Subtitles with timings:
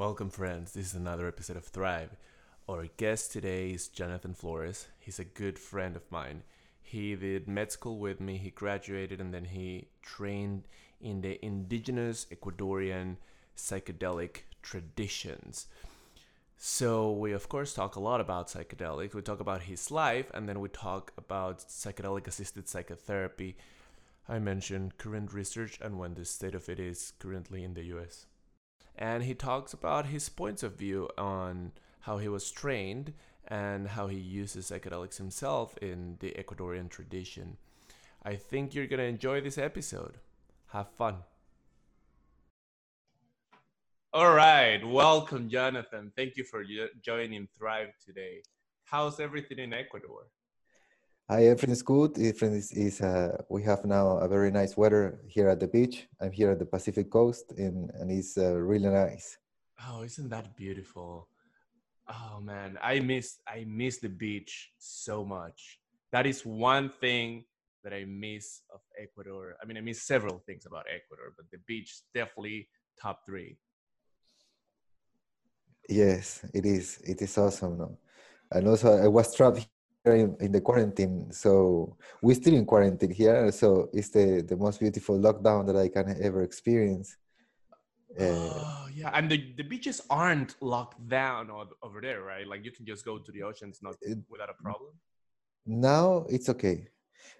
[0.00, 0.72] Welcome, friends.
[0.72, 2.16] This is another episode of Thrive.
[2.66, 4.88] Our guest today is Johnathan Flores.
[4.98, 6.42] He's a good friend of mine.
[6.80, 10.62] He did med school with me, he graduated, and then he trained
[11.02, 13.18] in the indigenous Ecuadorian
[13.54, 15.66] psychedelic traditions.
[16.56, 19.12] So, we of course talk a lot about psychedelics.
[19.12, 23.54] We talk about his life, and then we talk about psychedelic assisted psychotherapy.
[24.26, 28.24] I mentioned current research and when the state of it is currently in the US
[29.00, 33.14] and he talks about his points of view on how he was trained
[33.48, 37.56] and how he uses psychedelics himself in the Ecuadorian tradition.
[38.22, 40.18] I think you're going to enjoy this episode.
[40.68, 41.16] Have fun.
[44.12, 46.12] All right, welcome, Johnathan.
[46.14, 46.62] Thank you for
[47.02, 48.42] joining Thrive today.
[48.84, 50.26] How's everything in Ecuador?
[51.30, 52.18] Hi, everything is good.
[52.18, 56.08] Everything is, is uh, we have now a very nice weather here at the beach.
[56.20, 59.38] I'm here at the Pacific coast, and, and it's uh, really nice.
[59.86, 61.28] Oh, isn't that beautiful?
[62.08, 65.78] Oh man, I miss I miss the beach so much.
[66.10, 67.44] That is one thing
[67.84, 69.54] that I miss of Ecuador.
[69.62, 72.68] I mean, I miss several things about Ecuador, but the beach definitely
[73.00, 73.56] top three.
[75.88, 76.98] Yes, it is.
[77.04, 77.78] It is awesome.
[77.78, 77.98] No?
[78.50, 79.68] And also, I was trapped
[80.04, 81.30] in, in, the quarantine.
[81.32, 83.52] So we're still in quarantine here.
[83.52, 87.16] So it's the, the most beautiful lockdown that i can ever experience.
[88.18, 89.10] Uh, oh yeah.
[89.14, 91.50] And the, the beaches aren't locked down
[91.82, 92.46] over there right?
[92.46, 94.90] Like you can just go to the oceans not it, without a problem.
[95.66, 96.88] now it's okay.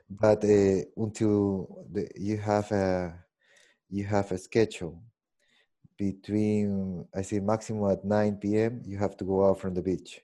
[0.09, 3.15] But uh, until the, you have a
[3.89, 5.03] you have a schedule
[5.97, 10.21] between i say maximum at 9 p.m you have to go out from the beach.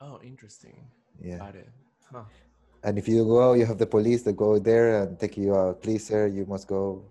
[0.00, 0.88] Oh interesting
[1.20, 1.38] yeah.
[1.38, 1.68] Got it.
[2.10, 2.24] Huh.
[2.82, 5.82] And if you go, you have the police that go there and take you out.
[5.82, 7.04] Please, sir, you must go.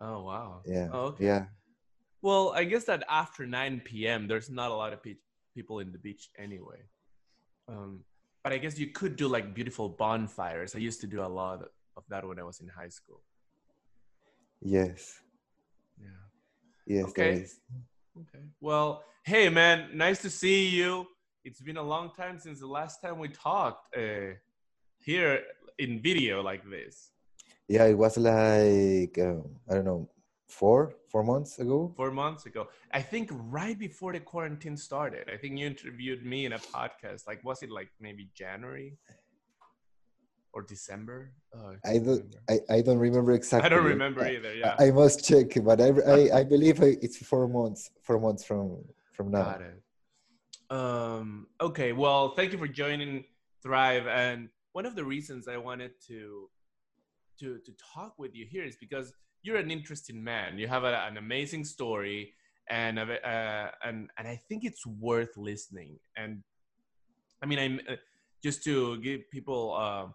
[0.00, 0.62] Oh wow.
[0.64, 0.88] Yeah.
[0.92, 1.26] Oh, okay.
[1.26, 1.44] Yeah.
[2.22, 5.16] Well, I guess that after 9 p.m., there's not a lot of pe-
[5.54, 6.82] people in the beach anyway.
[7.68, 8.04] Um,
[8.42, 10.74] but I guess you could do like beautiful bonfires.
[10.74, 11.62] I used to do a lot
[11.96, 13.22] of that when I was in high school.
[14.60, 15.20] Yes.
[15.98, 16.08] Yeah.
[16.86, 17.04] Yes.
[17.10, 17.46] Okay.
[18.18, 18.44] Okay.
[18.60, 21.06] Well, hey man, nice to see you
[21.44, 24.34] it's been a long time since the last time we talked uh,
[24.98, 25.40] here
[25.78, 27.12] in video like this.
[27.68, 30.08] Yeah, it was like um, I don't know,
[30.48, 31.92] four four months ago.
[31.96, 35.30] Four months ago, I think right before the quarantine started.
[35.32, 37.26] I think you interviewed me in a podcast.
[37.26, 38.98] Like, was it like maybe January?
[40.52, 41.32] or December?
[41.54, 42.34] Oh, I, don't.
[42.48, 43.66] I, I don't remember exactly.
[43.66, 44.54] I don't remember either.
[44.54, 44.74] Yeah.
[44.78, 47.90] I, I must check, but I, I, I believe it's four months.
[48.02, 49.44] Four months from from now.
[49.44, 49.80] Got it.
[50.70, 53.24] Um, okay, well, thank you for joining
[53.60, 54.06] Thrive.
[54.06, 56.48] And one of the reasons I wanted to
[57.40, 60.58] to to talk with you here is because you're an interesting man.
[60.58, 62.34] You have a, an amazing story,
[62.68, 65.98] and uh, and and I think it's worth listening.
[66.16, 66.42] And
[67.42, 67.96] I mean, I'm uh,
[68.42, 70.06] just to give people uh,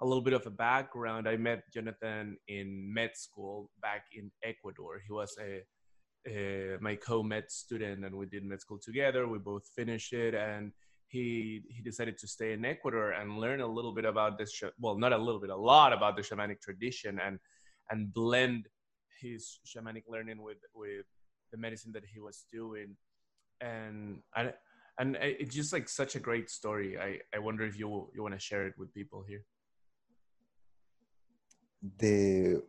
[0.00, 1.28] a little bit of a background.
[1.28, 5.00] I met Johnathan in med school back in Ecuador.
[5.06, 5.62] He was a
[6.28, 10.72] uh, my co-med student and we did med school together we both finished it and
[11.08, 14.96] he he decided to stay in ecuador and learn a little bit about this well
[14.96, 17.38] not a little bit a lot about the shamanic tradition and
[17.90, 18.68] and blend
[19.20, 21.06] his shamanic learning with with
[21.52, 22.96] the medicine that he was doing.
[23.60, 24.52] And I,
[24.98, 26.98] and it's just like such a great story.
[26.98, 29.44] I i wonder if you you want to share it with people here.
[31.98, 32.62] The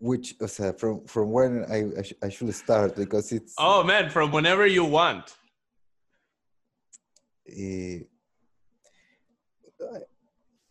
[0.00, 3.84] which o sea, from from when I I, sh I, should start because it's oh
[3.84, 5.36] man from whenever you want.
[7.46, 8.00] Uh,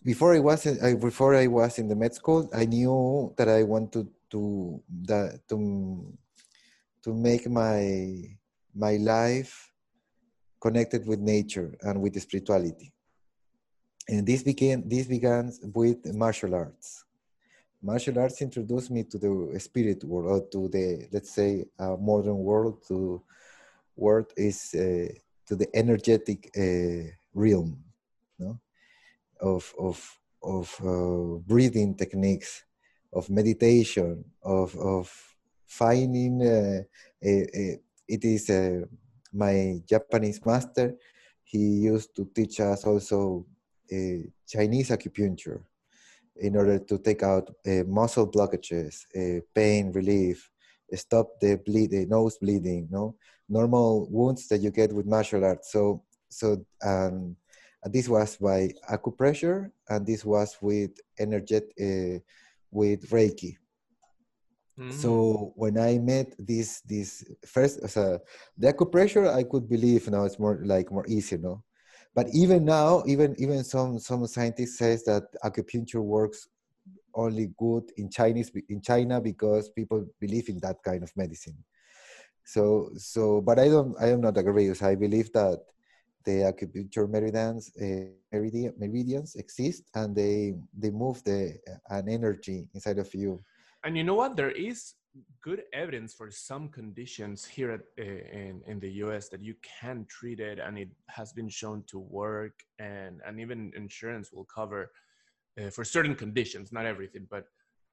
[0.03, 3.63] before I was I, before I was in the med school I knew that I
[3.63, 5.57] wanted to that to
[7.03, 8.23] to make my
[8.73, 9.71] my life
[10.59, 12.91] connected with nature and with spirituality.
[14.07, 17.05] And this began this began with martial arts
[17.81, 22.37] martial arts introduced me to the spirit world or to the let's say uh, modern
[22.37, 23.21] world to
[23.95, 25.07] world is uh,
[25.45, 27.81] to the energetic uh, realm
[28.37, 28.59] no?
[29.39, 32.65] of of of uh, breathing techniques
[33.13, 36.81] of meditation of of finding uh,
[37.21, 38.81] it is uh,
[39.31, 40.95] my japanese master
[41.43, 43.45] he used to teach us also
[44.47, 45.61] chinese acupuncture
[46.39, 50.49] in order to take out uh, muscle blockages, uh, pain relief,
[50.93, 53.15] stop the bleed, the nose bleeding, no
[53.47, 55.71] normal wounds that you get with martial arts.
[55.71, 57.35] So, so um,
[57.85, 62.19] this was by acupressure, and this was with energetic, uh,
[62.71, 63.57] with Reiki.
[64.79, 64.91] Mhm.
[64.93, 68.19] so when I met this this first so
[68.57, 71.63] the acupressure I could believe now it's more like more easy, no?
[72.15, 76.47] But even now, even even some some scientists says that acupuncture works
[77.15, 81.57] only good in Chinese in China because people believe in that kind of medicine.
[82.45, 84.73] So so but I don't I am not agree.
[84.73, 85.59] So I believe that
[86.25, 91.57] the acupuncture meridians uh, meridian, meridians exist and they they move the
[91.89, 93.39] an energy inside of you
[93.83, 94.35] And you know what?
[94.35, 94.95] There is
[95.41, 99.29] good evidence for some conditions here at, uh, in in the U.S.
[99.29, 103.71] that you can treat it, and it has been shown to work, and and even
[103.75, 104.91] insurance will cover
[105.59, 107.45] uh, for certain conditions, not everything, but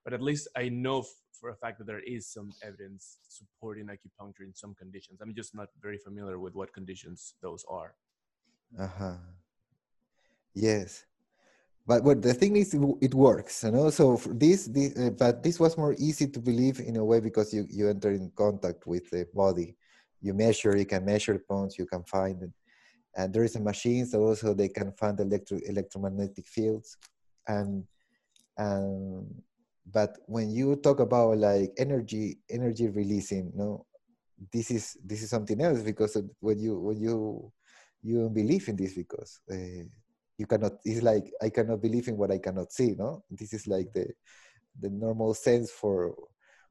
[0.04, 1.04] but at least I know
[1.40, 5.20] for a fact that there is some evidence supporting acupuncture in some conditions.
[5.20, 7.94] I'm just not very familiar with what conditions those are.
[8.78, 9.16] uh-huh
[10.54, 11.04] yes
[11.86, 13.90] but what the thing is it works you know?
[13.90, 17.54] So this, this uh, but this was more easy to believe in a way because
[17.54, 19.76] you you enter in contact with the body.
[20.20, 22.50] You measure you can measure points you can find it
[23.16, 26.96] and there is a machines that also they can find electro electromagnetic fields.
[27.48, 27.84] And
[28.58, 29.42] and
[29.90, 33.86] but when you talk about like energy energy releasing no
[34.52, 37.52] this is this is something else because when you when you
[38.02, 39.84] you don't believe in this because uh,
[40.38, 43.24] you cannot it's like i cannot believe in what i cannot see no?
[43.30, 44.06] This is like the
[44.80, 46.14] the normal sense for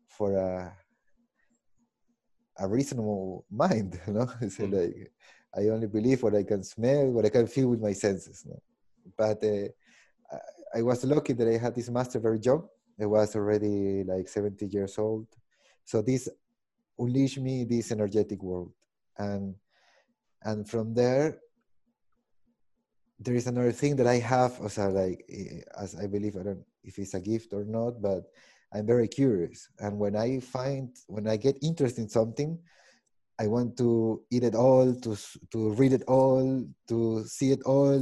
[0.08, 0.74] for a
[2.60, 4.74] a reasonable mind you know it's Mm.
[4.74, 5.12] like
[5.58, 8.58] i only believe what i can smell what i can feel with my senses no?
[9.18, 9.68] but uh,
[10.32, 12.68] I, I was lucky that i had this master very young.
[13.02, 15.28] I was already like 70 years old.
[15.84, 16.30] So this
[16.98, 18.72] unleashed me this energetic world.
[19.18, 19.56] And
[20.44, 21.40] and from there
[23.20, 26.64] there is another thing that I have, also like eh, as I believe I don't
[26.84, 28.24] if it's a gift or not, but
[28.74, 29.70] I'm very curious.
[29.80, 32.60] And when I find when I get interested in something,
[33.40, 35.18] I want to eat it all, to
[35.52, 38.00] to read it all, to see it all,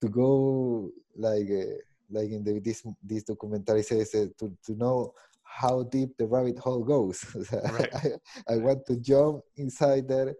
[0.00, 1.78] to go like uh,
[2.10, 6.58] like in the this this documentary says uh, to to know how deep the rabbit
[6.58, 7.24] hole goes.
[7.52, 7.94] Right.
[7.94, 10.34] I, I want to jump inside there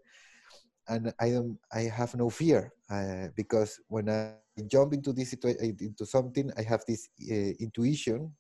[0.89, 4.35] and I am I have no fear uh, because when I
[4.67, 8.33] jump into this situation into something, I have this uh, intuition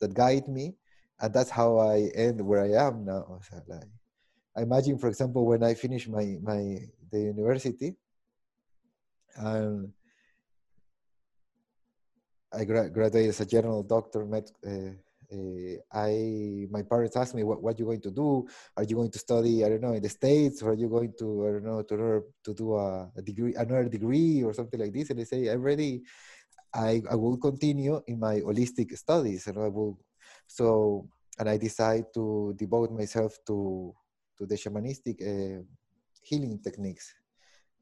[0.00, 0.74] that guide me,
[1.20, 3.38] and that's how I end where I am now.
[3.48, 3.88] So, like,
[4.56, 6.78] I imagine, for example, when I finish my my
[7.10, 7.96] the university,
[9.36, 9.92] and
[12.52, 14.24] I gra- graduated as a general doctor.
[14.24, 14.92] Med, uh,
[15.32, 18.46] uh, I my parents asked me what what you going to do.
[18.76, 19.64] Are you going to study?
[19.64, 22.22] I don't know in the states, or are you going to I don't know to
[22.44, 25.10] to do a, a degree, another degree, or something like this?
[25.10, 26.02] And they say I'm ready.
[26.74, 29.98] I I will continue in my holistic studies, and I will.
[30.46, 31.08] So
[31.38, 33.94] and I decide to devote myself to
[34.38, 35.62] to the shamanistic uh,
[36.22, 37.14] healing techniques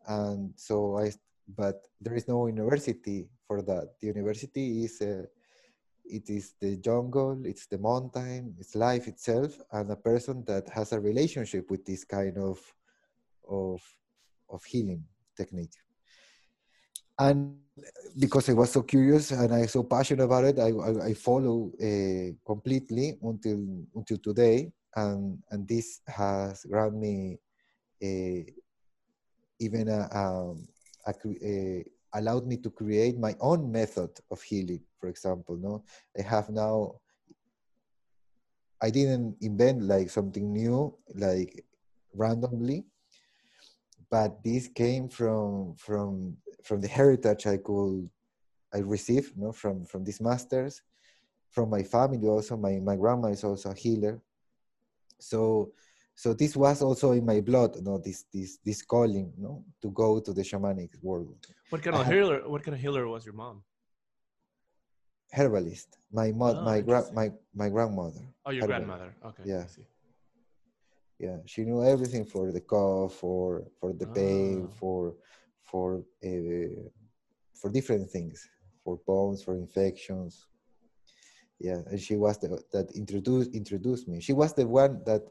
[0.07, 1.13] and so I,
[1.49, 3.95] but there is no university for that.
[4.01, 5.25] The university is, uh,
[6.05, 10.93] it is the jungle, it's the mountain, it's life itself, and a person that has
[10.93, 12.59] a relationship with this kind of,
[13.49, 13.83] of,
[14.51, 15.05] of healing
[15.37, 15.75] technique.
[17.19, 17.59] And
[18.19, 21.71] because I was so curious and I so passionate about it, I, I, I follow
[21.81, 27.39] uh, completely until until today, and and this has granted me
[28.03, 28.51] uh,
[29.61, 30.67] even a, um,
[31.07, 31.85] a, a,
[32.15, 35.85] allowed me to create my own method of healing for example no?
[36.19, 36.97] I have now
[38.83, 41.65] i didn't invent like something new like
[42.13, 42.85] randomly
[44.11, 48.09] but this came from from from the heritage i could
[48.73, 49.53] i received no?
[49.53, 50.83] From from these masters
[51.55, 52.57] from my family also.
[52.57, 54.21] My my grandma is also a healer.
[55.21, 55.73] So
[56.15, 60.21] so this was also in my blood no this this this calling no to go
[60.21, 62.39] to the shamanic world What kind of healer?
[62.49, 63.63] What kind of healer was your mom?
[65.33, 65.99] herbalist.
[66.13, 68.23] My mod, Oh, my gra- my my grandmother.
[68.47, 68.87] Oh, your herbalist.
[68.87, 69.11] grandmother.
[69.29, 69.65] Okay, Yeah,
[71.19, 71.39] yeah.
[71.53, 74.75] She knew everything for the cough, for for the pain, Ah.
[74.81, 75.03] for
[75.71, 75.89] for
[76.29, 76.83] uh,
[77.59, 78.37] for different things,
[78.85, 80.33] for bones, for infections.
[81.67, 84.21] Yeah, and she was the that introduced introduced me.
[84.21, 85.23] She was the one that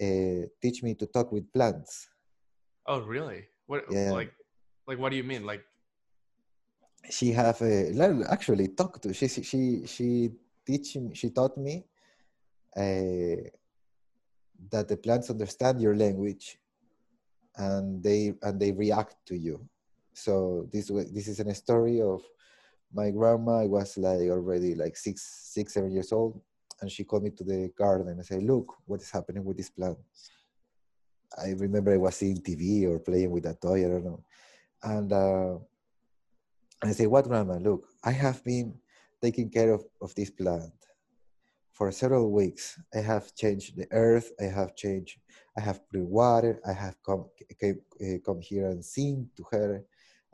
[0.00, 2.08] uh, teach me to talk with plants.
[2.86, 3.44] Oh, really?
[3.66, 4.32] What Yeah, like
[4.86, 5.44] like what do you mean?
[5.44, 5.64] Like
[7.10, 7.92] she have a
[8.30, 10.30] actually talked to she she she
[10.66, 11.84] teach me she taught me
[12.76, 13.42] uh,
[14.70, 16.58] that the plants understand your language
[17.56, 19.60] and they and they react to you
[20.14, 22.22] so this this is a story of
[22.94, 25.22] my grandma i was like already like six
[25.52, 26.40] six seven years old
[26.82, 29.56] and she called me to the garden and I said, "Look, what is happening with
[29.56, 29.98] this plant."
[31.38, 34.22] I remember I was seeing TV or playing with a toy, I don't know,
[34.82, 35.58] and uh,
[36.84, 37.56] I say, "What, Grandma?
[37.56, 38.74] Look, I have been
[39.22, 40.74] taking care of, of this plant
[41.72, 42.78] for several weeks.
[42.94, 44.32] I have changed the earth.
[44.40, 45.18] I have changed.
[45.56, 46.60] I have put water.
[46.66, 47.26] I have come
[47.60, 49.84] came, uh, come here and seen to her.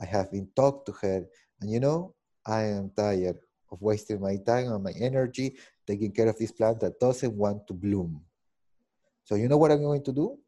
[0.00, 1.26] I have been talked to her,
[1.60, 2.14] and you know,
[2.46, 3.38] I am tired
[3.70, 5.56] of wasting my time and my energy
[5.86, 8.20] taking care of this plant that doesn't want to bloom.
[9.24, 10.38] So you know what I'm going to do?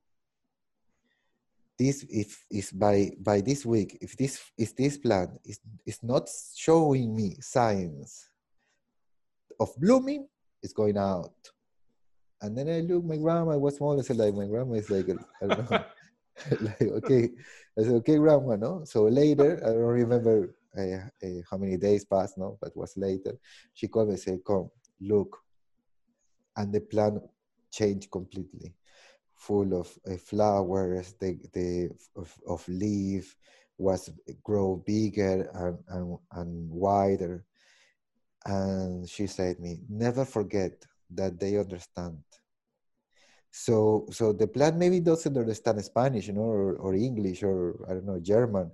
[1.79, 6.29] This if is by by this week, if this is this plant is is not
[6.55, 8.29] showing me signs
[9.59, 10.29] of blooming,
[10.62, 11.33] it's going out.
[12.43, 13.99] And then I look, my grandma was small.
[13.99, 15.07] I said, like, my grandma is like,
[15.43, 15.85] I don't know,
[16.61, 17.29] like, okay.
[17.79, 18.85] I said, okay, grandma, no?
[18.85, 20.55] So later, I don't remember
[21.50, 22.59] how many days passed, no?
[22.61, 23.39] But was later.
[23.75, 25.39] She called me and said, come, look.
[26.57, 27.23] And the plant
[27.71, 28.75] changed completely,
[29.37, 33.37] full of uh, flowers, the, the of, of leaf
[33.79, 34.11] was
[34.45, 37.45] grow bigger and, and, and wider.
[38.45, 40.85] And she said me, never forget
[41.15, 42.19] that they understand.
[43.50, 47.95] So, so the plant maybe doesn't understand Spanish, you know, or, or English, or I
[47.95, 48.71] don't know, German,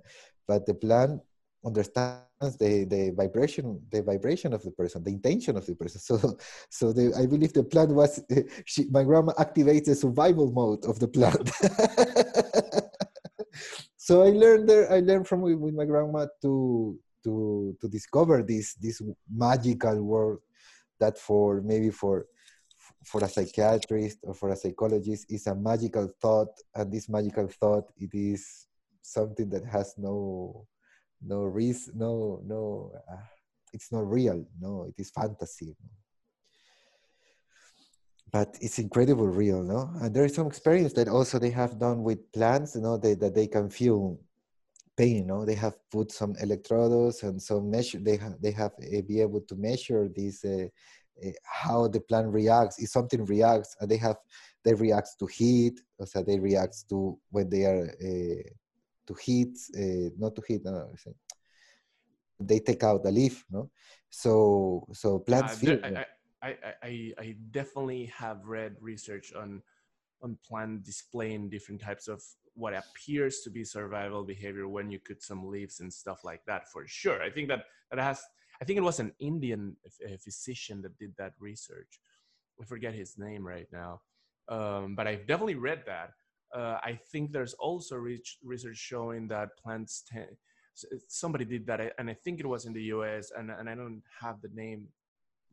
[0.47, 1.21] but the plant
[1.65, 5.99] understands the, the vibration the vibration of the person the intention of the person.
[6.07, 6.37] So
[6.69, 8.23] so the, i believe the plant was
[8.65, 11.49] she, my grandma activates the survival mode of the plant
[13.97, 18.75] so i learned there i learned from with my grandma to to to discover this
[18.75, 20.39] this magical world
[20.99, 22.25] that for maybe for
[23.03, 27.85] for a psychiatrist or for a psychologist is a magical thought and this magical thought
[27.97, 28.67] it is
[29.01, 30.65] something that has no
[31.21, 33.15] no reason no no uh,
[33.73, 34.45] it's not real.
[34.59, 35.75] No it is fantasy.
[38.31, 39.89] But it's incredible real no?
[40.01, 43.13] And there is some experience that also they have done with plants you know they,
[43.15, 44.19] that they can feel
[44.95, 45.45] pain no?
[45.45, 49.41] They have put some electrodes and some measure they have they have uh, be able
[49.41, 50.67] to measure this uh,
[51.43, 52.79] how the plant reacts.
[52.79, 54.17] If something reacts and they have
[54.63, 57.89] they react to heat so they react to when they are
[59.07, 60.93] to heat, uh, not to heat, no,
[62.39, 63.69] they take out the leaf, no?
[64.09, 65.79] So, so plants uh, feel.
[65.83, 66.05] I,
[66.41, 69.61] I, I, I definitely have read research on
[70.23, 72.23] on plant displaying different types of
[72.55, 76.67] what appears to be survival behavior when you cut some leaves and stuff like that
[76.71, 77.21] for sure.
[77.21, 78.21] I think that that has
[78.61, 79.75] i think it was an indian
[80.23, 81.99] physician that did that research.
[82.61, 84.01] I forget his name right now.
[84.49, 86.11] Um, but i've definitely read that
[86.55, 90.37] uh, I think there's also research showing that plants tend,
[91.07, 94.01] somebody did that, and I think it was in the US, and, and I don't
[94.21, 94.87] have the name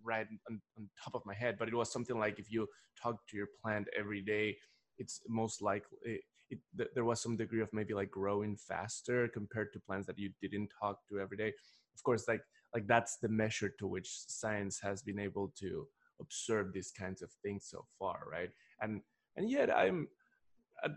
[0.03, 2.69] right on, on top of my head, but it was something like if you
[3.01, 4.57] talk to your plant every day,
[4.99, 6.21] it's most likely, it,
[6.51, 10.31] it, there was some degree of maybe like growing faster compared to plants that you
[10.43, 11.53] didn't talk to every day.
[11.95, 12.43] Of course, like,
[12.75, 15.87] like that's the measure to which science has been able to
[16.21, 18.51] observe these kinds of things so far, right?
[18.81, 19.01] And,
[19.37, 20.09] and yet I'm,
[20.85, 20.88] Uh,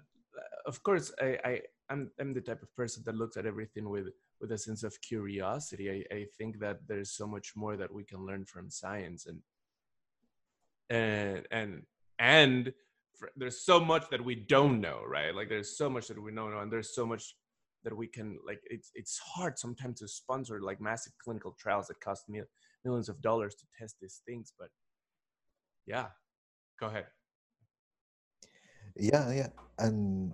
[0.65, 4.07] of course, I, I I'm, I'm the type of person that looks at everything with
[4.39, 5.89] with a sense of curiosity.
[5.89, 9.41] I, I think that there's so much more that we can learn from science, and
[10.89, 11.83] and and
[12.19, 12.73] and
[13.17, 15.33] for, there's so much that we don't know, right?
[15.33, 17.35] Like there's so much that we don't know, and there's so much
[17.83, 18.61] that we can like.
[18.65, 22.41] It's it's hard sometimes to sponsor like massive clinical trials that cost me
[22.85, 24.69] millions of dollars to test these things, but
[25.85, 26.07] yeah,
[26.79, 27.07] go ahead
[28.99, 29.49] yeah yeah.
[29.79, 30.33] And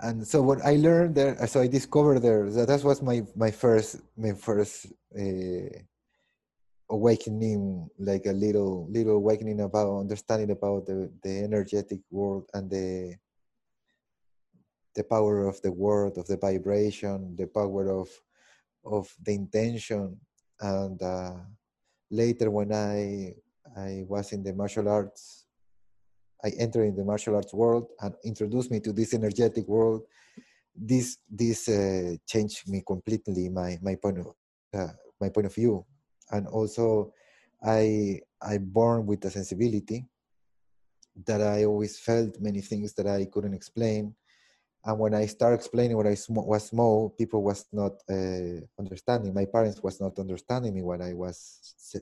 [0.00, 3.50] and so what i learned there so i discovered there that that was my my
[3.50, 4.86] first my first
[5.18, 5.68] uh,
[6.90, 13.14] awakening like a little little awakening about understanding about the the energetic world and the
[14.94, 18.08] the power of the word of the vibration the power of
[18.84, 20.18] of the intention.
[20.60, 21.36] And uh,
[22.10, 23.32] later when i
[23.76, 25.39] i was in the martial arts
[26.44, 30.02] I entered in the martial arts world and introduced me to this energetic world,
[30.74, 34.28] this this uh, changed me completely my my point of
[34.74, 35.84] uh, my point of view,
[36.30, 37.12] and also
[37.62, 40.06] I I born with a sensibility
[41.26, 44.14] that I always felt many things that I couldn't explain,
[44.84, 49.34] and when I started explaining when I was small, people was not uh, understanding.
[49.34, 51.36] My parents was not understanding me when I was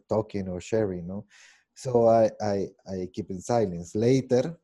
[0.08, 1.06] talking or sharing.
[1.08, 1.24] No,
[1.78, 3.94] so I, I, I keep in silence.
[3.94, 4.58] Later,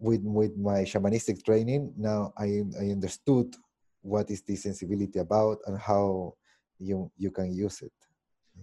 [0.00, 3.54] with, with my shamanistic training, now I, I understood
[4.02, 6.34] what is this sensibility about and how
[6.80, 7.92] you, you can use it.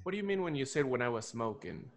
[0.03, 1.89] What do you mean when you said when I was smoking?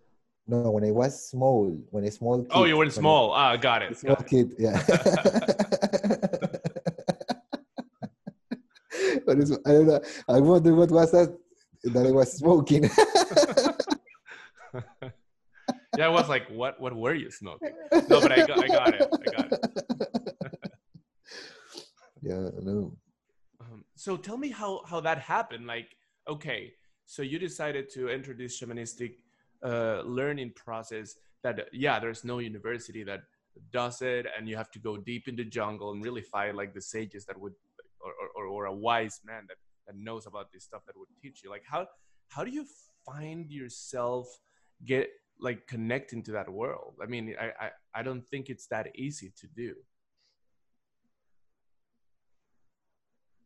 [0.46, 2.42] No, when I was small, when a small.
[2.42, 3.32] Kid, oh, you were small.
[3.32, 3.96] ah, got it.
[3.96, 4.30] small got it.
[4.30, 4.80] kid, yeah.
[9.26, 9.36] but
[9.66, 10.00] I don't know.
[10.28, 11.36] I wonder what was that
[11.84, 12.88] that I was smoking.
[15.98, 16.80] yeah, I was like, what?
[16.80, 17.72] What were you smoking?
[17.92, 19.08] No, but I got, I got it.
[19.12, 19.60] I got it.
[22.22, 22.96] yeah, no.
[23.60, 25.66] Um, so tell me how how that happened.
[25.66, 25.96] Like,
[26.28, 26.72] okay,
[27.06, 29.16] so you decided to introduce shamanistic
[29.64, 31.14] uh, learning process.
[31.42, 33.20] That yeah, there's no university that
[33.72, 36.74] does it, and you have to go deep in the jungle and really find like
[36.74, 37.52] the sages that would,
[38.00, 41.42] or or, or a wise man that that knows about this stuff that would teach
[41.44, 41.50] you.
[41.50, 41.86] Like, how
[42.28, 42.66] how do you
[43.04, 44.26] find yourself
[44.84, 45.08] get
[45.40, 46.94] like connecting to that world?
[47.02, 49.74] I mean, I I, I don't think it's that easy to do.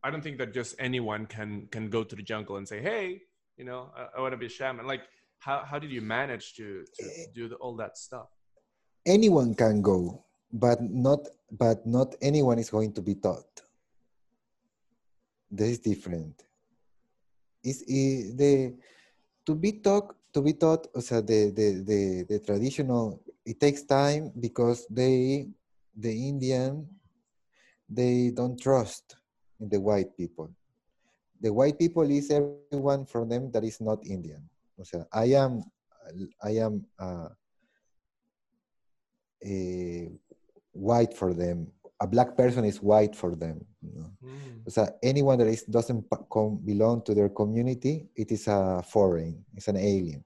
[0.03, 3.21] I don't think that just anyone can can go to the jungle and say, "Hey,
[3.57, 5.03] you know, I, I want to be a shaman." Like,
[5.39, 8.29] how how did you manage to to, to do the, all that stuff?
[9.05, 13.61] Anyone can go, but not but not anyone is going to be taught.
[15.51, 16.43] This is different.
[17.63, 18.75] Is the
[19.45, 23.83] to be taught to be taught, o sea, the, the, the, the traditional, it takes
[23.83, 25.47] time because they,
[25.95, 26.87] the Indian,
[27.89, 29.15] they don't trust
[29.59, 30.49] in the white people.
[31.41, 34.47] The white people is everyone from them that is not Indian.
[34.79, 35.63] O sea, I am,
[36.43, 37.29] I am uh,
[39.43, 40.09] a
[40.73, 41.71] white for them.
[42.01, 43.65] A black person is white for them.
[43.81, 44.11] You know?
[44.25, 44.67] Mm.
[44.67, 46.05] O sea, anyone that is, doesn't
[46.65, 50.23] belong to their community, it is a foreign, it's an alien.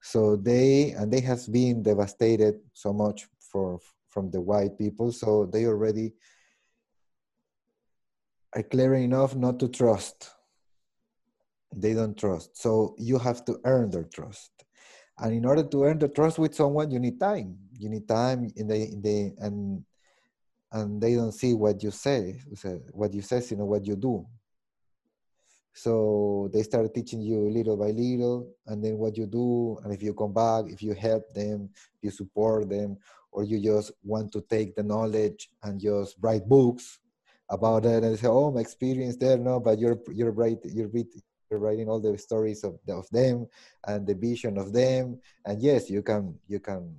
[0.00, 5.46] So they, and they has been devastated so much for, from the white people, so
[5.52, 6.12] they already
[8.54, 10.30] are clear enough not to trust.
[11.74, 12.56] They don't trust.
[12.56, 14.52] So you have to earn their trust.
[15.18, 17.58] And in order to earn the trust with someone, you need time.
[17.76, 19.84] You need time in the, in the and
[20.72, 22.40] and they don't see what you say,
[22.92, 24.26] what you say, you know, what you do.
[25.72, 30.02] So they start teaching you little by little, and then what you do, and if
[30.02, 31.70] you come back, if you help them,
[32.02, 32.96] you support them,
[33.30, 36.98] or you just want to take the knowledge and just write books
[37.48, 41.06] about it, and say, "Oh, my experience there," no, but you're you're right, you're read,
[41.48, 43.46] you're writing all the stories of of them
[43.86, 46.90] and the vision of them, and yes, you can you can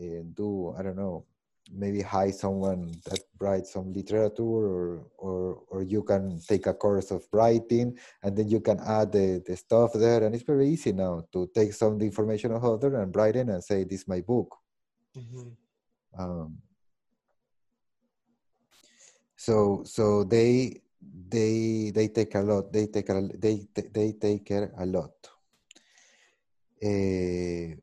[0.00, 1.27] uh, do I don't know
[1.72, 7.10] maybe hire someone that writes some literature or or or you can take a course
[7.10, 10.24] of writing and then you can add the, the stuff there.
[10.24, 13.36] And it's very easy now to take some of the information of other and write
[13.36, 14.56] it and say this is my book.
[15.16, 15.56] Mhm.
[16.18, 16.58] um,
[19.36, 20.82] so so they
[21.28, 25.14] they they take a lot they take a they they take care a lot.
[26.82, 27.74] Uh,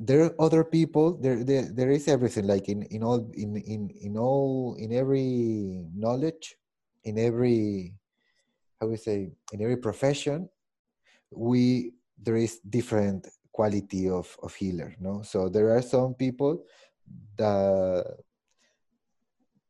[0.00, 3.90] there are other people there, there there is everything like in in all in in
[4.00, 6.56] in all in every knowledge
[7.04, 7.92] in every
[8.80, 10.48] how we say in every profession
[11.30, 16.64] we there is different quality of of healer no so there are some people
[17.36, 18.06] that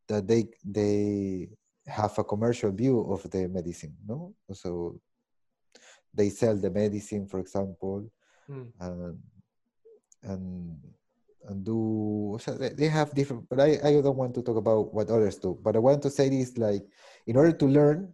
[0.06, 1.48] that they they
[1.86, 4.94] have a commercial view of the medicine no so
[6.14, 8.06] they sell the medicine for example
[8.50, 8.66] Mm.
[8.80, 9.18] and
[10.22, 10.76] and
[11.48, 15.08] and do so they, have different but I, I don't want to talk about what
[15.08, 16.82] others do but i want to say this like
[17.26, 18.12] in order to learn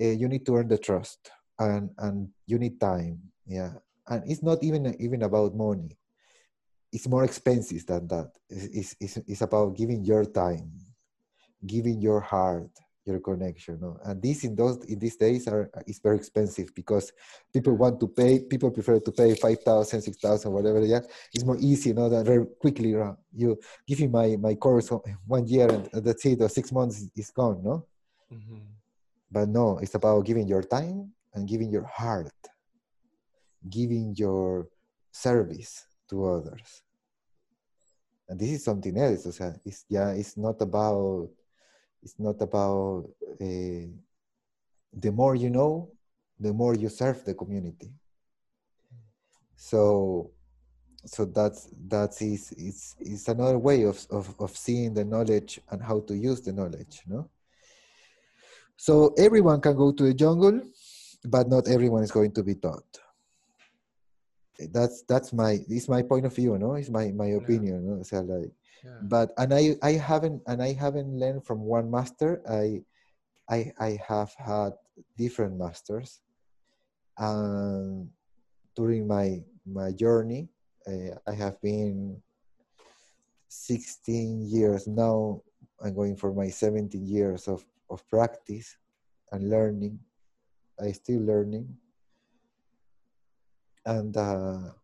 [0.00, 3.72] uh, you need to earn the trust and and you need time yeah.
[4.08, 5.96] And it's not even even about money.
[6.92, 8.32] It's more expensive than that.
[8.50, 10.72] It's, it's, it's about giving your time
[11.64, 12.68] giving your heart
[13.04, 13.98] your connection no?
[14.04, 17.12] and this in those in these days are is very expensive because
[17.52, 21.00] people want to pay people prefer to pay 5000 6000 whatever yeah?
[21.34, 24.88] It's more easy you know that very quickly uh, you give me my my course
[25.26, 27.86] one year and that's it or six months is gone no?
[28.32, 28.62] Mhm.
[29.30, 32.32] but no it's about giving your time and giving your heart
[33.68, 34.68] giving your
[35.12, 36.82] service to others.
[38.28, 41.28] And this is something else o sea, it's yeah it's not about
[42.02, 43.08] it's not about
[43.40, 43.86] uh,
[44.92, 45.90] the more you know
[46.38, 47.92] the more you serve the community.
[49.56, 50.32] So
[51.04, 55.82] so that's that's is it's, it's another way of, of of seeing the knowledge and
[55.82, 57.28] how to use the knowledge no?
[58.76, 60.60] So everyone can go to the jungle
[61.24, 62.98] but not everyone is going to be taught.
[64.72, 66.74] That's that's my it's my point of view no?
[66.74, 68.02] It's my my opinion no?
[68.02, 68.52] so like
[68.84, 68.98] Yeah.
[69.02, 72.82] but and i i haven't and i haven't learned from one master i
[73.50, 74.72] i i have had
[75.16, 76.20] different masters
[77.18, 78.08] and
[78.76, 80.48] during my my journey
[80.82, 82.18] Uh, I have been
[83.48, 85.42] 16 years now.
[85.78, 88.74] I'm going for my 17 years of, of practice
[89.30, 90.02] and learning.
[90.80, 91.70] I still learning,
[93.86, 94.74] and uh,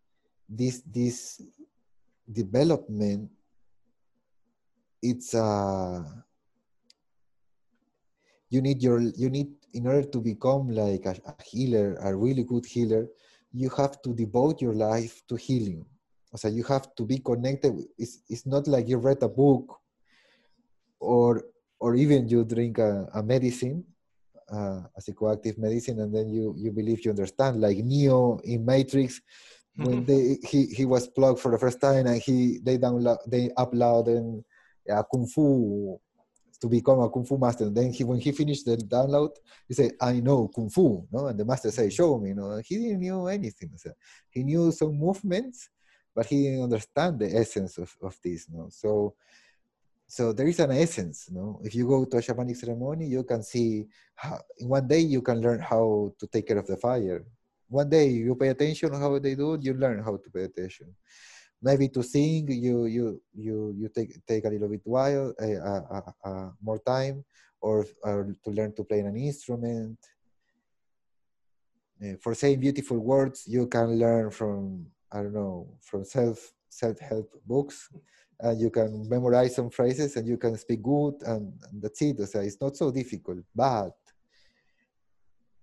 [0.49, 1.43] this this
[2.31, 3.31] development
[5.03, 6.03] it's uh
[8.51, 12.45] you need your you need in order to become like a, a, healer a really
[12.45, 13.07] good healer
[13.53, 15.85] you have to devote your life to healing.
[16.37, 19.81] So you have to be connected it's, it's not like you read a book
[21.01, 21.45] or
[21.81, 23.85] or even you drink a, a medicine
[24.53, 29.21] uh, a psychoactive medicine and then you you believe you understand like neo in matrix
[29.77, 33.49] when they he, he was plugged for the first time and he they download they
[33.57, 34.43] uploaded
[34.91, 36.01] uh, kung fu
[36.61, 37.65] to become a kung fu master.
[37.65, 39.31] And then he, when he finished the download,
[39.67, 42.61] he said, "I know kung fu," no, and the master said, "Show me," know.
[42.65, 43.71] He didn't know anything.
[43.77, 43.93] So
[44.31, 45.71] he knew some movements,
[46.15, 48.69] but he didn't understand the essence of, of this, no.
[48.71, 49.15] So,
[50.07, 51.61] so there is an essence, no.
[51.63, 55.23] If you go to a shamanic ceremony, you can see how, in one day you
[55.23, 57.25] can learn how to take care of the fire.
[57.69, 60.95] One day you pay attention how they do you learn how to pay attention
[61.63, 66.13] maybe to sing you you you you take take a little bit while uh, uh,
[66.25, 67.25] uh, more time
[67.61, 69.99] or, or to learn to play an instrument.
[72.21, 77.89] For saying beautiful words you can learn from i don't know from self self-help books
[78.41, 82.21] and you can memorize some phrases and you can speak good and, and that's it.
[82.29, 83.97] So it's not so difficult but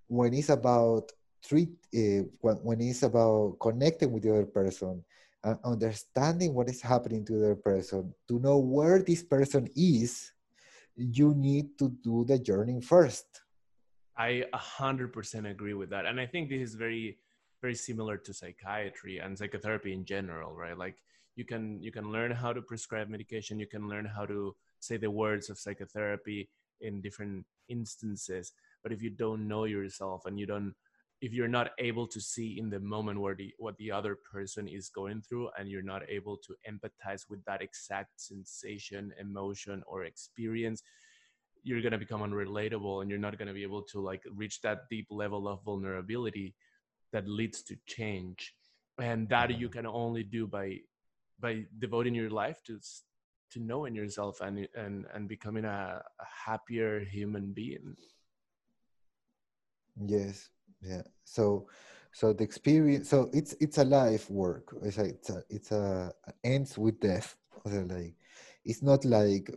[0.07, 1.09] when it's about
[1.41, 5.03] treat uh, when it's about connecting with the other person
[5.45, 10.31] uh, understanding what is happening to the person, to know where this person is,
[10.95, 13.41] you need to do the journey first.
[14.17, 16.05] I 100% agree with that.
[16.05, 17.19] And I think this is very,
[17.61, 20.77] very similar to psychiatry and psychotherapy in general, right?
[20.77, 20.97] Like
[21.35, 24.97] you can you can learn how to prescribe medication, you can learn how to say
[24.97, 26.49] the words of psychotherapy
[26.81, 28.53] in different instances.
[28.81, 30.73] But if you don't know yourself and you don't
[31.25, 34.67] if you're not able to see in the moment where the what the other person
[34.67, 40.05] is going through and you're not able to empathize with that exact sensation emotion or
[40.05, 40.83] experience
[41.63, 44.61] you're going to become unrelatable and you're not going to be able to like reach
[44.61, 46.53] that deep level of vulnerability
[47.11, 48.53] that leads to change.
[48.99, 49.79] And that you mm-hmm.
[49.79, 50.77] can only do by
[51.39, 52.79] by devoting your life to
[53.51, 57.95] to knowing yourself and and and becoming a, a happier human being.
[59.97, 60.49] Yes
[60.81, 61.01] yeah.
[61.23, 61.67] So
[62.11, 64.75] so the experience so it's it's a life work.
[64.83, 66.11] It's a it's a, it's a
[66.43, 67.35] ends with death.
[67.65, 68.15] So like
[68.63, 69.49] it's not like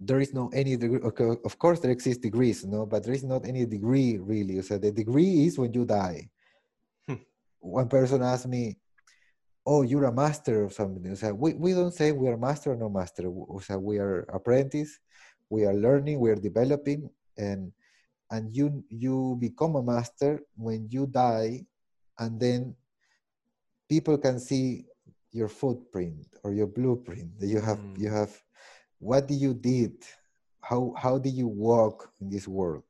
[0.00, 3.24] there is no any degree okay, of course there exist degrees no but there is
[3.24, 4.60] not any degree really.
[4.62, 6.30] So the degree is when you die.
[7.06, 7.22] Hmm.
[7.60, 8.78] one person asked me
[9.66, 11.14] oh you're a master of something.
[11.14, 13.30] So we, we don't say we are master or no master.
[13.60, 14.98] So we are apprentice
[15.52, 17.70] we are learning we are developing and
[18.32, 21.60] and you you become a master when you die
[22.18, 22.74] and then
[23.88, 24.84] people can see
[25.30, 27.98] your footprint or your blueprint that you have mm.
[27.98, 28.32] you have
[28.98, 29.94] what did you did?
[30.62, 32.84] How how did you walk in this world?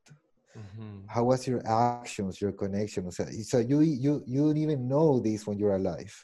[0.53, 1.09] Mm-hmm.
[1.09, 3.17] how was your actions your connections?
[3.17, 6.15] So, so you you you don't even know this when you're alive.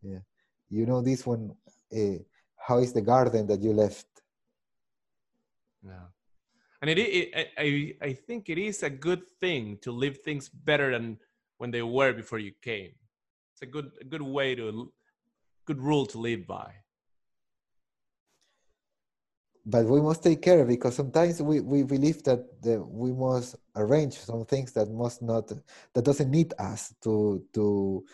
[0.00, 0.22] Yeah.
[0.70, 1.50] You know this one
[1.92, 2.18] uh,
[2.56, 4.06] how is the garden that you left?
[5.84, 6.13] Yeah
[6.84, 10.92] and it, it, I, I think it is a good thing to live things better
[10.92, 11.18] than
[11.56, 12.92] when they were before you came.
[13.54, 14.92] It's a good a good way to
[15.64, 16.74] good rule to live by.
[19.64, 24.18] But we must take care because sometimes we, we believe that the, we must arrange
[24.18, 25.48] some things that must not
[25.94, 28.04] that doesn't need us to to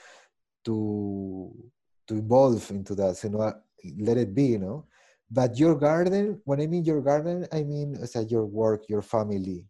[0.64, 1.72] to
[2.06, 3.52] to evolve into that so you know
[3.98, 4.86] let it be you know
[5.30, 9.02] but your garden, when I mean your garden, I mean o sea, your work, your
[9.02, 9.64] family.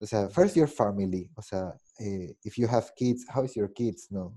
[0.00, 1.30] O sea, first your family.
[1.36, 4.08] O sea, eh, if you have kids, how is your kids?
[4.10, 4.34] No,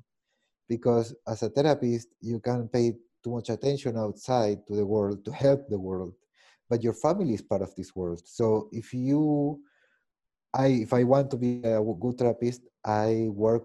[0.67, 5.31] because as a therapist, you can pay too much attention outside to the world to
[5.31, 6.13] help the world,
[6.69, 8.21] but your family is part of this world.
[8.25, 9.61] So if you,
[10.53, 13.63] I, if I want to be a good therapist, I work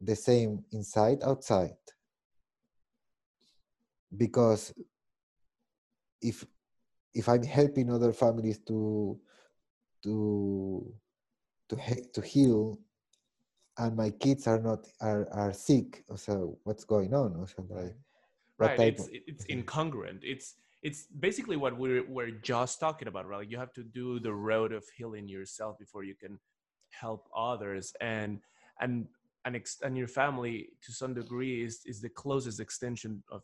[0.00, 1.76] the same inside, outside,
[4.16, 4.72] because
[6.22, 6.44] if
[7.14, 9.18] if I'm helping other families to
[10.04, 10.94] to
[11.68, 11.76] to
[12.14, 12.78] to heal,
[13.78, 17.46] and my kids are not are are sick, so what's going on?
[17.46, 17.96] So like,
[18.58, 20.20] right, it's it's incongruent.
[20.22, 23.48] It's it's basically what we're we're just talking about, right?
[23.48, 26.38] you have to do the road of healing yourself before you can
[26.90, 28.40] help others, and
[28.80, 29.06] and
[29.44, 33.42] and ex- and your family to some degree is is the closest extension of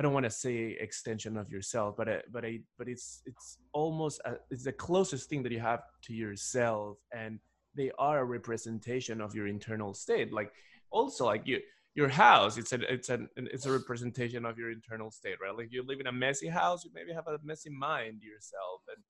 [0.00, 4.18] I don't want to say extension of yourself, but but I, but it's it's almost
[4.24, 7.38] a, it's the closest thing that you have to yourself, and
[7.74, 10.32] they are a representation of your internal state.
[10.32, 10.52] Like
[10.90, 11.60] also like you
[11.94, 15.54] your house, it's a it's a it's a representation of your internal state, right?
[15.54, 19.04] Like you live in a messy house, you maybe have a messy mind yourself, and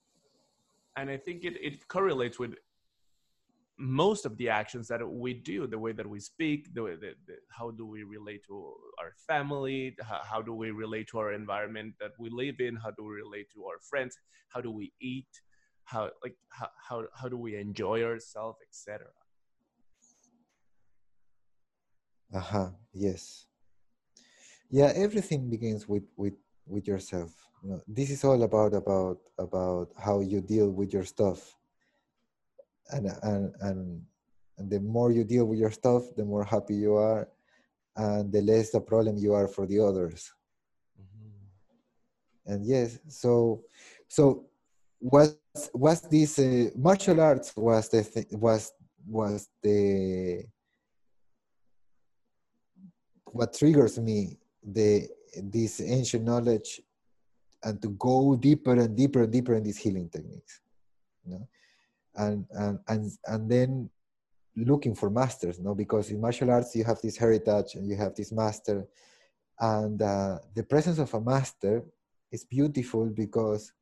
[0.97, 2.55] and I think it it correlates with
[3.81, 7.15] most of the actions that we do the way that we speak the way that
[7.49, 11.95] how do we relate to our family how, how, do we relate to our environment
[11.99, 15.29] that we live in how do we relate to our friends how do we eat
[15.85, 19.07] how like how how, how do we enjoy ourselves etc
[22.35, 23.47] uh-huh yes.
[24.71, 26.35] Yeah everything begins with with
[26.67, 27.35] with yourself.
[27.63, 31.57] You know, this is all about about about how you deal with your stuff
[32.93, 34.03] and and and
[34.59, 37.29] and the more you deal with your stuff the more happy you are
[37.97, 40.33] and the less the problem you are for the others
[41.01, 42.53] mm-hmm.
[42.53, 43.63] and yes so
[44.09, 44.45] so
[45.01, 45.37] was
[45.73, 48.73] was this uh, martial arts was the th- was
[49.07, 50.45] was the
[53.33, 55.09] what triggers me the
[55.43, 56.81] this ancient knowledge
[57.63, 60.61] and to go deeper and deeper and deeper in these healing techniques
[61.25, 61.49] you know?
[62.17, 63.91] And and and and then
[64.57, 68.15] looking for masters no because in martial arts you have this heritage and you have
[68.15, 68.87] this master
[69.61, 71.83] and uh, the presence of a master
[72.33, 73.73] is beautiful because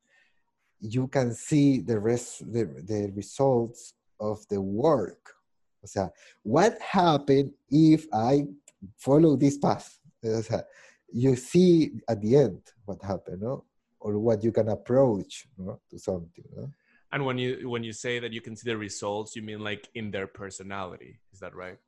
[0.81, 5.35] you can see the rest the, the results of the work
[5.97, 6.11] o
[6.43, 8.45] what happened if i
[8.97, 10.61] follow this path o sea,
[11.12, 13.64] you see at the end what happened no?
[14.01, 15.81] or what you can approach no?
[15.91, 16.71] to something no?
[17.12, 19.88] And when you when you say that you can see the results, you mean like
[19.94, 21.79] in their personality, is that right?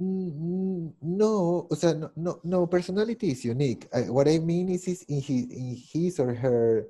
[0.00, 3.88] No, o sea, no, no, no personality is unique.
[3.92, 6.86] I, what I mean is, is in his, in his or her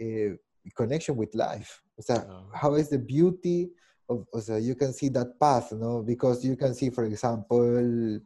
[0.00, 0.34] uh,
[0.76, 1.80] connection with life.
[1.96, 2.50] O sea, oh.
[2.52, 3.70] how is the beauty
[4.08, 6.02] of, o sea, you can see that path, no?
[6.02, 8.18] Because you can see, for example,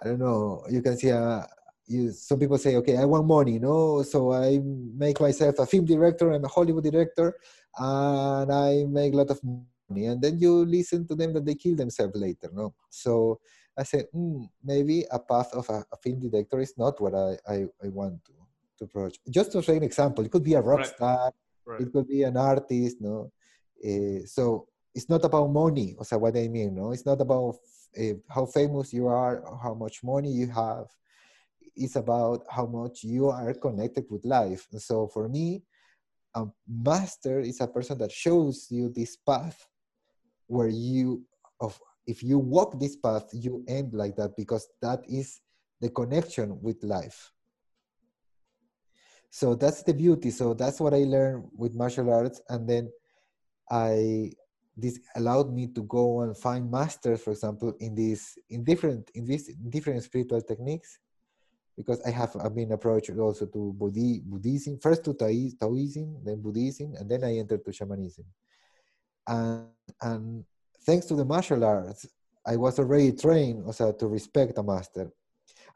[0.00, 1.44] I don't know, you can see a,
[1.88, 4.02] you, some people say, okay, I want money, no?
[4.02, 7.34] So I make myself a film director, I'm a Hollywood director,
[7.78, 10.06] and I make a lot of money.
[10.06, 12.74] And then you listen to them that they kill themselves later, no?
[12.90, 13.40] So
[13.76, 17.38] I said, mm, maybe a path of a, a, film director is not what I,
[17.48, 18.32] I, I, want to,
[18.78, 19.18] to approach.
[19.30, 20.86] Just to say an example, it could be a rock right.
[20.86, 21.32] star,
[21.64, 21.80] right.
[21.80, 23.32] it could be an artist, no?
[23.82, 26.92] Uh, so it's not about money, or what I mean, no?
[26.92, 27.56] It's not about
[27.98, 30.88] uh, how famous you are, how much money you have
[31.78, 34.66] is about how much you are connected with life.
[34.72, 35.62] And so for me,
[36.34, 39.66] a master is a person that shows you this path
[40.46, 41.24] where you
[41.60, 45.40] of if you walk this path, you end like that because that is
[45.80, 47.32] the connection with life.
[49.30, 50.30] So that's the beauty.
[50.30, 52.40] So that's what I learned with martial arts.
[52.48, 52.90] And then
[53.70, 54.32] I
[54.76, 59.26] this allowed me to go and find masters, for example, in this in different in
[59.26, 60.98] these different spiritual techniques
[61.78, 66.94] because I have I've been approached also to Buddhi, Buddhism, first to Taoism, then Buddhism,
[66.98, 68.24] and then I entered to shamanism.
[69.28, 69.68] And,
[70.02, 70.44] and
[70.84, 72.04] thanks to the martial arts,
[72.44, 75.12] I was already trained also to respect a master.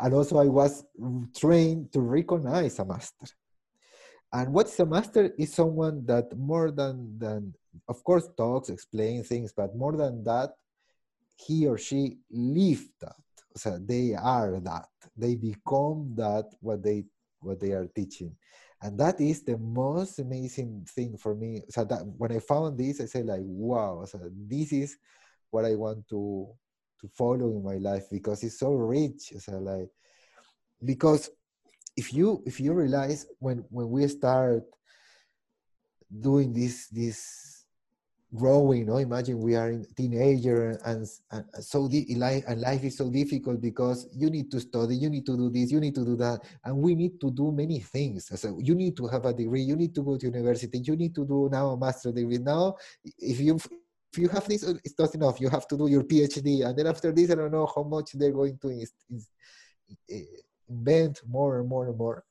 [0.01, 0.85] And also I was
[1.37, 3.27] trained to recognize a master.
[4.33, 7.55] And what's a master is someone that more than, than
[7.88, 10.55] of course talks, explains things, but more than that,
[11.37, 13.15] he or she lived that.
[13.57, 14.88] So they are that.
[15.17, 17.05] They become that what they
[17.41, 18.37] what they are teaching.
[18.81, 21.62] And that is the most amazing thing for me.
[21.69, 24.97] So that when i found this i said like wow so this is
[25.51, 26.49] what i want to
[27.03, 29.35] to follow in my life because it's so rich.
[29.38, 29.91] So like
[30.83, 31.31] because
[31.97, 34.65] if you if you realize when when we start
[36.09, 37.52] doing this this
[38.35, 38.97] growing no?
[38.97, 44.09] Imagine we are in teenager and, and so life and life is so difficult because
[44.14, 46.77] you need to study you need to do this you need to do that and
[46.77, 48.29] we need to do many things.
[48.40, 51.14] So you need to have a degree you need to go to university you need
[51.14, 52.38] to do now a master degree.
[52.38, 52.77] Now
[53.18, 53.57] if you
[54.12, 55.40] if you have this it's not enough.
[55.40, 58.12] You have to do your phd and then after this i don't know how much
[58.12, 58.87] they're going to
[60.68, 62.25] invent more and more and more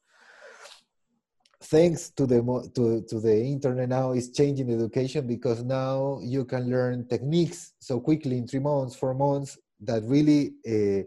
[1.63, 2.41] thanks to the
[2.75, 7.99] to, to the internet now is changing education because now you can learn techniques so
[7.99, 11.01] quickly in three months four months that really uh,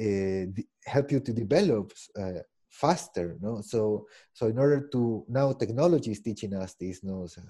[0.00, 0.46] uh,
[0.86, 3.60] help you to develop uh, faster no?
[3.60, 7.26] So so in order to now technology is teaching us this no?
[7.26, 7.42] So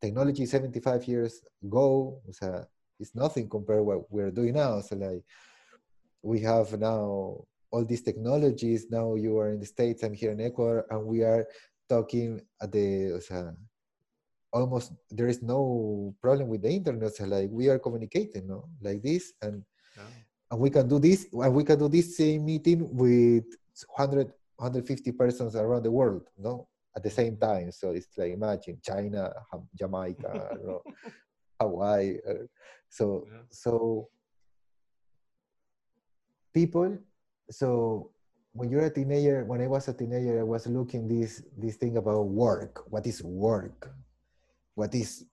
[0.00, 2.66] technology 75 years ago so
[3.00, 4.80] it's nothing compared what we're doing now.
[4.80, 5.22] So like
[6.22, 8.86] we have now all these technologies.
[8.90, 11.46] Now you are in the states i'm here in ecuador and we are
[11.88, 13.52] talking at the o sea,
[14.52, 17.14] almost there is no problem with the internet.
[17.14, 18.68] So like we are communicating no?
[18.80, 19.64] Like this and
[19.96, 20.02] yeah.
[20.50, 23.44] and we can do this and we can do this same meeting with
[23.96, 26.68] 100 150 persons around the world no?
[26.96, 27.70] At the same time.
[27.72, 29.32] So it's like imagine china
[29.74, 30.82] jamaica know,
[31.60, 32.18] hawaii
[32.88, 33.42] so yeah.
[33.50, 34.08] so
[36.54, 36.96] people
[37.50, 38.10] so
[38.52, 41.96] when you're a teenager when i was a teenager i was looking this this thing
[41.96, 42.84] about work.
[42.90, 43.90] What is work?
[44.74, 45.24] What is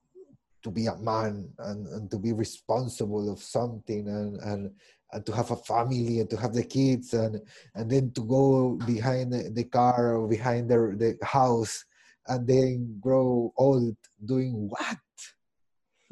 [0.62, 4.70] to be a man and, and to be responsible of something and, and
[5.12, 7.40] and to have a family and to have the kids and
[7.74, 11.84] and then to go behind the car or behind the, the house
[12.26, 14.98] and then grow old doing what?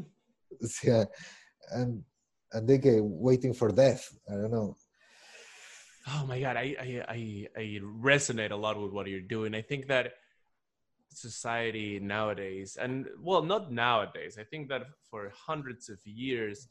[0.84, 1.04] Yeah
[1.72, 2.04] and
[2.52, 4.08] and they get waiting for death.
[4.30, 4.76] I don't know
[6.08, 9.54] oh my god I, I i i resonate a lot with what you're doing.
[9.54, 10.14] I think that
[11.10, 16.66] society nowadays and well not nowadays i think that for hundreds of years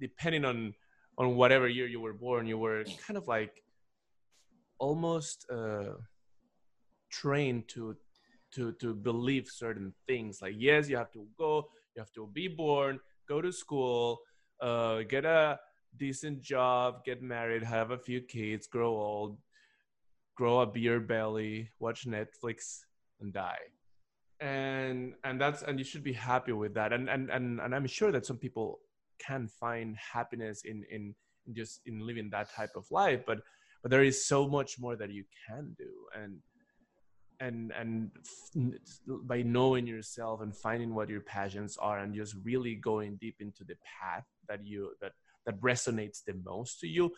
[0.00, 0.74] depending on
[1.18, 3.62] on whatever year you were born you were kind of like
[4.80, 5.92] almost uh
[7.10, 7.96] trained to
[8.52, 10.42] to to believe certain things.
[10.42, 14.20] Like yes you have to go you have to be born go to school
[14.60, 15.58] uh get a
[15.96, 19.38] decent job get married have a few kids grow old
[20.34, 22.80] grow a beer belly watch netflix
[23.20, 23.64] and die.
[24.40, 26.92] And and that's and you should be happy with that.
[26.92, 28.80] And and and, and i'm sure that some people
[29.18, 31.14] can find happiness in in
[31.52, 33.38] just in living that type of life but
[33.82, 35.90] but there is so much more that you can do.
[36.14, 36.38] And
[37.40, 38.10] and and
[39.24, 43.64] by knowing yourself and finding what your passions are and just really going deep into
[43.64, 45.12] the path that you that
[45.46, 47.10] that resonates the most to you.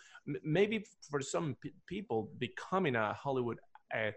[0.43, 3.59] Maybe for some p- people becoming a hollywood
[3.95, 4.11] uh,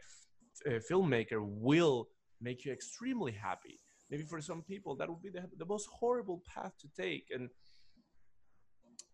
[0.65, 2.09] a filmmaker will
[2.41, 3.79] make you extremely happy.
[4.09, 7.49] Maybe for some people that would be the, the most horrible path to take, and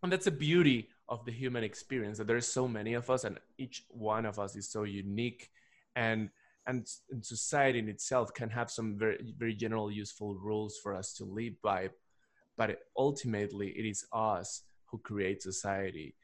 [0.02, 3.38] and that's the beauty of the human experience that there's so many of us, and
[3.58, 5.50] each one of us is so unique,
[5.96, 6.30] and
[6.66, 11.12] and, and society in itself can have some very very general useful rules for us
[11.14, 11.88] to live by,
[12.56, 14.62] but ultimately it is us
[14.94, 16.14] who create society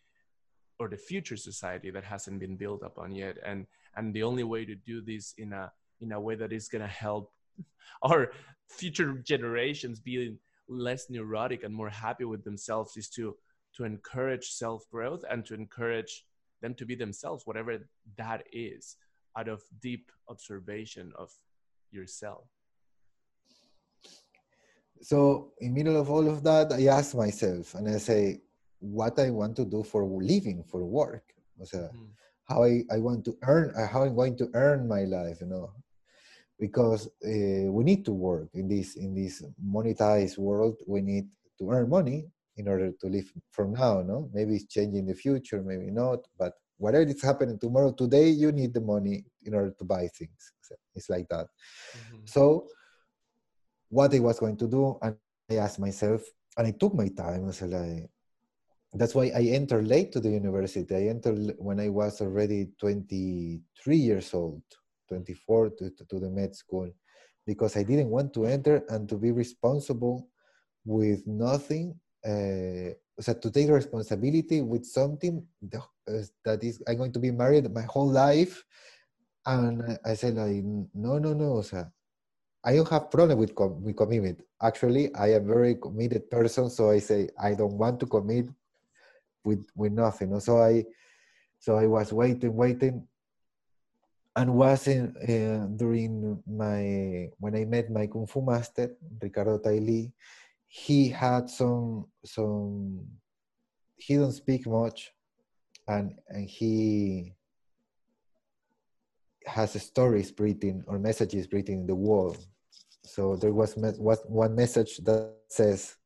[0.79, 3.37] or the future society that hasn't been built upon yet.
[3.45, 6.69] And and the only way to do this in a in a way that is
[6.69, 7.33] going to help
[8.09, 8.31] our
[8.69, 10.37] future generations be
[10.69, 13.37] less neurotic and more happy with themselves is to
[13.77, 16.25] to encourage self growth and to encourage
[16.63, 17.73] them to be themselves whatever
[18.17, 18.97] that is
[19.37, 21.31] out of deep observation of
[21.91, 22.45] yourself.
[25.03, 28.41] So in middle of all of that i ask myself and i say
[28.81, 31.25] what i want to do for living for work
[31.61, 32.11] o sea, mm-hmm
[32.51, 35.47] how I, I want to earn, uh, how I'm going to earn my life, you
[35.47, 35.71] know,
[36.59, 40.77] because uh, we need to work in this in this monetized world.
[40.87, 44.03] We need to earn money in order to live from now.
[44.03, 48.29] No, maybe it's changing in the future, maybe not, but whatever is happening tomorrow, today
[48.29, 50.53] you need the money in order to buy things.
[50.95, 51.47] It's like that.
[51.97, 52.25] Mm-hmm.
[52.25, 52.67] So,
[53.89, 55.17] what I was going to do, and
[55.51, 56.23] I asked myself,
[56.59, 57.49] and I took my time.
[57.49, 58.11] I said, like,
[58.95, 60.95] that's why I entered late to the university.
[60.95, 64.63] I entered when I was already 23 years old,
[65.09, 66.91] 24 to, to, the med school,
[67.47, 70.29] because I didn't want to enter and to be responsible
[70.85, 71.95] with nothing.
[72.25, 75.47] Uh, so to take responsibility with something
[76.45, 78.65] that is I'm going to be married my whole life,
[79.47, 81.87] and I said like no no no, so
[82.65, 84.43] I don't have problem with com- with commitment.
[84.63, 88.49] Actually, I am very committed person, so I say I don't want to commit
[89.45, 90.39] with with nothing.
[90.41, 90.85] So I
[91.59, 93.07] so I was waiting, waiting,
[94.37, 100.13] and was in uh, during my when I met my kung fu master Ricardo Taili.
[100.69, 103.07] He had some some.
[103.97, 105.13] He don't speak much,
[105.89, 107.35] and and he
[109.47, 112.37] has stories written or messages written in the wall.
[113.05, 115.97] So there was, was one message that says,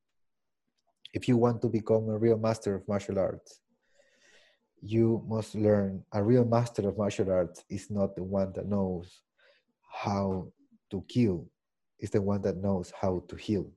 [1.15, 3.61] if you want to become a real master of martial arts,
[4.83, 9.23] you must learn a real master of martial arts is not the one that knows
[9.89, 10.49] how
[10.91, 11.49] to kill,
[12.01, 13.71] it's the one that knows how to heal.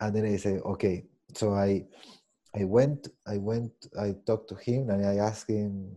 [0.00, 1.04] And then I say, okay,
[1.34, 1.84] so I
[2.56, 5.90] I went, I went, I talked to him and I asked him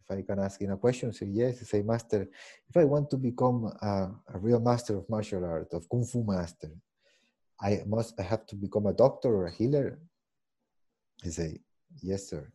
[0.00, 1.12] if I can ask him a question.
[1.12, 1.58] Said, yes.
[1.58, 2.26] He said, Master,
[2.68, 6.24] if I want to become a, a real master of martial art, of Kung Fu
[6.24, 6.70] master,
[7.60, 9.98] I must I have to become a doctor or a healer.
[11.24, 11.60] I say,
[12.02, 12.50] yes, sir.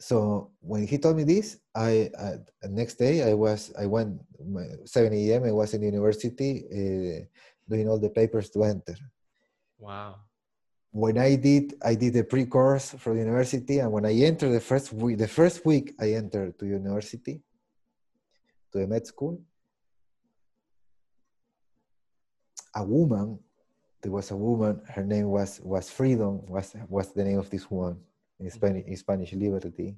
[0.00, 2.38] So when he told me this, I uh,
[2.68, 4.20] next day I was I went
[4.86, 5.44] 7 a.m.
[5.44, 7.24] I was in the university uh,
[7.68, 8.96] doing all the papers to enter.
[9.78, 10.16] Wow.
[10.90, 14.60] When I did I did the pre-course for the university, and when I entered the
[14.60, 17.42] first week, the first week I entered to university,
[18.72, 19.40] to the med school,
[22.74, 23.38] a woman
[24.02, 27.70] there was a woman her name was was freedom was was the name of this
[27.70, 27.98] woman
[28.38, 28.56] in mm-hmm.
[28.56, 29.96] spanish in spanish liberty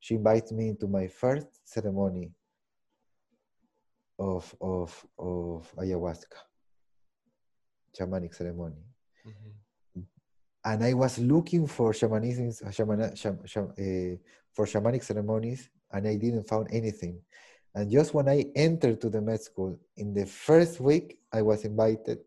[0.00, 2.30] she invited me to my first ceremony
[4.18, 6.40] of of of ayahuasca
[7.98, 8.82] shamanic ceremony
[9.26, 10.00] mm-hmm.
[10.64, 14.16] and i was looking for shamanism shaman, sham, sham, uh,
[14.52, 17.20] for shamanic ceremonies and i didn't found anything
[17.76, 21.64] and just when i entered to the med school in the first week i was
[21.64, 22.18] invited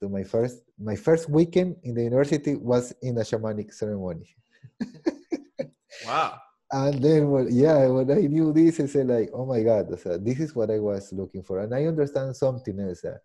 [0.00, 4.36] to my first my first weekend in the university was in a shamanic ceremony.
[6.06, 6.38] wow.
[6.70, 10.18] And then, well, yeah, when I knew this, I said like, oh my God, so
[10.18, 11.60] this is what I was looking for.
[11.60, 13.04] And I understand something else.
[13.04, 13.16] Uh,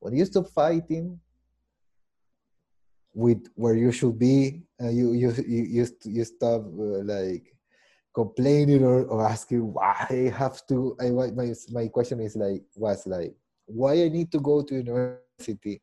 [0.00, 1.18] when you stop fighting
[3.14, 7.54] with where you should be, uh, you, you, you, you, you stop uh, like
[8.14, 13.06] complaining or, or asking why I have to, I, my, my question is like, was
[13.06, 13.34] like,
[13.66, 15.82] why I need to go to university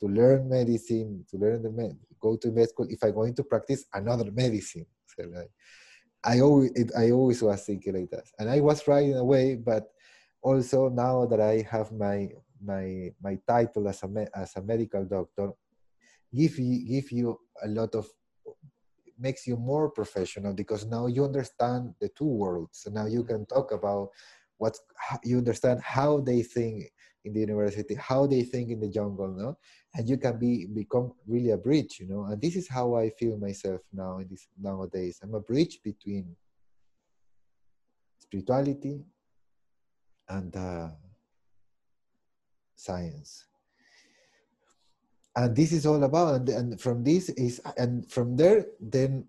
[0.00, 3.44] to learn medicine, to learn the med, go to med school if I'm going to
[3.44, 4.86] practice another medicine.
[5.06, 5.50] So like,
[6.24, 9.54] I always, I always was thinking like that, and I was right in a way,
[9.54, 9.88] but
[10.42, 12.28] also now that I have my
[12.62, 15.52] my my title as a as a medical doctor,
[16.34, 18.08] give you give you a lot of
[19.18, 22.80] makes you more professional because now you understand the two worlds.
[22.82, 24.10] So now you can talk about
[24.58, 24.78] what
[25.24, 26.84] you understand how they think
[27.24, 29.58] in the university, how they think in the jungle, no?
[29.94, 32.24] And you can be become really a bridge, you know.
[32.24, 35.18] And this is how I feel myself now in this nowadays.
[35.22, 36.36] I'm a bridge between
[38.18, 39.04] spirituality
[40.28, 40.88] and uh,
[42.74, 43.44] science.
[45.36, 49.26] And this is all about, and, and from this is, and from there, then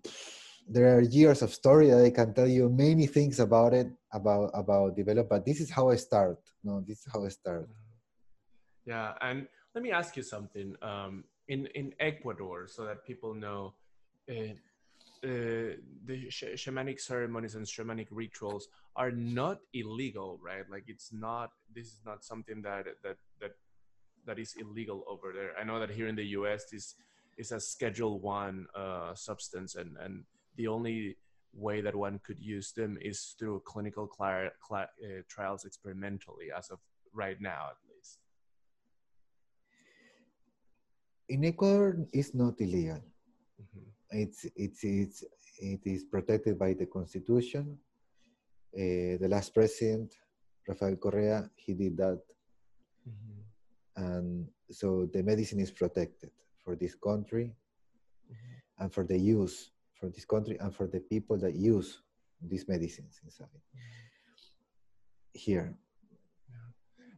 [0.68, 4.51] there are years of story that I can tell you many things about it, about
[4.53, 5.30] about develop.
[5.30, 6.39] But this is how I start.
[6.64, 7.70] No, this is how I start.
[8.86, 10.76] Yeah, and let me ask you something.
[10.82, 13.76] Um, in in Ecuador, so that people know,
[14.30, 14.55] uh,
[15.24, 20.64] uh, the sh- shamanic ceremonies and shamanic rituals are not illegal, right?
[20.70, 21.51] Like it's not.
[21.74, 23.55] This is not something that that that
[24.28, 25.51] that is illegal over there.
[25.59, 26.65] I know that here in the U.S.
[26.71, 26.95] this
[27.38, 30.23] is a Schedule One uh, substance, and and
[30.57, 31.17] the only
[31.53, 36.69] way that one could use them is through clinical cl- cl- uh, trials experimentally as
[36.69, 36.80] of
[37.13, 38.19] right now at least
[41.30, 43.01] in ecuador it's not illegal
[43.61, 43.89] mm-hmm.
[44.11, 45.23] it's it's it's
[45.59, 47.78] it is protected by the constitution
[48.75, 50.13] uh, the last president
[50.67, 52.21] rafael correa he did that
[53.07, 53.37] mm-hmm.
[53.98, 56.32] And so the medicine is protected
[56.64, 57.52] for this country
[58.32, 58.84] mm-hmm.
[58.84, 62.02] and for the use for this country and for the people that use
[62.41, 63.48] these medicines inside
[65.34, 65.76] here.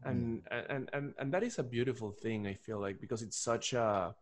[0.06, 3.74] And, and and and that is a beautiful thing i feel like because it's such
[3.74, 4.16] a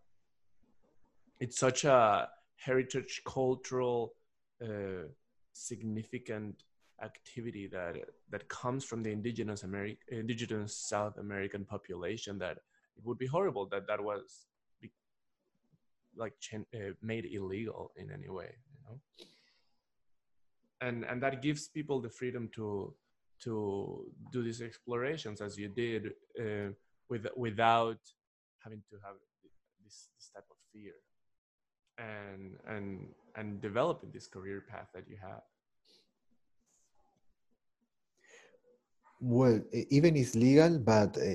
[1.39, 4.15] it's such a heritage cultural
[4.63, 5.05] uh,
[5.53, 6.63] significant
[7.03, 7.95] activity that
[8.31, 12.57] that comes from the indigenous American indigenous South American population that
[12.97, 14.47] it would be horrible that that was
[16.15, 18.99] like uh, made illegal in any way you know?
[20.81, 22.93] And and that gives people the freedom to
[23.43, 26.07] to do these explorations as you did
[26.39, 26.71] uh,
[27.09, 27.99] with without
[28.63, 29.15] having to have
[29.83, 30.93] this this type of fear
[31.97, 35.43] and and and developing this career path that you have
[39.19, 41.33] well even it's legal but uh,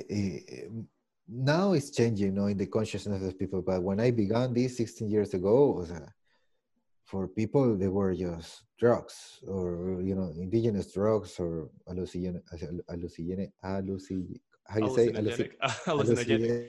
[1.28, 3.62] now it's changing, you know, in the consciousness of people.
[3.62, 6.06] But when I began this 16 years ago, uh,
[7.04, 12.42] for people, they were just drugs or, you know, indigenous drugs or hallucinogenic,
[12.90, 16.68] hallucinogenic, hallucinogenic how you say hallucinogenic.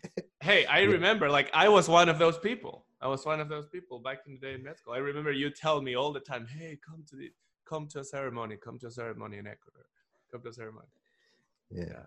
[0.40, 2.86] hey, I remember, like, I was one of those people.
[3.00, 4.94] I was one of those people back in the day in med school.
[4.94, 7.32] I remember you tell me all the time, "Hey, come to the,
[7.68, 9.86] come to a ceremony, come to a ceremony in Ecuador,
[10.34, 10.86] a ceremony."
[11.70, 11.84] Yeah.
[11.88, 12.04] yeah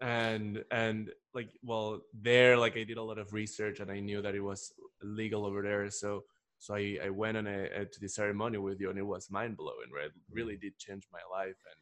[0.00, 4.22] and and like well there like i did a lot of research and i knew
[4.22, 6.22] that it was legal over there so
[6.60, 9.90] so i i went and I, to the ceremony with you and it was mind-blowing
[9.92, 11.80] right it really did change my life and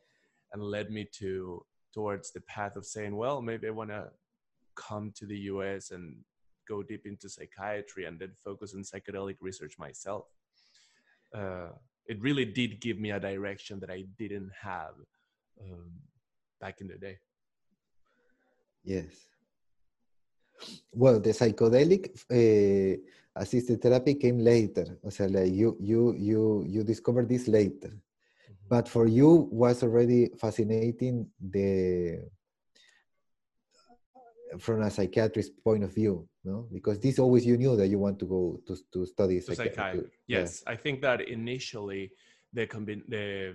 [0.54, 1.62] and led me to
[1.92, 4.08] towards the path of saying well maybe i want to
[4.76, 6.16] come to the US and
[6.68, 10.26] go deep into psychiatry and then focus on psychedelic research myself.
[11.34, 11.70] Uh,
[12.08, 14.94] it really did give me a direction that I didn't have
[15.60, 15.90] um,
[16.60, 17.18] back in the day.
[18.84, 19.26] Yes.
[20.92, 22.96] Well, the psychedelic uh,
[23.34, 24.98] assisted therapy came later.
[25.04, 28.68] O sea, like you you you you discovered this later, mm-hmm.
[28.68, 32.22] but for you was already fascinating the
[34.58, 36.68] from a psychiatrist point of view, no?
[36.72, 40.06] Because this always you knew that you want to go to to study to psychiatry.
[40.26, 40.72] Yes, yeah.
[40.72, 42.12] I think that initially
[42.52, 43.54] the combin the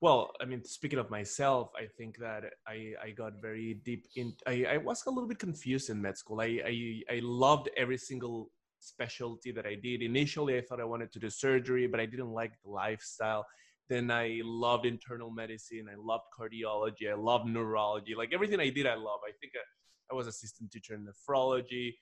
[0.00, 4.32] well i mean speaking of myself i think that i i got very deep in
[4.46, 6.40] i, I was a little bit confused in med school.
[6.40, 10.02] I, I i loved every single specialty that i did.
[10.02, 13.46] Initially i thought i wanted to do surgery but i didn't like the lifestyle.
[13.88, 15.86] Then i loved internal medicine.
[15.90, 17.10] I loved cardiology.
[17.10, 18.14] I loved neurology.
[18.14, 19.20] Like everything i did i love.
[19.26, 19.64] I think i,
[20.10, 21.94] I was assistant teacher in nephrology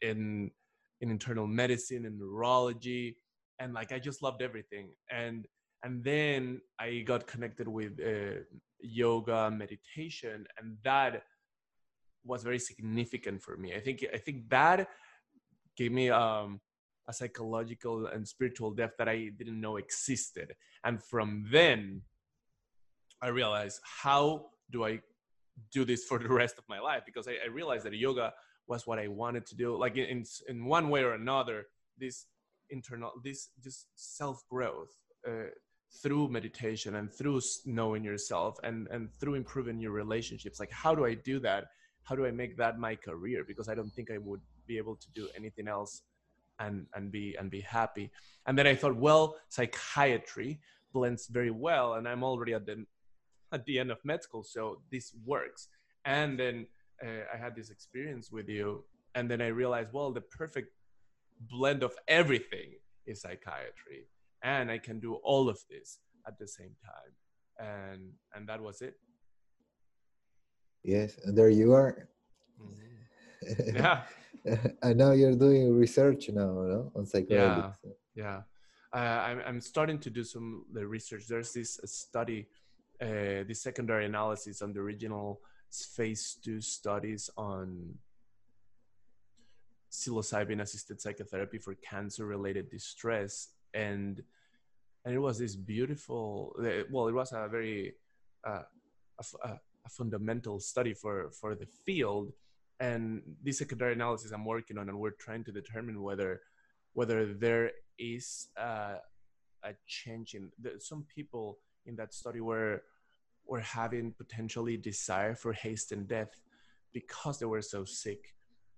[0.00, 0.50] in
[1.00, 3.16] in internal medicine and neurology
[3.60, 4.90] and like i just loved everything.
[5.10, 5.46] And
[5.84, 8.40] and then i got connected with uh,
[8.80, 11.22] yoga meditation and that
[12.24, 13.74] was very significant for me.
[13.74, 14.88] I think i think that
[15.76, 16.60] gave me um,
[17.08, 20.54] a psychological and spiritual depth that i didn't know existed.
[20.84, 22.02] And from then
[23.22, 25.00] i realized how do i
[25.72, 28.32] do this for the rest of my life because i, I realized that yoga
[28.68, 29.76] was what i wanted to do.
[29.76, 31.66] Like in, in one way or another
[31.98, 32.26] this
[32.70, 34.94] internal this this self growth
[35.26, 35.48] uh,
[36.02, 41.04] through meditation and through knowing yourself and and through improving your relationships like how do
[41.04, 41.64] i do that?
[42.02, 43.44] How do i make that my career?
[43.46, 46.02] Because i don't think i would be able to do anything else
[46.60, 48.10] and and be and be happy.
[48.46, 50.60] And then i thought well psychiatry
[50.92, 52.84] blends very well and i'm already at the
[53.52, 55.68] at the end of med school so this works.
[56.04, 56.66] And then
[57.02, 58.84] uh, i had this experience with you
[59.14, 60.70] and then i realized well the perfect
[61.52, 62.70] blend of everything
[63.06, 64.00] is psychiatry
[64.42, 67.12] and i can do all of this at the same time.
[67.58, 68.02] And
[68.34, 68.94] and that was it.
[70.84, 72.08] Yes and there you are.
[72.62, 73.76] Mm-hmm.
[73.76, 74.02] yeah.
[74.82, 76.92] And now you're doing research now no?
[76.94, 78.40] on psychedelics yeah yeah.
[78.94, 81.24] Uh, I'm, I'm starting to do some the research.
[81.28, 82.48] There's this study
[83.00, 85.40] uh, the secondary analysis on the original
[85.70, 87.94] phase two studies on
[89.90, 93.48] psilocybin assisted psychotherapy for cancer related distress.
[93.74, 94.22] And
[95.04, 96.54] and it was this beautiful
[96.90, 97.94] well it was a very
[98.46, 98.62] uh,
[99.18, 102.32] a, a, fundamental study for for the field.
[102.80, 106.40] And this secondary analysis i'm working on and we're trying to determine whether
[106.92, 108.96] whether there is a,
[109.64, 112.82] a change in the, some people in that study were
[113.46, 116.40] were having potentially desire for hastened death
[116.92, 118.34] because they were so sick.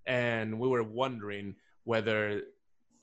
[0.06, 2.42] And we were wondering whether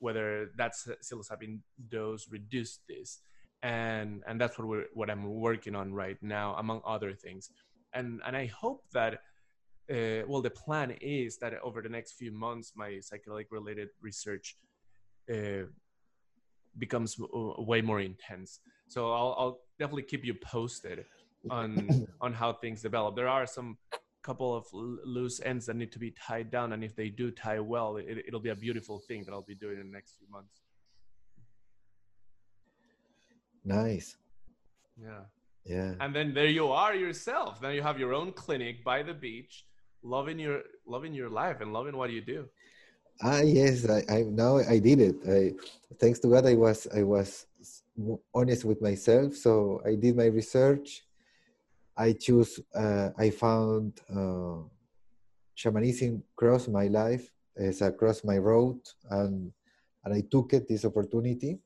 [0.00, 0.72] whether that
[1.02, 3.20] psilocybin dose reduced this.
[3.62, 7.50] And and that's what we're what i'm working on right now among other things.
[7.92, 9.14] And and i hope that
[9.90, 14.56] uh, well the plan is that over the next few months my psychedelic related research
[15.32, 15.64] uh,
[16.78, 21.04] becomes way more intense so I'll, I'll definitely keep you posted
[21.50, 23.16] on on how things develop.
[23.16, 23.78] There are some
[24.22, 27.60] couple of loose ends that need to be tied down and if they do tie
[27.60, 30.28] well it, it'll be a beautiful thing that i'll be doing in the next few
[30.30, 30.60] months.
[33.64, 34.16] Nice.
[35.00, 35.22] Yeah.
[35.64, 35.92] Yeah.
[36.00, 37.60] And then there you are yourself.
[37.60, 39.64] Then you have your own clinic by the beach
[40.02, 42.48] loving your loving your life and loving what you do.
[43.22, 45.16] Ah yes i, I now i did it.
[45.28, 45.40] I
[46.00, 47.46] thanks to god i was i was
[48.34, 51.02] honest with myself so i did my research
[51.98, 54.62] I choose, uh, I found uh,
[55.56, 58.78] shamanism cross my life, as across my road,
[59.10, 59.50] and,
[60.04, 61.58] and I took it, this opportunity.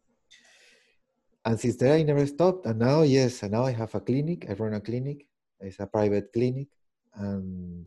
[1.45, 2.65] And since then, I never stopped.
[2.65, 4.47] And now, yes, and now I have a clinic.
[4.49, 5.27] I run a clinic.
[5.61, 6.69] It's a private clinic.
[7.15, 7.87] And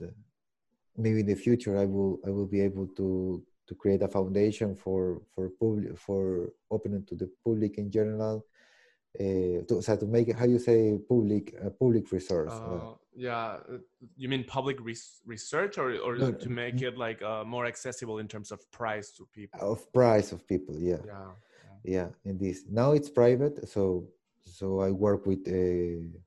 [0.95, 4.75] maybe in the future, I will, I will be able to, to create a foundation
[4.75, 8.45] for, for, public, for opening to the public in general
[9.19, 13.57] uh, to, so to make it, how you say public uh, public resource uh, yeah.
[14.17, 18.19] you mean public res- research or, or no, to make it like uh, more accessible
[18.19, 19.59] in terms of price to people?
[19.61, 20.97] Of price of people yeah.
[21.05, 21.31] Yeah
[21.85, 24.05] yeah, yeah in this now it's private so
[24.45, 26.19] so i work with uh,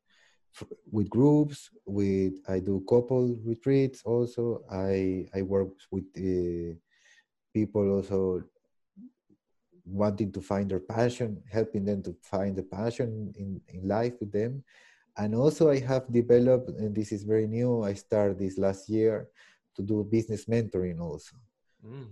[0.90, 4.62] with groups with i do couple retreats also.
[4.70, 6.74] I i work with uh,
[7.58, 8.20] people also
[10.02, 14.32] wanting to find their passion, helping them to find the passion in, in life with
[14.32, 14.52] them.
[15.16, 19.28] And also I have developed, and this is very new, I started this last year,
[19.76, 21.36] to do business mentoring also.
[21.84, 22.10] Mm.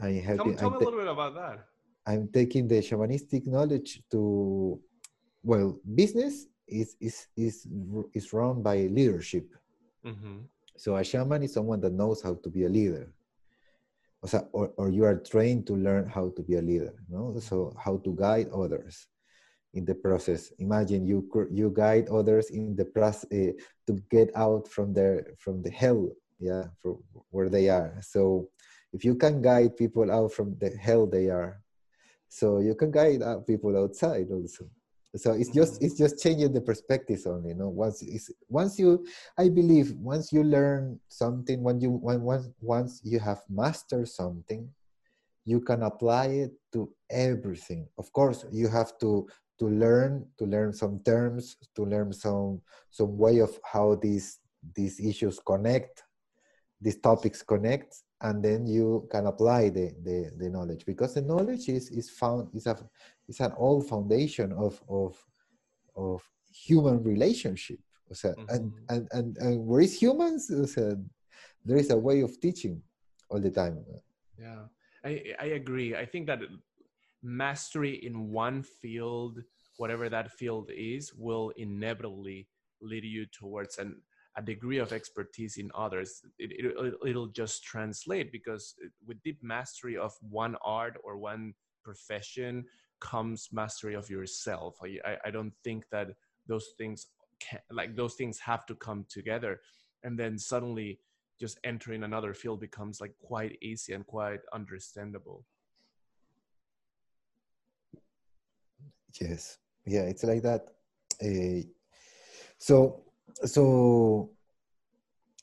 [0.00, 1.58] I have Tell, tell I'm me a little bit about that.
[2.06, 4.80] I'm taking the shamanistic knowledge to
[5.42, 7.66] well, business is is is
[8.12, 9.46] is run by leadership.
[10.04, 10.38] hmm
[10.76, 13.15] So a shaman is someone that knows how to be a leader.
[14.22, 17.38] O sea, or, or you are trained to learn how to be a leader, no?
[17.38, 19.06] So how to guide others
[19.74, 20.52] in the process.
[20.58, 23.52] Imagine you you guide others in the process uh,
[23.86, 26.08] to get out from their from the hell,
[26.40, 26.98] yeah, from
[27.30, 28.00] where they are.
[28.00, 28.48] So
[28.92, 31.60] if you can guide people out from the hell they are,
[32.28, 34.64] so you can guide people outside also
[35.16, 35.84] so it's just Mhm.
[35.84, 39.04] it's just changing the perspectives only you know once it's once you
[39.38, 44.68] i believe once you learn something when you when once once you have mastered something
[45.44, 49.26] you can apply it to everything of course you have to
[49.58, 52.60] to learn to learn some terms to learn some
[52.90, 54.40] some way of how these
[54.74, 56.02] these issues connect
[56.80, 61.68] these topics connect and then you can apply the, the, the knowledge because the knowledge
[61.68, 62.76] is, is found is a
[63.28, 65.22] is an old foundation of of
[65.96, 67.78] of human relationship
[68.10, 68.84] o sea, and, Mhm.
[68.88, 70.96] and, and and where is humans o sea,
[71.64, 72.82] there is a way of teaching
[73.28, 73.84] all the time
[74.38, 74.68] Yeah,
[75.04, 75.96] I I agree.
[75.96, 76.40] I think that
[77.22, 79.42] mastery in one field,
[79.78, 82.48] whatever that field is, will inevitably
[82.80, 84.00] lead you towards an
[84.36, 86.22] a degree of expertise in others.
[86.38, 88.74] It, it it'll just translate because
[89.06, 92.64] with deep mastery of one art or one profession
[93.00, 94.76] comes mastery of yourself.
[94.82, 96.08] I I, I don't think that
[96.46, 97.06] those things
[97.40, 99.60] can like those things have to come together,
[100.02, 101.00] and then suddenly
[101.38, 105.44] just entering another field becomes like quite easy and quite understandable.
[109.20, 110.66] yes yeah it's like that
[111.24, 111.62] uh,
[112.58, 113.05] so
[113.44, 114.30] so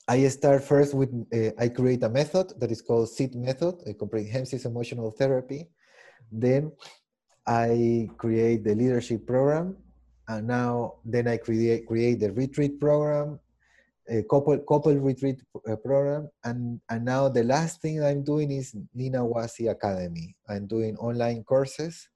[0.08, 3.94] i start first with uh, i create a method that is called sit method a
[3.94, 5.68] comprehensive emotional therapy.
[6.32, 6.72] Then
[7.46, 9.76] i create the leadership program
[10.28, 13.38] and now then i create create the retreat program
[14.08, 16.28] a couple couple retreat uh, program.
[16.44, 20.36] And and now the last thing i'm doing is nina wasi academy.
[20.48, 22.08] I'm doing online courses.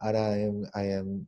[0.00, 1.26] And i am i am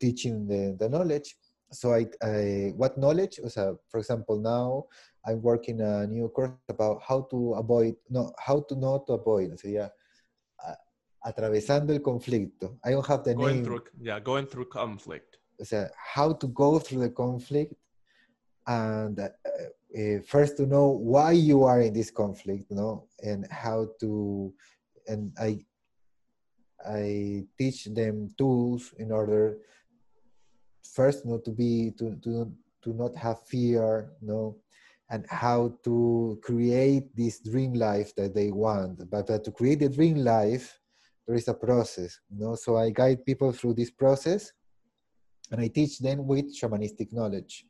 [0.00, 1.36] teaching the, the knowledge
[1.72, 3.40] so I, I what knowledge?
[3.48, 4.86] So for example now
[5.26, 9.68] i'm working a new course about how to avoid no how to not avoid so
[9.68, 9.88] yeah
[10.66, 10.74] uh,
[11.22, 12.78] atravesando el conflicto.
[12.84, 13.64] I don't have the Going name.
[13.64, 15.36] through yeah, going through conflict.
[15.60, 17.74] o sea, how to go through the conflict
[18.66, 19.28] and uh,
[19.98, 24.52] uh, first to know why you are in this conflict you know and how to
[25.06, 25.58] and i
[26.86, 29.58] i teach them tools in order
[30.82, 32.52] first not to be to to
[32.82, 34.56] to not have fear you know
[35.10, 39.10] and how to create this dream life that they want.
[39.10, 40.78] But, but to create the dream life
[41.26, 42.54] there is a process you know.
[42.54, 44.52] So i guide people through this process
[45.50, 47.64] and i teach them with shamanistic knowledge.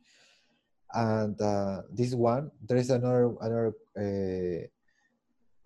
[0.92, 4.66] And uh, this one there is another another uh,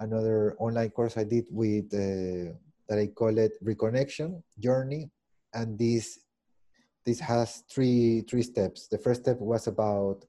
[0.00, 2.52] another online course i did with uh,
[2.88, 5.10] that i call it reconnection journey.
[5.54, 6.18] And this
[7.04, 10.24] this has three three steps the first step was about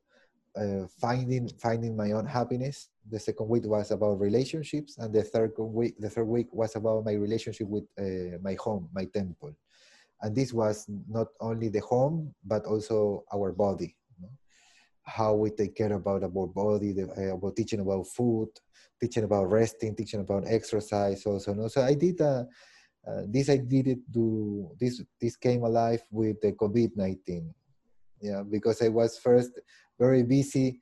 [0.60, 5.52] uh, finding finding my own happiness the second week was about relationships and the third
[5.58, 9.54] week the third week was about my relationship with uh, my home my temple
[10.22, 14.32] and this was not only the home but also our body you know?
[15.04, 18.50] how we take care about our body the, uh, about teaching about food
[19.02, 21.68] teaching about resting teaching about exercise also no?
[21.68, 22.48] so i did a,
[23.08, 27.54] uh, this I did it to this this came alive with the COVID nineteen,
[28.22, 29.60] yeah, because I was first
[30.00, 30.80] very busy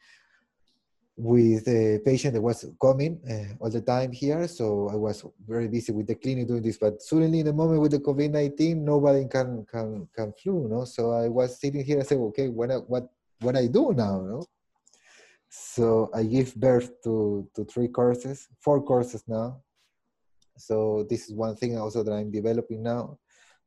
[1.15, 5.67] with a patient that was coming uh, all the time here, so I was very
[5.67, 6.80] busy with the clinic doing this.
[6.80, 10.86] But suddenly, in the moment with the COVID nineteen, nobody can can can flew, no.
[10.86, 13.09] So I was sitting here and said, okay, what I, what
[13.41, 14.45] what I do now, no.
[15.49, 19.61] So I give birth to to three courses, four courses now,
[20.57, 23.17] so this is one thing also that i'm developing now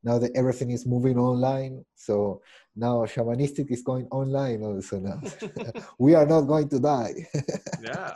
[0.03, 1.83] now that everything is moving online.
[1.95, 2.41] So
[2.75, 5.19] now shamanistic is going online also now.
[5.99, 7.27] We are not going to die.
[7.83, 8.13] Yeah.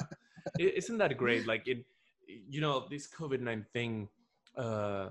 [0.58, 1.46] Isn't that great?
[1.48, 1.86] Like it
[2.50, 4.08] you know this covid-19 thing
[4.58, 5.10] uh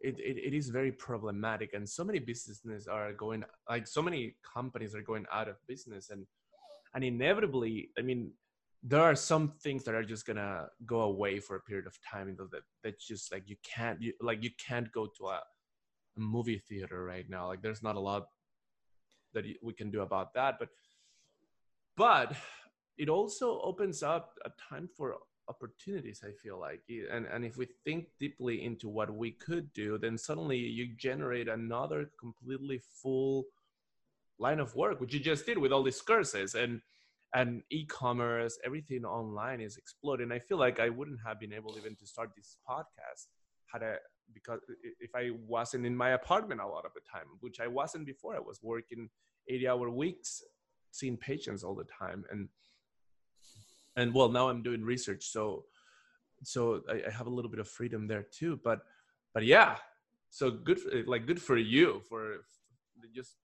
[0.00, 4.34] it, it, it is very problematic and so many businesses are going like so many
[4.42, 6.26] companies are going out of business and
[6.94, 8.30] and inevitably i mean
[8.86, 12.28] there are some things that are just gonna go away for a period of time
[12.28, 15.40] you know, that that's just like you can't you, like you can't go to a,
[16.16, 17.46] a movie theater right now.
[17.46, 18.26] Like there's not a lot
[19.32, 20.68] that we can do about that but
[21.96, 22.36] but
[22.98, 25.16] it also opens up a time for
[25.48, 26.82] opportunities i feel like.
[27.10, 31.48] And and if we think deeply into what we could do then suddenly you generate
[31.48, 33.46] another completely full
[34.38, 36.82] line of work which you just did with all these courses and
[37.34, 40.30] and e-commerce everything online is exploding.
[40.32, 43.26] I feel like i wouldn't have been able even to start this podcast
[43.72, 43.96] had a
[44.32, 44.60] because
[45.00, 48.36] if i wasn't in my apartment a lot of the time which i wasn't before.
[48.36, 49.08] I was working
[49.48, 50.42] 80 hour weeks
[50.90, 52.24] seeing patients all the time.
[52.30, 52.48] And
[53.96, 55.64] and well now i'm doing research so
[56.42, 58.60] so I, I have a little bit of freedom there too.
[58.62, 58.80] But
[59.32, 59.76] but yeah
[60.30, 62.44] so good for, like good for you for
[63.14, 63.36] just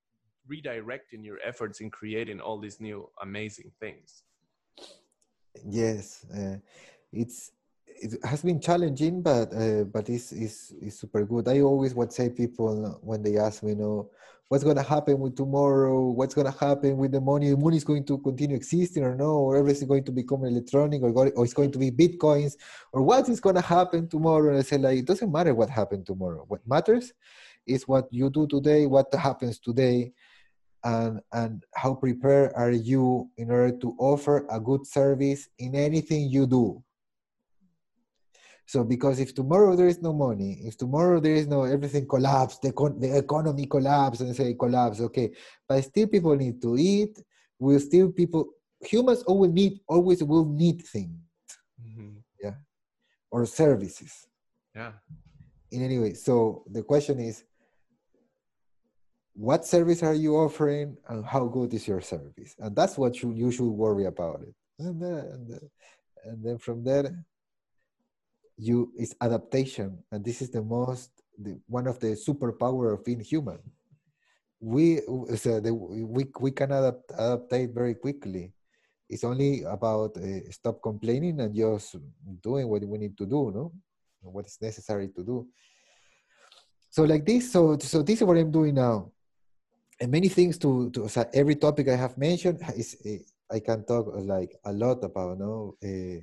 [0.48, 4.22] redirecting your efforts in creating all these new amazing things?
[5.64, 6.56] Yes uh,
[7.12, 7.52] it's
[7.86, 11.48] it has been challenging but uh, but it's, it's it's super good.
[11.48, 14.10] I always would say people when they ask me you know
[14.50, 16.10] what's going to happen with tomorrow?
[16.10, 17.50] What's going to happen with the money?
[17.50, 19.30] The money is going to continue existing or no?
[19.46, 22.56] Or everything going to become electronic or, or it's going to be bitcoins?
[22.92, 24.50] Or what is going to happen tomorrow?
[24.50, 26.44] And i say like it doesn't matter what happened tomorrow.
[26.48, 27.12] What matters
[27.66, 30.12] is what you do today what happens today
[30.84, 36.30] and and how prepared are you in order to offer a good service in anything
[36.30, 36.82] you do.
[38.64, 42.58] So because if tomorrow there is no money if tomorrow there is no everything collapse
[42.58, 45.32] the, the economy collapse and say collapse okay
[45.68, 47.18] but still people need to eat
[47.58, 48.48] will still people
[48.80, 51.18] humans always need always will need things.
[51.80, 52.18] Mm-hmm.
[52.42, 52.54] yeah.
[53.30, 54.26] Or services.
[54.74, 54.92] Yeah.
[55.70, 56.14] In any way.
[56.14, 57.44] So the question is
[59.34, 62.54] what service are you offering and how good is your service?
[62.58, 64.54] And that's what you, you should worry about it.
[64.78, 65.60] And then, and
[66.24, 67.24] and then from there
[68.56, 69.98] you is adaptation.
[70.12, 73.58] And this is the most the, one of the superpower of being human.
[74.60, 75.00] We
[75.36, 78.52] so the, we, we can adapt adaptate very quickly.
[79.08, 81.96] It's only about uh, stop complaining and just
[82.42, 83.72] doing what we need to do no?
[84.22, 85.48] What is necessary to do.
[86.90, 89.12] So like this so so this is what i'm doing now
[90.00, 93.84] and many things to to so every topic I have mentioned is uh, I can
[93.84, 95.76] talk like a lot about no.
[95.84, 96.22] Uh,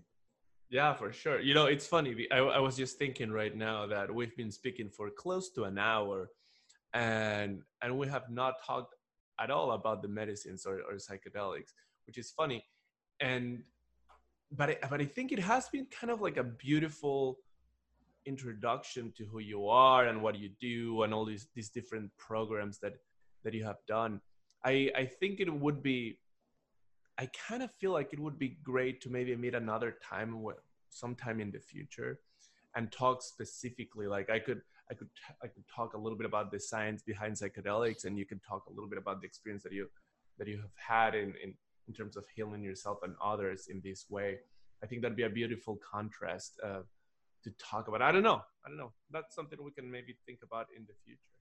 [0.70, 1.40] yeah, for sure.
[1.40, 2.28] You know, it's funny.
[2.32, 5.78] I, I was just thinking right now that we've been speaking for close to an
[5.78, 6.30] hour,
[6.94, 8.96] and and we have not talked
[9.40, 11.72] at all about the medicines or, or psychedelics,
[12.06, 12.66] which is funny.
[13.20, 13.64] And
[14.52, 17.38] but I, but I think it has been kind of like a beautiful
[18.26, 22.80] introduction to who you are and what you do and all these these different programs
[22.80, 22.94] that
[23.44, 24.22] that you have done.
[24.64, 26.20] I I think it would be.
[27.20, 30.38] I kind of feel like it would be great to maybe meet another time,
[30.90, 32.20] sometime in the future,
[32.76, 34.08] and talk specifically.
[34.08, 35.10] Like I could I could
[35.44, 38.66] I could talk a little bit about the science behind psychedelics, and you can talk
[38.68, 39.88] a little bit about the experience that you
[40.38, 41.54] that you have had in in,
[41.88, 44.38] in terms of healing yourself and others in this way.
[44.84, 46.82] I think that'd be a beautiful contrast uh,
[47.44, 48.02] to talk about.
[48.02, 48.42] I don't know.
[48.66, 48.94] I don't know.
[49.12, 51.37] That's something we can maybe think about in the future.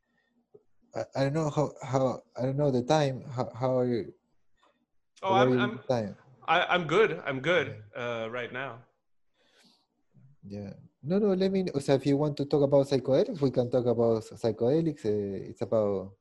[0.96, 3.22] I, I don't know how how I don't know the time.
[3.28, 4.12] How how are you?
[5.22, 6.16] Oh, I'm I'm time?
[6.48, 7.20] I, I'm good.
[7.26, 8.78] I'm good uh, right now.
[10.46, 10.72] Yeah.
[11.02, 11.34] No, no.
[11.34, 11.66] Let me.
[11.80, 15.04] So if you want to talk about psychedelics, we can talk about psychedelics.
[15.04, 16.12] Uh, it's about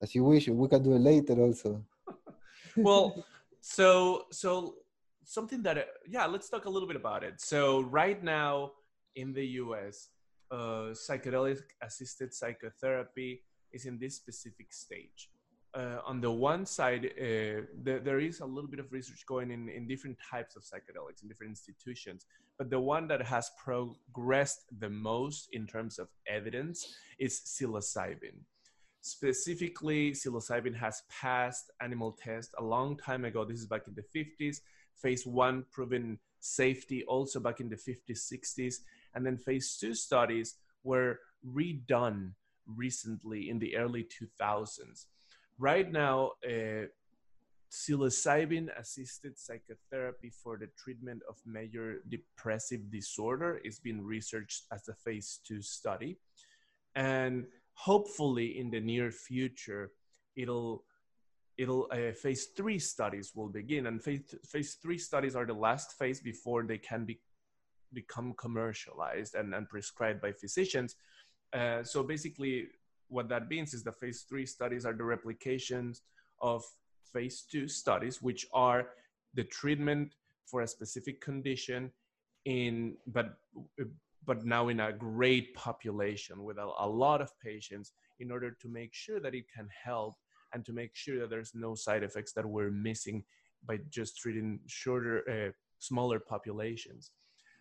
[0.00, 0.48] as you wish.
[0.48, 1.84] We can do it later also.
[2.76, 3.26] well,
[3.60, 4.76] so so
[5.24, 7.40] something that uh, yeah, let's talk a little bit about it.
[7.40, 8.72] So right now
[9.16, 10.08] in the U.S
[10.50, 13.42] uh, psychedelic assisted psychotherapy
[13.72, 15.30] is in this specific stage.
[15.74, 19.50] Uh, on the one side, uh, the, there is a little bit of research going
[19.50, 22.24] in in different types of psychedelics in different institutions,
[22.56, 28.36] but the one that has progressed the most in terms of evidence is psilocybin.
[29.02, 33.44] Specifically, psilocybin has passed animal tests a long time ago.
[33.44, 34.60] This is back in the 50s.
[34.96, 38.76] Phase one proven safety also back in the 50s, 60s
[39.14, 42.32] and then phase two studies were redone
[42.66, 45.06] recently in the early 2000s.
[45.58, 46.86] Right now, uh,
[47.70, 54.94] psilocybin assisted psychotherapy for the treatment of major depressive disorder is being researched as a
[54.94, 56.18] phase two study.
[56.94, 59.92] And hopefully, in the near future,
[60.36, 60.84] it'll
[61.58, 65.98] it'll uh, phase three studies will begin and phase, phase three studies are the last
[65.98, 67.18] phase before they can be
[67.92, 70.96] become commercialized and, and prescribed by physicians.
[71.52, 72.66] Uh, so basically,
[73.08, 76.02] what that means is the phase three studies are the replications
[76.40, 76.62] of
[77.12, 78.88] phase two studies, which are
[79.34, 80.14] the treatment
[80.46, 81.90] for a specific condition
[82.44, 83.38] in but
[84.24, 88.68] but now in a great population with a, a lot of patients in order to
[88.68, 90.16] make sure that it can help
[90.52, 93.24] and to make sure that there's no side effects that we're missing
[93.66, 97.10] by just treating shorter, uh, smaller populations.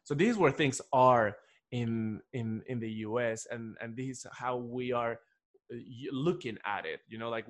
[0.07, 1.35] So these were things are
[1.73, 3.45] in in in the U.S.
[3.51, 5.19] and and this is how we are
[5.69, 5.75] uh,
[6.13, 7.01] looking at it.
[7.09, 7.45] You know, like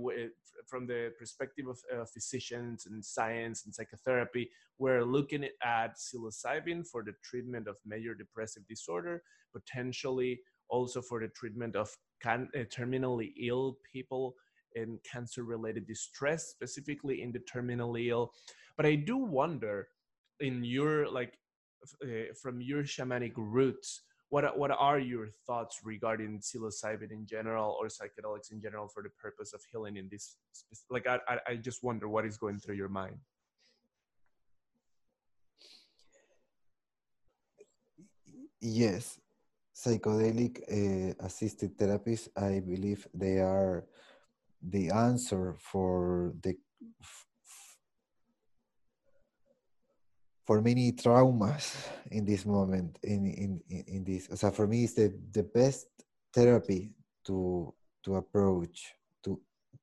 [0.65, 4.49] from the perspective of uh, physicians and science and psychotherapy,
[4.79, 9.21] we're looking at psilocybin for the treatment of major depressive disorder,
[9.53, 14.33] potentially also for the treatment of can, uh, terminally ill people
[14.73, 18.33] and cancer related distress, specifically in the terminally ill.
[18.75, 19.89] But I do wonder
[20.39, 21.37] in your like
[22.03, 27.87] uh, from your shamanic roots what what are your thoughts regarding psilocybin in general or
[27.87, 30.35] psychedelics in general for the purpose of healing in this
[30.89, 33.17] like i i just wonder what is going through your mind.
[38.59, 39.19] Yes
[39.77, 43.85] psychedelic uh, assisted therapies i believe they are
[44.63, 46.57] the answer for the
[50.47, 51.75] for many traumas
[52.09, 55.87] in this moment in in in this so for me it's the the best
[56.33, 56.95] therapy
[57.27, 57.73] to
[58.07, 59.39] to approach to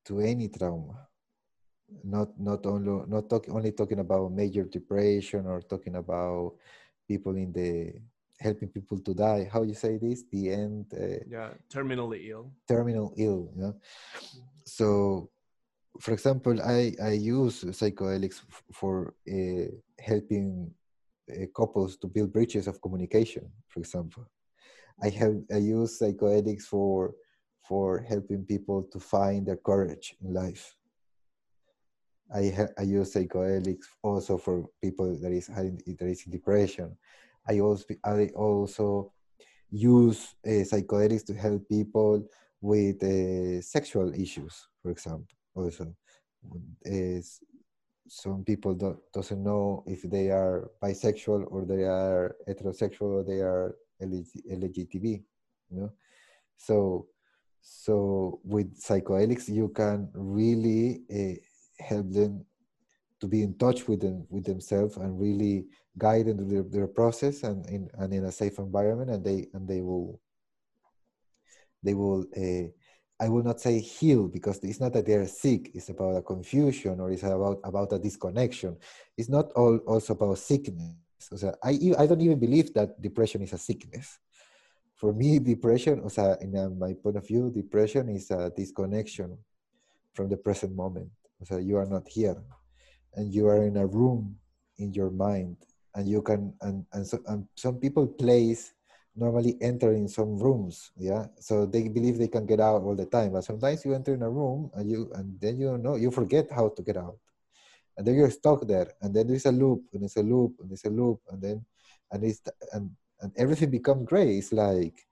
[0.09, 1.09] to any trauma.
[2.03, 6.57] Not not only not talk, only talking about major depression or talking about
[7.07, 8.01] people in the
[8.41, 9.49] helping people to die.
[9.53, 10.25] How you say this?
[10.33, 12.51] The end uh, yeah terminally ill.
[12.67, 13.75] terminal ill you know?
[13.77, 14.41] Mm-hmm.
[14.65, 15.29] so
[16.01, 18.43] for example, I, I use psychedelics
[18.73, 19.67] for uh,
[20.01, 20.71] helping
[21.31, 23.51] uh, couples to build bridges of communication.
[23.69, 24.27] For example,
[25.03, 27.15] I have I use psychedelics for
[27.69, 30.77] for helping people to find their courage in life.
[32.35, 36.97] I ha- I use psychedelics also for people that is having that is in depression.
[37.49, 39.13] I also I also
[39.71, 42.27] use uh, psychedelics to help people
[42.61, 43.03] with
[43.65, 45.95] sexual issues, for example also
[46.85, 47.41] is
[48.09, 53.41] some people don't doesn't know if they are bisexual or they are heterosexual or they
[53.41, 55.23] are LGTB,
[55.71, 55.91] you know.
[56.57, 57.07] So,
[57.63, 62.45] so with psychedelics, you can really uh, help them
[63.21, 67.43] to be in touch with them with themselves and really guide them their, their process
[67.43, 70.21] and in and in a safe environment, and they and they will
[71.83, 72.69] they will uh,
[73.21, 75.71] I will not say heal because it's not that they're sick.
[75.75, 78.77] It's about a confusion or it's about about a disconnection.
[79.17, 80.97] It's not all also about sickness.
[81.19, 84.19] So I I don't even believe that depression is a sickness.
[84.95, 89.39] For me, depression, o sea, in uh, my point of view, depression is a disconnection
[90.13, 91.11] from the present moment.
[91.45, 92.37] So you are not here,
[93.15, 94.37] and you are in a room
[94.79, 95.57] in your mind,
[95.95, 98.74] and you can and and, so, and some people place
[99.17, 101.27] normally enter in some rooms yeah?
[101.39, 104.23] So they believe they can get out all the time but sometimes you enter in
[104.23, 107.19] a room and you and then you know you forget how to get out.
[107.97, 110.73] And then you're stuck there and then there's a loop and it's a loop and
[110.73, 111.65] it's a loop and then
[112.11, 112.41] and it's
[112.73, 112.91] and
[113.21, 114.39] and everything becomes gray.
[114.39, 115.07] It's like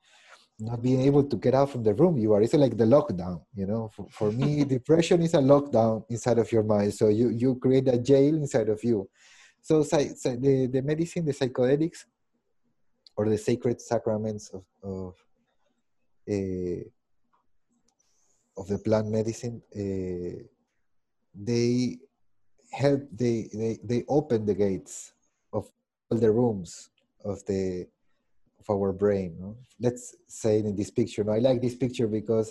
[0.59, 2.43] not being able to get out from the room you are.
[2.43, 3.89] It's like the lockdown you know?
[3.95, 6.95] For, for me depression is a lockdown inside of your mind.
[6.95, 9.09] So you you create a jail inside of you.
[9.61, 12.05] So, so the, the medicine the psychedelics
[13.23, 15.15] or the sacred sacraments of of,
[16.35, 16.83] uh,
[18.61, 20.43] of the plant medicine, uh,
[21.51, 21.99] they
[22.73, 25.13] help they, they they open the gates
[25.53, 25.71] of
[26.11, 26.91] all the rooms
[27.25, 27.87] of the
[28.61, 29.37] of our brain.
[29.39, 29.57] No?
[29.81, 31.23] Let's say in this picture.
[31.25, 31.33] No?
[31.33, 32.49] I like this picture because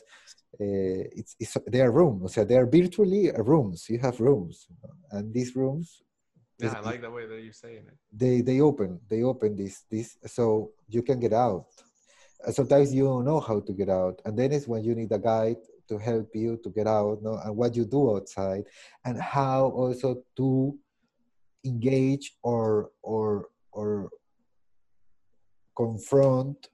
[0.59, 2.33] uh, it's, it's they are rooms.
[2.33, 3.89] So they are virtually rooms.
[3.89, 4.67] You have rooms,
[5.11, 6.01] and these rooms
[6.61, 7.97] yeah, I like the way that you're saying it.
[8.11, 11.65] They they open they open this this so you can get out.
[12.51, 15.19] Sometimes you don't know how to get out, and then it's when you need a
[15.19, 15.57] guide
[15.87, 18.63] to help you to get out, no, and what you do outside,
[19.05, 20.77] and how also to
[21.65, 24.09] engage or or or
[25.75, 26.69] confront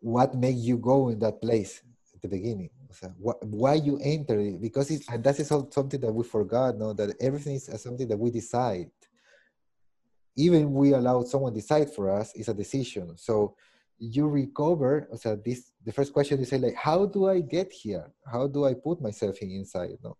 [0.00, 1.82] what makes you go in that place
[2.14, 2.70] at the beginning
[3.18, 4.60] why you enter it?
[4.60, 8.18] Because it's, and that is something that we forgot no that everything is something that
[8.18, 8.90] we decide.
[10.36, 13.16] Even we allow someone decide for us is a decision.
[13.16, 13.56] So
[13.98, 18.06] you recover so this the first question you say like how do i get here?
[18.24, 20.16] How do i put myself in inside no?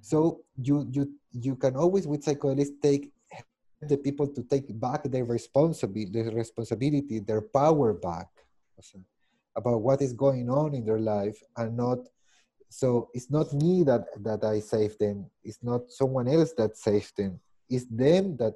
[0.00, 3.12] So you you you can always with psychologists take
[3.80, 8.28] the people to take back their responsibility their responsibility their power back
[9.56, 11.98] about what is going on in their life and not
[12.68, 17.16] so it's not me that that i save them it's not someone else that saved
[17.16, 17.38] them
[17.68, 18.54] it's them that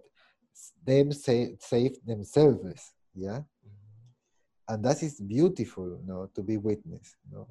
[0.87, 4.73] them say, save themselves yeah mm-hmm.
[4.75, 7.47] and that is beautiful you know, to be witness you know?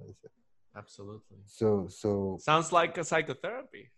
[0.75, 3.91] absolutely so so sounds like a psychotherapy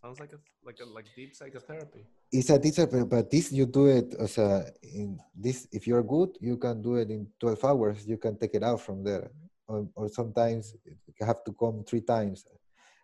[0.00, 2.06] Sounds like a like a like deep psychotherapy.
[2.30, 2.74] It's a deep,
[3.10, 5.66] but this you do it as a in this.
[5.72, 8.06] If you're good, you can do it in 12 hours.
[8.06, 9.30] You can take it out from there,
[9.66, 12.46] or, or sometimes you have to come three times.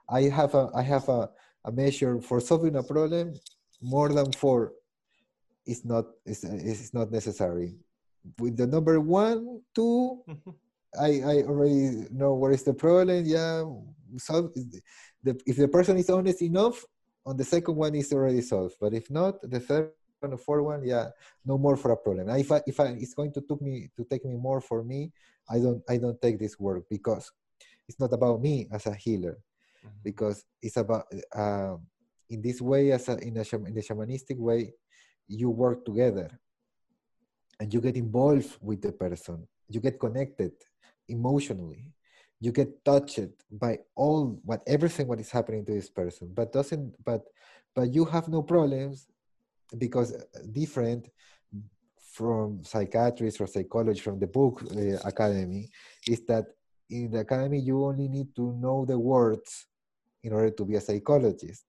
[0.09, 1.31] I have a I have a,
[1.65, 3.35] a measure for solving a problem.
[3.83, 4.73] More than four
[5.67, 7.75] is not is is not necessary.
[8.39, 10.23] With the number one, two,
[10.95, 13.27] I I already know what is the problem.
[13.27, 13.67] Yeah,
[14.19, 14.53] solve
[15.23, 16.85] the, if the person is honest enough,
[17.27, 18.77] on the second one is already solved.
[18.81, 21.09] But if not, the third one, the fourth one, yeah,
[21.45, 22.29] no more for a problem.
[22.31, 25.13] if I, if I, it's going to took me to take me more for me,
[25.49, 27.31] I don't I don't take this work because
[27.89, 29.39] it's not about me as a healer,
[29.85, 29.97] mm-hmm.
[30.03, 31.05] because it's about
[31.35, 31.77] uh,
[32.31, 34.73] in this way as a, in a in the shamanistic way,
[35.29, 36.31] you work together,
[37.61, 40.53] and you get involved with the person, you get connected
[41.09, 41.93] emotionally
[42.45, 46.31] you get touched by all what everything what is happening to this person.
[46.39, 47.23] But doesn't but
[47.75, 49.07] but you have no problems
[49.79, 50.21] because uh,
[50.53, 51.09] different
[52.17, 55.71] from psychiatrists or psychology from the book uh, academy
[56.07, 56.45] is that
[56.91, 59.67] in the academy you only need to know the words
[60.23, 61.65] in order to be a psychologist.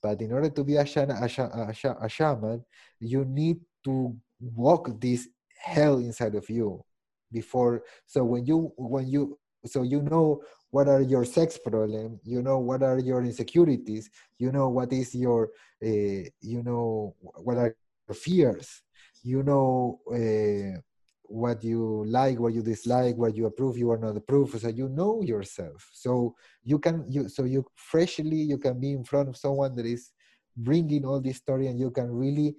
[0.00, 2.64] But in order to be a, shana, a, a, a shaman
[3.00, 5.28] you need to walk this
[5.58, 6.84] hell inside of you
[7.32, 12.42] before so when you when you so you know what are your sex problem you
[12.42, 15.50] know what are your insecurities you know what is your
[15.84, 17.74] uh, you know what are
[18.08, 18.82] your fears
[19.22, 20.78] you know uh,
[21.24, 24.88] what you like what you dislike what you approve you are not approve so you
[24.88, 26.34] know yourself so
[26.64, 30.10] you can you so you freshly you can be in front of someone that is
[30.56, 32.56] bringing all this story and you can really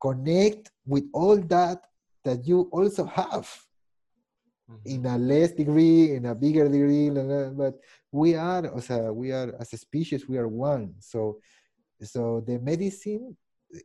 [0.00, 1.86] connect with all that
[2.24, 3.48] that you also have.
[4.84, 7.78] In a less degree, in a bigger degree, but
[8.10, 10.94] we are, o sea, we are as a species, we are one.
[10.98, 11.38] So,
[12.02, 13.36] so the medicine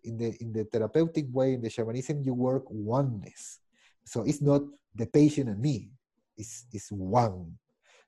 [0.04, 3.60] in the in the therapeutic way, in the shamanism, you work oneness.
[4.06, 4.62] So it's not
[4.96, 5.90] the patient and me;
[6.38, 7.58] it's it's one.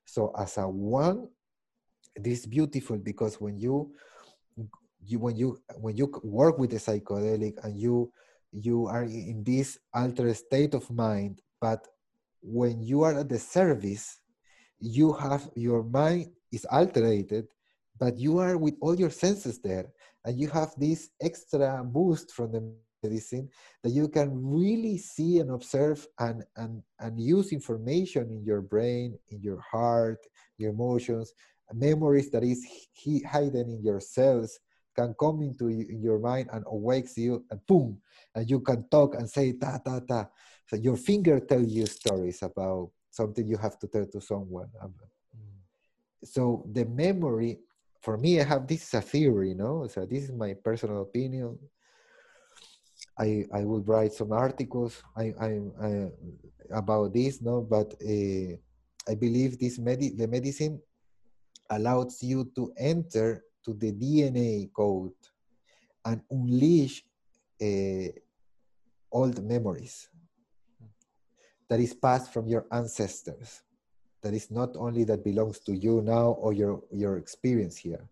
[0.04, 1.28] So as a one,
[2.16, 3.94] this is beautiful because when you
[5.06, 8.10] you when you when you work with the psychedelic and you
[8.52, 11.86] you are in this altered state of mind but
[12.44, 14.20] when you are at the service,
[14.78, 17.46] you have your mind is alterated,
[17.98, 19.86] but you are with all your senses there,
[20.24, 22.72] and you have this extra boost from the
[23.02, 23.48] medicine
[23.82, 29.18] that you can really see and observe and and and use information in your brain,
[29.30, 30.18] in your heart,
[30.58, 31.32] your emotions,
[31.72, 34.58] memories that is hidden in your cells
[34.94, 37.98] can come into your mind and awakes you and boom
[38.34, 40.26] and you can talk and say ta ta ta
[40.66, 44.68] so your finger tells you stories about something you have to tell to someone.
[44.82, 44.94] Um.
[46.24, 47.58] So the memory,
[48.00, 49.86] for me, I have this is a theory, you know.
[49.88, 51.58] So this is my personal opinion.
[53.18, 55.50] I I will write some articles I, I,
[55.82, 55.90] I
[56.72, 58.56] about this, no, but uh,
[59.08, 60.80] I believe this medi- the medicine
[61.70, 65.12] allows you to enter to the DNA code
[66.04, 67.04] and unleash
[67.62, 68.08] uh,
[69.12, 70.08] old memories
[71.68, 73.62] that is passed from your ancestors
[74.24, 78.08] that is not only that belongs to you now or your your experience here.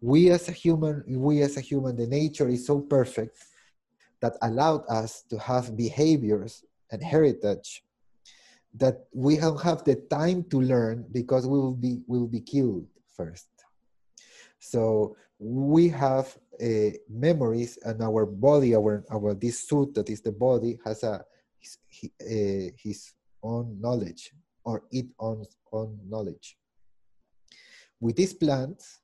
[0.00, 3.38] We as a human we as a human the nature is so perfect
[4.20, 7.82] that allowed us to have behaviors and heritage
[8.74, 12.86] that we don't have the time to learn because we will be will be killed
[13.16, 13.48] first.
[14.60, 20.36] So we have uh, memories and our body our our this suit that is the
[20.46, 21.24] body has a
[21.62, 21.78] his,
[22.20, 24.32] uh, his own knowledge
[24.64, 26.56] or it own own knowledge.
[28.00, 29.00] With these plants,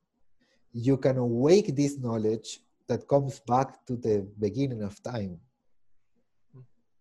[0.72, 5.38] you can awake this knowledge that comes back to the beginning of time.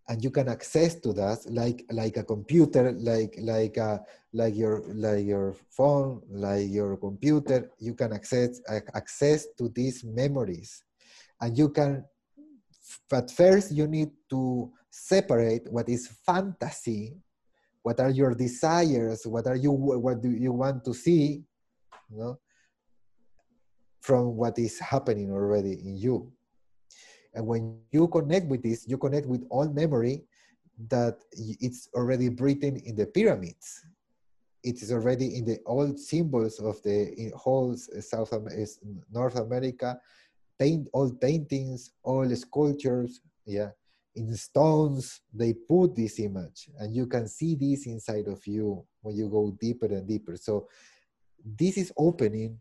[0.10, 4.00] And you can access to that like like a computer like like a,
[4.32, 7.70] like your like your phone like your computer.
[7.78, 10.84] You can access access to these memories.
[11.42, 12.06] And you can
[13.10, 17.18] but first you need to separate what is fantasy
[17.84, 21.44] what are your desires what are you what do you want to see
[22.10, 22.38] you know
[24.08, 26.32] from what is happening already in you.
[27.34, 30.24] And when you connect with this you connect with all memory
[30.88, 33.84] that it's already written in the pyramids.
[34.64, 37.76] It is already in the old symbols of the whole
[38.12, 38.72] south America
[39.12, 40.00] north america
[40.58, 43.72] paint old paintings all sculptures yeah
[44.18, 49.16] in stones they put this image and you can see this inside of you when
[49.16, 50.68] you go deeper and deeper so
[51.44, 52.60] this is opening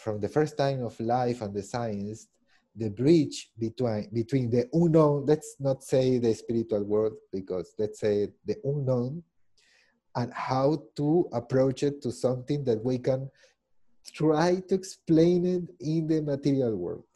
[0.00, 2.28] from the first time of life and the science,
[2.74, 8.28] the bridge between between the unknown, let's not say the spiritual world, because let's say
[8.46, 9.22] the unknown,
[10.16, 13.30] and how to approach it to something that we can
[14.14, 17.09] try to explain it in the material world.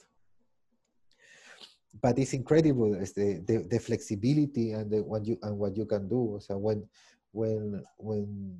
[2.00, 5.86] But it's incredible it's the, the, the flexibility and the, what you and what you
[5.86, 6.38] can do.
[6.42, 6.88] So when
[7.32, 8.58] when when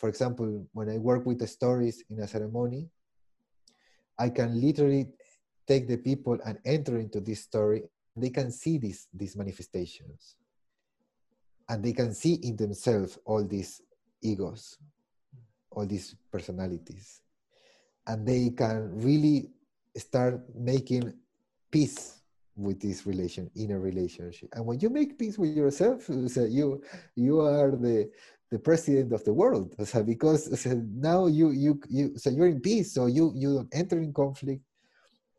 [0.00, 2.88] for example, when I work with the stories in a ceremony,
[4.18, 5.08] I can literally
[5.66, 7.82] take the people and enter into this story.
[8.16, 10.36] They can see these, these manifestations.
[11.68, 13.82] And they can see in themselves all these
[14.22, 14.78] egos,
[15.70, 17.20] all these personalities.
[18.06, 19.50] And they can really
[19.98, 21.12] start making
[21.70, 22.19] peace
[22.56, 24.48] with this relation inner relationship.
[24.54, 26.82] And when you make peace with yourself so you
[27.16, 28.10] you are the
[28.50, 29.74] the president of the world.
[29.84, 33.74] So because so now you you you so you're in peace so you you don't
[33.74, 34.62] enter in conflict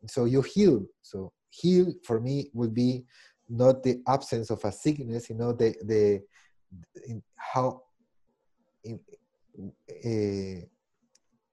[0.06, 0.84] so you heal.
[1.02, 3.04] So heal for me would be
[3.48, 6.22] not the absence of a sickness you know the the
[7.06, 7.82] in how
[8.84, 8.98] in,
[10.04, 10.64] uh,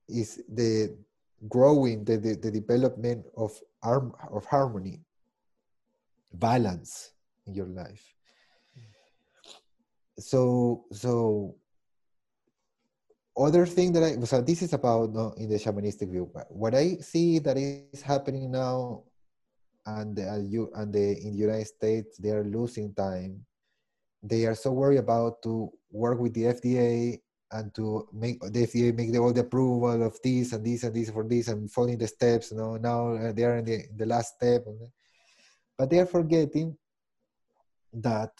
[0.07, 0.95] is the
[1.47, 3.51] growing the, the, the development of
[3.83, 5.01] arm of harmony
[6.33, 7.11] balance
[7.47, 8.13] in your life
[10.19, 11.55] so so
[13.39, 16.29] other thing that I so this is about no, in the shamanistic view.
[16.49, 19.03] What I see that is happening now,
[19.85, 23.45] and the, you and the in the United States they are losing time.
[24.21, 27.21] They are so worried about to work with the FDA
[27.51, 30.93] and to make the FDA make the, all the approval of this and this and
[30.93, 32.51] this for this and following the steps.
[32.51, 34.65] You know, now uh, they are in the, the last step,
[35.79, 36.77] but they are forgetting
[37.93, 38.33] that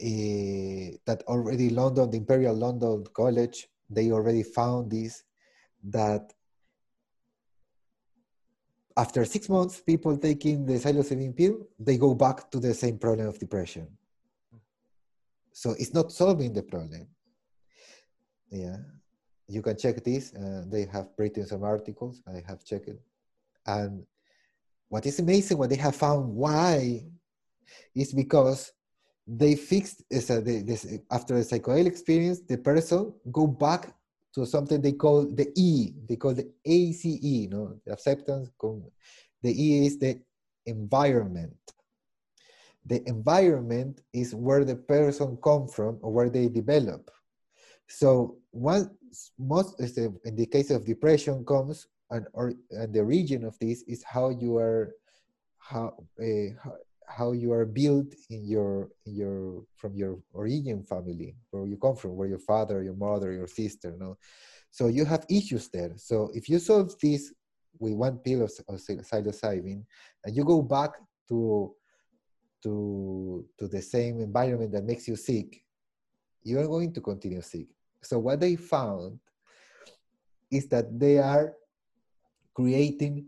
[0.00, 5.24] uh, that already London, the Imperial London College, they already found this
[5.82, 6.32] that
[8.96, 13.26] after six months, people taking the psilocybin pill, they go back to the same problem
[13.26, 13.88] of depression.
[15.52, 17.08] So it's not solving the problem.
[18.50, 18.76] Yeah,
[19.48, 20.32] you can check this.
[20.32, 22.22] Uh, they have written some articles.
[22.28, 22.90] I have checked
[23.66, 24.06] and
[24.94, 27.04] what is amazing, what they have found, why,
[27.96, 28.70] is because
[29.26, 30.30] they fixed this,
[31.10, 33.92] after the psychedelic experience the person go back
[34.32, 38.50] to something they call the e they call the ace you know the acceptance
[39.42, 40.20] the e is the
[40.66, 41.56] environment.
[42.86, 47.10] The environment is where the person come from or where they develop.
[47.88, 48.90] So one
[49.40, 54.02] most in the case of depression comes and or and the origin of this is
[54.14, 54.94] how you are
[55.58, 55.86] how,
[56.20, 56.74] uh, how
[57.06, 61.96] how you are built in your in your from your origin family where you come
[61.96, 64.16] from where your father your mother your sister no
[64.74, 65.92] so you have issues there.
[65.94, 67.32] So if you solve this
[67.78, 69.84] with one pill of, of psilocybin
[70.24, 70.90] and you go back
[71.28, 71.72] to
[72.64, 75.62] to to the same environment that makes you sick
[76.42, 77.68] you are going to continue sick.
[78.02, 79.20] So what they found
[80.50, 81.54] is that they are
[82.54, 83.26] creating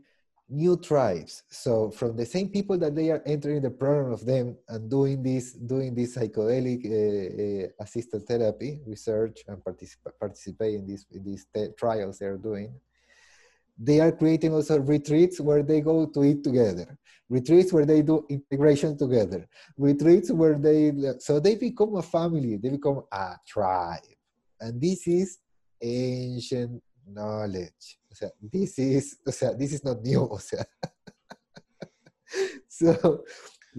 [0.48, 1.42] new tribes.
[1.50, 5.22] So from the same people that they are entering the program of them and doing
[5.22, 11.24] this, doing this psychedelic uh, uh, assisted therapy research and particip- participate in these in
[11.24, 12.72] these te- trials they are doing.
[13.78, 16.96] They are creating also retreats where they go to eat together,
[17.28, 19.46] retreats where they do integration together,
[19.76, 24.00] retreats where they so they become a family, they become a tribe,
[24.60, 25.38] and this is
[25.82, 27.98] ancient knowledge.
[28.16, 30.24] Sea, this is, o sea, this is not new.
[30.32, 30.64] O sea,
[32.68, 33.24] so,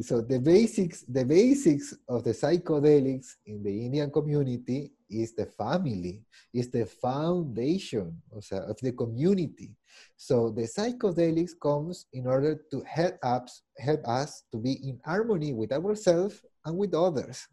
[0.02, 6.22] so the basics, the basics of the psychedelics in the Indian community is the family,
[6.54, 9.76] is the foundation o sea, of the community.
[10.16, 15.54] So the psychedelics comes in order to help us, help us to be in harmony
[15.54, 17.48] with ourselves and with others.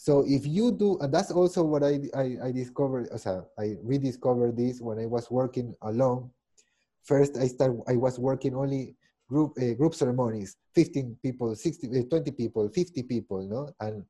[0.00, 4.56] So if you do, and that's also what I, I, I discovered, so I rediscovered
[4.56, 6.30] this when I was working alone.
[7.02, 8.96] First, I start, I was working only
[9.28, 13.68] group uh, group ceremonies, 15 people, 60, uh, 20 people, 50 people, no?
[13.78, 14.02] And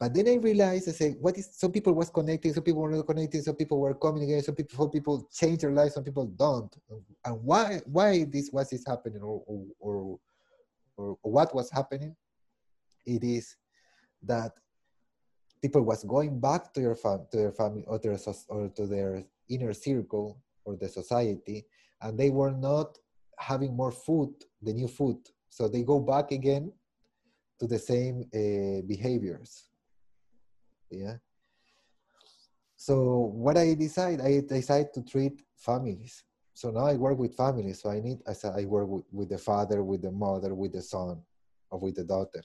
[0.00, 2.90] but then I realized, I say, what is, some people was connecting, some people were
[2.90, 6.04] not connecting, some people were coming again, some people, some people change their lives, some
[6.04, 6.74] people don't.
[7.26, 10.18] And why, why this was this happening or, or, or,
[10.96, 12.16] or what was happening?
[13.04, 13.56] It is
[14.22, 14.52] that
[15.62, 18.18] people was going back to your fam- to their family or, their,
[18.48, 21.64] or to their inner circle or the society
[22.02, 22.98] and they were not
[23.38, 24.32] having more food
[24.62, 25.18] the new food
[25.48, 26.72] so they go back again
[27.58, 29.68] to the same uh, behaviors
[30.90, 31.14] yeah
[32.76, 32.94] so
[33.44, 36.24] what i decide i decide to treat families
[36.54, 37.82] so now I work with families.
[37.82, 40.82] So I need, as I work with, with the father, with the mother, with the
[40.82, 41.20] son,
[41.70, 42.42] or with the daughter.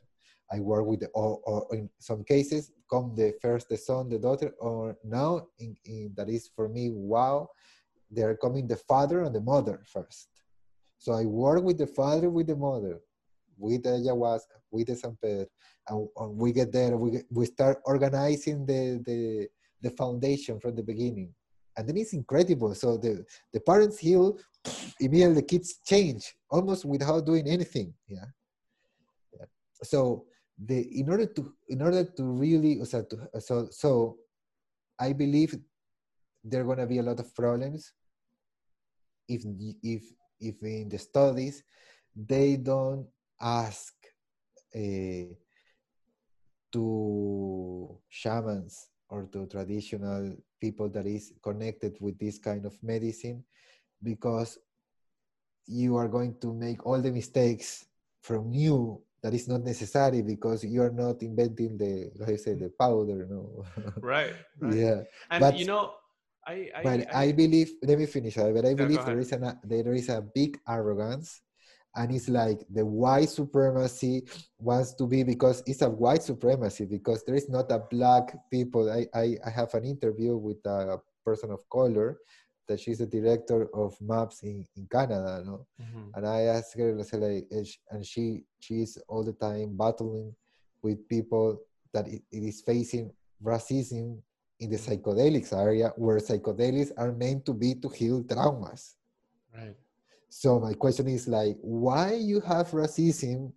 [0.52, 4.20] I work with the, or, or in some cases, come the first the son, the
[4.20, 7.50] daughter, or now in, in that is for me, wow,
[8.12, 10.30] they are coming the father and the mother first.
[10.98, 13.00] So I work with the father, with the mother,
[13.58, 15.48] with the ayahuasca, with the San Pedro,
[15.90, 19.48] and, and we get there, we, get, we start organizing the, the,
[19.82, 21.34] the foundation from the beginning
[21.78, 22.74] and then it's incredible.
[22.74, 23.24] So the
[23.54, 24.38] the parents heal,
[25.00, 27.94] immediately the kids change almost without doing anything.
[28.08, 28.26] Yeah.
[29.40, 29.46] yeah.
[29.84, 30.26] So
[30.58, 33.06] the in order to in order to really so
[33.40, 34.18] so so
[35.00, 35.56] I believe
[36.44, 37.94] there are going to be a lot of problems
[39.28, 39.44] if
[39.84, 40.04] if
[40.40, 41.64] if in the studies
[42.16, 43.06] they don't
[43.40, 43.94] ask
[44.76, 45.30] uh,
[46.72, 53.44] to shamans or to traditional people that is connected with this kind of medicine
[54.02, 54.58] because
[55.68, 57.86] you are going to make all the mistakes
[58.22, 62.54] from you that is not necessary because you are not inventing the like I say
[62.54, 63.66] the powder no?
[64.02, 64.74] Right, right.
[64.74, 65.94] yeah and but, you know
[66.46, 69.58] I, I but I, I, believe let me finish but I believe there is a
[69.64, 71.42] there is a big arrogance
[71.98, 74.24] and it's like the white supremacy
[74.60, 78.90] wants to be because it's a white supremacy because there is not a black people.
[78.90, 82.20] I i, I have an interview with a person of color
[82.68, 85.66] that she's the director of maps in, in canada no?
[85.82, 86.10] Mm-hmm.
[86.16, 87.48] and i asked her like,
[87.92, 90.34] and she she's all the time battling
[90.82, 91.60] with people
[91.94, 93.12] that it, it is facing
[93.44, 94.20] racism
[94.60, 94.94] in the mm-hmm.
[94.94, 98.96] psychedelics area where psychedelics are meant to be to heal traumas
[99.56, 99.76] right
[100.30, 103.52] so my question is like, why you have racism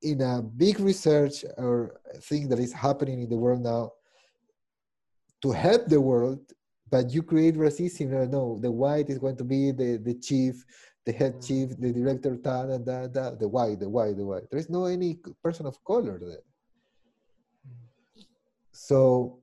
[0.00, 3.92] in a big research or thing that is happening in the world now
[5.42, 6.40] to help the world,
[6.92, 8.10] but you create racism.
[8.10, 10.62] No, no the white is going to be the, the chief,
[11.06, 11.46] the head mm.
[11.46, 14.48] chief, the director, da, da, da, da, the white, the white, the white.
[14.50, 16.44] There is no any person of color there.
[18.72, 19.38] So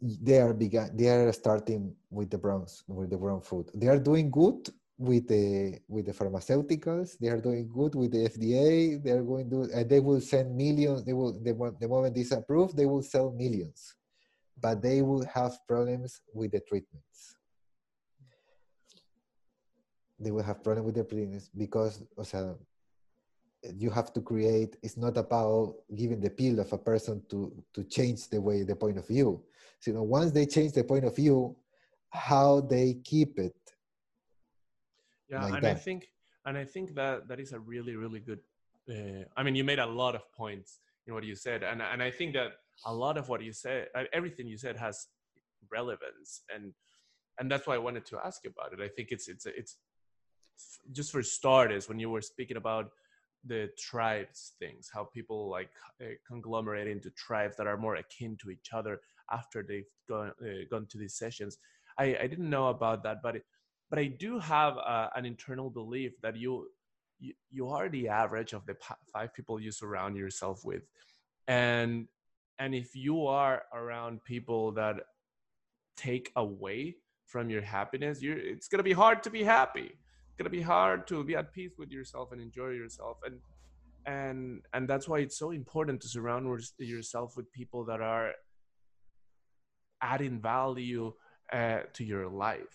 [0.00, 3.98] they are began they are starting with the browns with the brown food they are
[3.98, 9.10] doing good with the with the pharmaceuticals they are doing good with the fda they
[9.10, 12.76] are going to and they will send millions they will the, the moment this approved
[12.76, 13.96] they will sell millions
[14.60, 17.36] but they will have problems with the treatments
[20.20, 22.54] they will have problem with the treatments because o sea,
[23.76, 27.84] you have to create it's not about giving the pill of a person to to
[27.84, 29.42] change the way the point of view
[29.80, 31.56] so, you know, once they change the point of view,
[32.10, 33.54] how they keep it.
[35.28, 35.76] Yeah, like and that.
[35.76, 36.08] I think,
[36.46, 38.40] and I think that that is a really, really good.
[38.88, 42.02] Uh, I mean, you made a lot of points in what you said, and and
[42.02, 42.52] I think that
[42.84, 45.06] a lot of what you said, uh, everything you said, has
[45.70, 46.72] relevance, and
[47.38, 48.80] and that's why I wanted to ask about it.
[48.80, 49.76] I think it's it's it's
[50.92, 52.90] just for starters when you were speaking about
[53.44, 55.70] the tribes things how people like
[56.02, 59.00] uh, conglomerate into tribes that are more akin to each other
[59.30, 61.58] after they've gone uh, gone to these sessions.
[61.98, 63.44] I, I didn't know about that, but it,
[63.90, 66.68] but I do have uh, an internal belief that you,
[67.18, 68.76] you you are the average of the
[69.12, 70.82] five people you surround yourself with,
[71.46, 72.06] and
[72.58, 74.96] and if you are around people that
[75.96, 79.90] take away from your happiness, you it's gonna be hard to be happy.
[79.90, 83.40] It's gonna be hard to be at peace with yourself and enjoy yourself and
[84.06, 86.44] and and that's why it's so important to surround
[86.78, 88.32] yourself with people that are
[90.00, 91.12] adding value
[91.52, 92.74] uh, to your life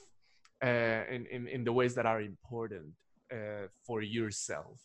[0.63, 2.87] uh, in, in, in the ways that are important
[3.31, 4.79] uh, for yourself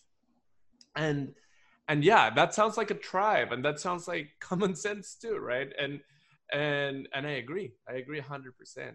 [0.97, 1.35] and
[1.89, 5.73] and yeah that sounds like a tribe and that sounds like common sense too right?
[5.79, 6.01] And
[6.53, 7.73] and and i agree.
[7.89, 8.93] I agree 100%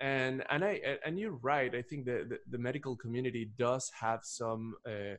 [0.00, 1.74] and and i and you're right.
[1.74, 5.16] I think the the, the medical community does have some uh,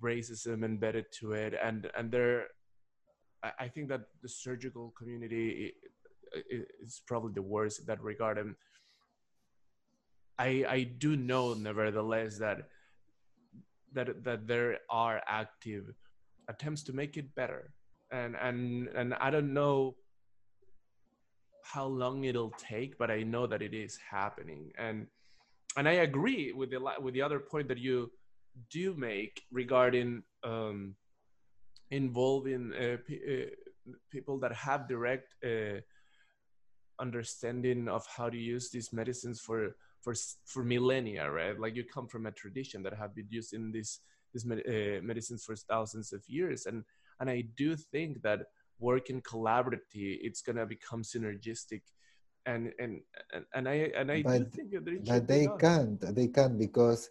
[0.00, 2.48] racism embedded to it and and there
[3.42, 5.72] I think that the surgical community
[6.50, 8.38] is probably the worst in that regard.
[8.38, 8.54] And
[10.38, 12.68] I I do know, nevertheless, that
[13.94, 15.92] that that there are active
[16.48, 17.72] attempts to make it better,
[18.10, 19.96] and and and I don't know
[21.62, 25.06] how long it'll take, but I know that it is happening, and
[25.76, 28.10] and I agree with the with the other point that you
[28.70, 30.96] do make regarding um,
[31.90, 35.80] involving uh, uh, people that have direct uh,
[37.00, 40.14] understanding of how to use these medicines for for
[40.44, 41.58] for millennia right?
[41.58, 44.00] Like you come from a tradition that have been used in these
[44.32, 46.66] these uh, medicines for thousands of years.
[46.66, 46.84] And
[47.20, 48.40] and i do think that
[48.78, 51.82] working collaboratively it's going to become synergistic.
[52.46, 52.92] And and
[53.34, 57.10] and, and I and I But- do think that but they can't they can't because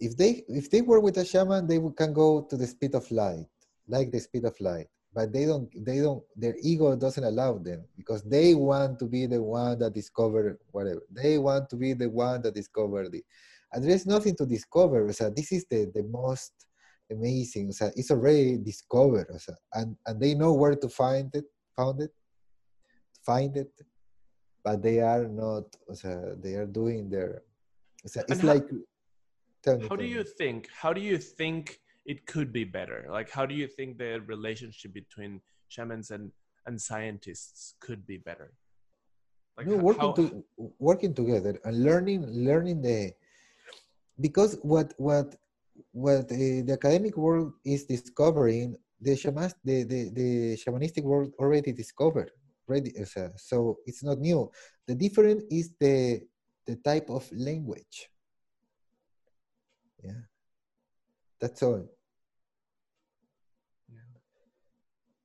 [0.00, 3.04] if they if they work with a shaman they can go to the speed of
[3.10, 3.46] light
[3.94, 7.84] like the speed of light but they don't they don't their ego doesn't allow them
[7.96, 12.08] because they want to be the one that discover whatever they want to be the
[12.08, 13.24] one that discover it
[13.72, 16.52] and there's nothing to discover so this is the the most
[17.10, 21.44] amazing so it's already discovered so, and and they know where to find it
[21.76, 22.10] found it
[23.24, 23.72] find it
[24.64, 25.64] but they are not
[25.94, 27.42] so they are doing their
[28.06, 32.50] so it's how- like me, how do you think how do you think it could
[32.52, 33.06] be better.
[33.10, 36.32] Like how do you think the relationship between shamans and
[36.66, 38.50] and scientists could be better?
[39.56, 40.44] Like no, working how- to
[40.78, 43.12] working together and learning learning the
[44.26, 45.36] because what what
[45.92, 50.28] what uh, the academic world is discovering the shaman the, the the
[50.62, 52.30] shamanistic world already discovered
[52.66, 54.50] already uh, so- it's not new.
[54.88, 56.24] The difference is the
[56.66, 58.08] the type of language.
[60.02, 60.22] Yeah.
[61.40, 61.97] That's all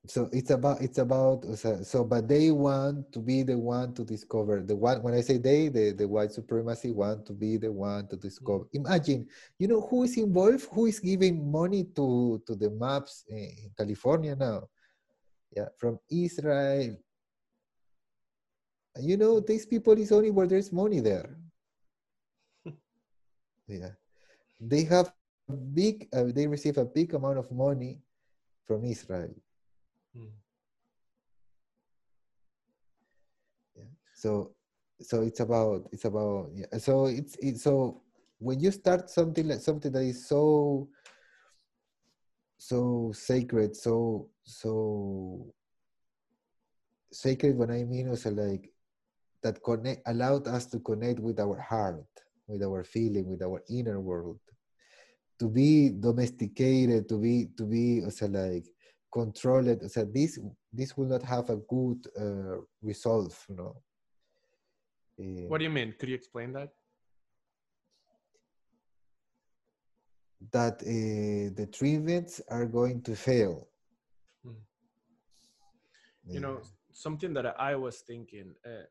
[0.06, 4.62] so it's about it's about so, but they want to be the one to discover
[4.62, 8.08] the one when i say they the, the white supremacy want to be the one
[8.10, 8.66] to discover.
[8.74, 9.26] Imagine
[9.60, 14.36] you know who is involved who is giving money to to the maps in california
[14.36, 14.68] now?
[15.56, 16.98] Yeah from israel.
[19.00, 21.38] You know these people is only where there's money there.
[23.68, 23.96] Yeah.
[24.60, 25.14] They have
[25.50, 28.00] a big uh, they receive a big amount of money
[28.68, 29.34] from israel
[30.14, 30.30] Hmm.
[34.14, 34.52] so
[35.02, 36.78] so it's about it's about yeah.
[36.78, 38.02] So it's it's so
[38.40, 40.88] when you start something like something that is so
[42.58, 45.54] so sacred so so
[47.12, 48.72] sacred when i mean also like
[49.42, 52.06] that connect allowed us to connect with our heart
[52.48, 54.40] with our feeling with our inner world.
[55.40, 58.64] To be domesticated to be to be also like
[59.14, 60.40] controlled so this
[60.72, 63.76] this will not have a good uh, result you know.
[65.20, 65.94] Eh, what do you mean?
[66.00, 66.70] Could you explain that?
[70.52, 73.68] That uh, the treatments are going to fail.
[74.44, 76.34] Hmm.
[76.36, 76.58] you know
[76.92, 78.86] something that i was thinking uh,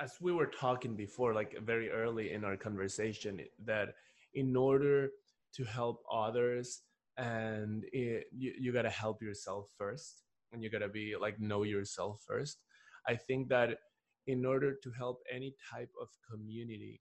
[0.00, 3.88] as we were talking before like very early in our conversation that
[4.34, 5.10] in order
[5.56, 6.82] to help others
[7.18, 10.22] and it, you, you got to help yourself first
[10.52, 12.58] and you got to be like know yourself first.
[13.06, 13.78] I think that
[14.26, 17.00] in order to help any type of community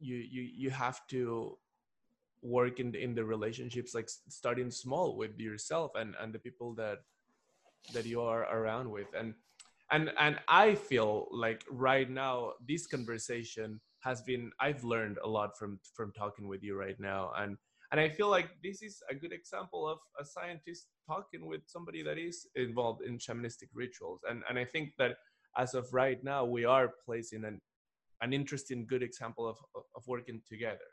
[0.00, 1.58] you you you have to
[2.42, 6.98] work in in the relationships like starting small with yourself and and the people that
[7.92, 9.08] that you are around with.
[9.18, 9.34] And
[9.90, 15.56] and and i feel like right now this conversation has been i've learned a lot
[15.58, 17.32] from from talking with you right now.
[17.36, 17.56] And
[17.90, 22.02] and i feel like this is a good example of a scientist talking with somebody
[22.02, 25.12] that is involved in shamanistic rituals and and i think that
[25.56, 27.60] as of right now we are placing an
[28.20, 29.56] an interesting good example of
[29.96, 30.88] of, working together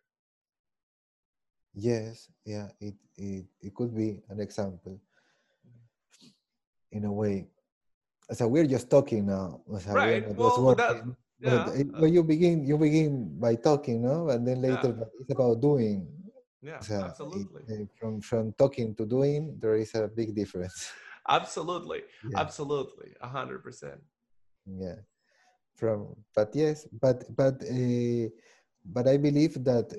[1.77, 4.95] Yes, yeah, it, it, it could be an example
[6.93, 7.47] in a way.
[8.31, 9.59] So we're just talking now.
[9.83, 11.03] So Right, well, that-
[11.37, 11.65] yeah
[11.99, 15.19] But it- you begin, you begin by talking, no, and then later Yeah.
[15.19, 16.07] it's about doing.
[16.65, 20.91] Yeah So absolutely uh, from from talking to doing, there is a big difference.
[21.29, 22.41] absolutely Yeah.
[22.41, 24.01] absolutely a hundred percent
[24.65, 24.99] yeah
[25.75, 28.27] from but yes but but uh,
[28.85, 29.89] but i believe that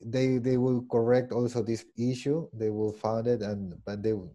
[0.00, 4.34] they they will correct also this issue they will find it and but they will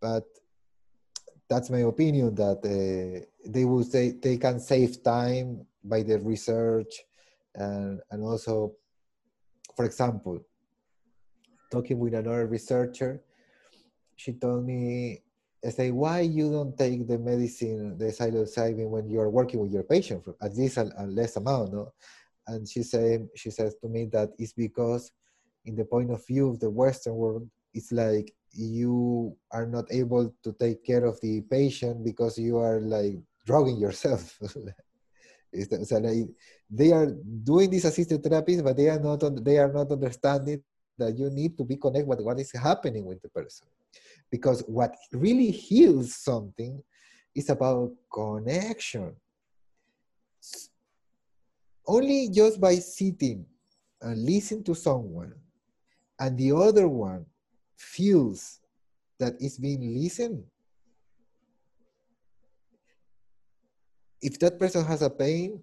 [0.00, 0.24] but
[1.48, 7.02] that's my opinion that uh, they will say they can save time by the research
[7.54, 8.72] and and also
[9.76, 10.40] for example
[11.72, 13.22] talking with another researcher.
[14.16, 15.22] She told me
[15.64, 19.72] I say why you don't take the medicine the psilocybin when you are working with
[19.72, 21.92] your patient at least a, a less amount no?
[22.46, 25.10] And she said she says to me that it's because
[25.64, 30.34] in the point of view of the western world it's like you are not able
[30.44, 33.16] to take care of the patient because you are like
[33.46, 34.38] drugging yourself.
[35.84, 36.32] So like,
[36.70, 37.12] they are
[37.44, 40.64] doing these assisted therapies but they are not they are not understanding
[40.98, 43.66] that you need to be connected with what is happening with the person.
[44.30, 46.82] Because what really heals something
[47.34, 49.14] is about connection.
[51.86, 53.44] Only just by sitting
[54.00, 55.34] and listening to someone
[56.18, 57.26] and the other one
[57.76, 58.60] feels
[59.18, 60.44] that it's being listened.
[64.20, 65.62] If that person has a pain,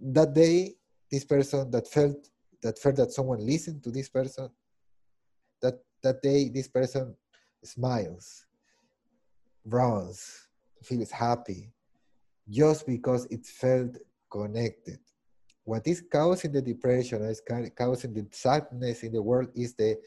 [0.00, 0.74] that day,
[1.10, 2.28] this person that felt
[2.62, 4.50] that felt that someone listened to this person,
[5.62, 7.14] that that day this person
[7.64, 8.46] smiles,
[9.64, 10.48] runs,
[10.82, 11.72] feels happy,
[12.48, 13.96] just because it felt
[14.30, 14.98] connected.
[15.64, 17.42] What is causing the depression, is
[17.76, 19.98] causing the sadness in the world is the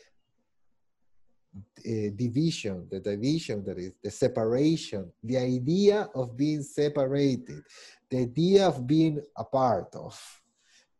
[1.55, 7.61] uh, division, the division that is the separation, the idea of being separated,
[8.09, 10.42] the idea of being a part of.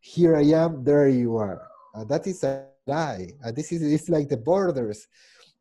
[0.03, 1.65] Here I am, there you are.
[1.95, 3.29] Uh, that is a lie.
[3.43, 5.07] Uh, this is it's like the borders,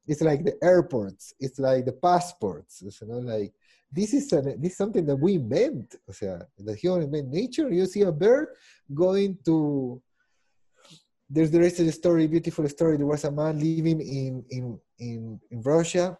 [0.08, 2.82] it's like the airports, it's like the passports.
[2.82, 3.52] You know, like
[3.92, 5.94] this is a, this is something that we invent.
[6.08, 7.70] O sea, the human nature.
[7.70, 8.48] You see a bird
[8.92, 10.02] going to
[11.30, 12.96] there's the rest of the story, beautiful story.
[12.96, 16.18] There was a man living in in in, in Russia,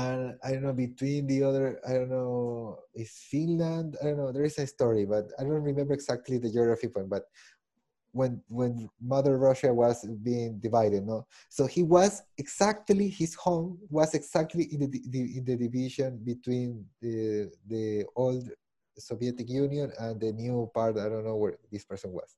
[0.00, 3.96] and I don't know between the other, I don't know, is Finland.
[4.00, 4.32] I don't know.
[4.32, 7.08] There is a story, but I don't remember exactly the geography point.
[7.08, 7.24] But
[8.12, 14.14] when when Mother Russia was being divided, no, so he was exactly his home was
[14.14, 18.44] exactly in the, the in the division between the the old
[18.98, 20.98] Soviet Union and the new part.
[20.98, 22.36] I don't know where this person was.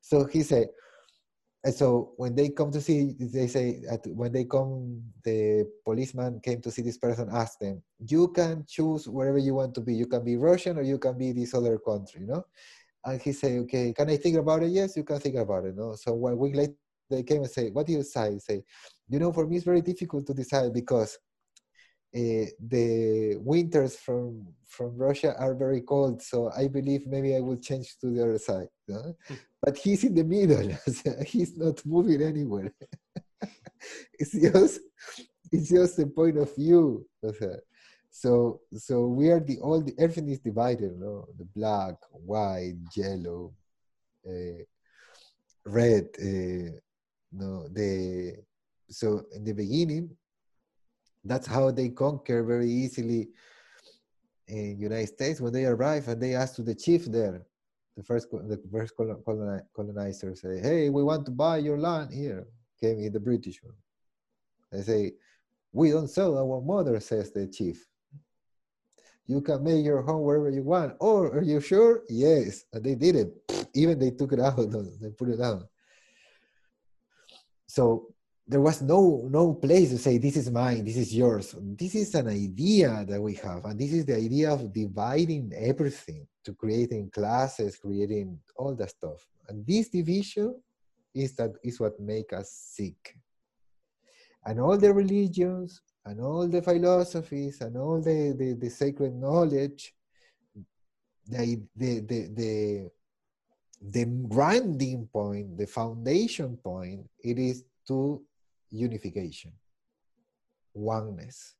[0.00, 0.68] So he said,
[1.64, 6.60] and so when they come to see, they say when they come, the policeman came
[6.60, 9.94] to see this person, asked them, "You can choose wherever you want to be.
[9.94, 12.44] You can be Russian or you can be this other country, you know."
[13.04, 14.70] And he said, "Okay, can I think about it?
[14.70, 15.94] Yes, you can think about it." No.
[15.96, 16.74] So one week later,
[17.10, 18.62] they came and say, "What do you decide?" Say,
[19.08, 21.18] "You know, for me it's very difficult to decide because
[22.14, 27.56] uh, the winters from from Russia are very cold, so I believe maybe I will
[27.56, 28.68] change to the other side.
[28.88, 29.16] No?
[29.62, 30.76] But he's in the middle;
[31.26, 32.72] he's not moving anywhere.
[34.18, 34.80] it's just
[35.50, 37.06] it's just a point of view.
[38.10, 40.92] So so we are the all the everything is divided.
[41.00, 43.54] No, the black, white, yellow,
[44.28, 44.62] uh,
[45.64, 46.08] red.
[46.20, 46.78] Uh,
[47.32, 48.36] no, the
[48.90, 50.16] so in the beginning
[51.24, 53.28] that's how they conquer very easily
[54.46, 57.46] in United States when they arrive and they ask to the chief there,
[57.96, 58.94] the first the first
[59.74, 62.46] colonizers say, "Hey, we want to buy your land here."
[62.80, 63.76] Came in the British one.
[64.72, 65.12] They say,
[65.72, 67.88] "We don't sell our mother," says the chief.
[69.26, 70.96] You can make your home wherever you want.
[71.00, 72.02] Or are you sure?
[72.10, 73.68] Yes, and they did it.
[73.74, 74.58] Even they took it out.
[75.00, 75.66] They put it down.
[77.66, 78.13] So
[78.46, 81.54] there was no no place to say this is mine this is yours.
[81.58, 86.26] This is an idea that we have and this is the idea of dividing everything
[86.44, 89.26] to creating classes creating all that stuff.
[89.48, 90.60] And this division
[91.14, 93.16] is that is what make us sick.
[94.44, 99.94] And all the religions and all the philosophies and all the the, the sacred knowledge
[101.26, 102.90] the the the, the
[103.80, 108.22] the grinding point the foundation point it is to
[108.74, 109.52] unification,
[110.74, 111.54] oneness.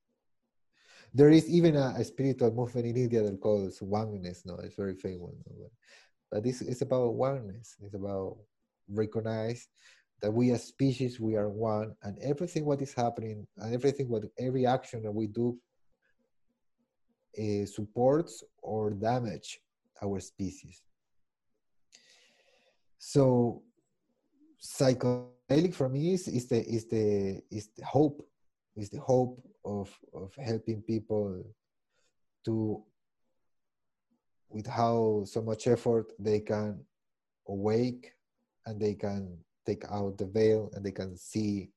[1.13, 4.43] There is even a, a spiritual movement in India that calls oneness.
[4.45, 5.37] No, it's very famous.
[5.47, 5.71] No?
[6.31, 7.77] But this is about oneness.
[7.81, 8.39] It's about
[8.89, 9.69] recognize
[10.21, 14.25] that we as species we are one, and everything what is happening, and everything what
[14.39, 15.57] every action that we do
[17.39, 19.61] uh, supports or damage
[20.03, 20.83] our species.
[22.99, 23.63] So
[25.51, 28.27] psychedelic for me is, is the is the is the hope
[28.77, 31.45] is the hope of of helping people
[32.45, 32.83] to
[34.51, 36.81] with how so much effort they can
[37.49, 38.13] awake
[38.67, 41.71] and they can take out the veil and they can see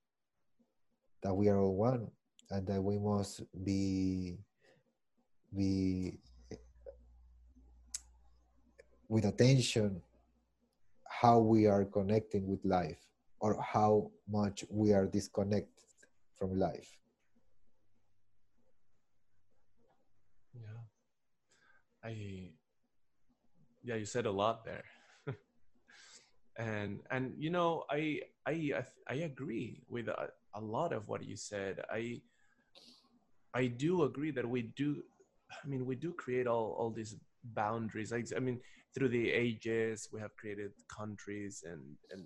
[1.24, 2.08] that we are all one
[2.52, 4.38] and that we must be
[5.56, 6.20] be
[9.10, 10.02] with attention
[11.10, 13.07] how we are connecting with life
[13.40, 15.84] or how much we are disconnected
[16.36, 16.98] from life.
[20.54, 20.82] Yeah.
[22.04, 22.52] I
[23.84, 24.84] yeah, you said a lot there.
[26.58, 28.74] and and you know, I I
[29.08, 31.82] I agree with a, a lot of what you said.
[31.92, 32.22] I
[33.54, 35.04] I do agree that we do
[35.64, 38.12] I mean, we do create all all these boundaries.
[38.12, 38.60] I, I mean,
[38.94, 41.82] through the ages, we have created countries and
[42.12, 42.26] and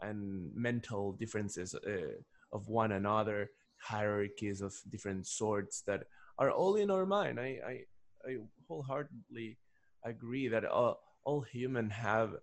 [0.00, 2.14] and mental differences uh,
[2.52, 3.50] of one another,
[3.80, 6.04] hierarchies of different sorts that
[6.38, 7.38] are all in our mind.
[7.40, 7.80] I I,
[8.28, 8.36] I
[8.68, 9.58] wholeheartedly
[10.04, 12.34] agree that all, all humans have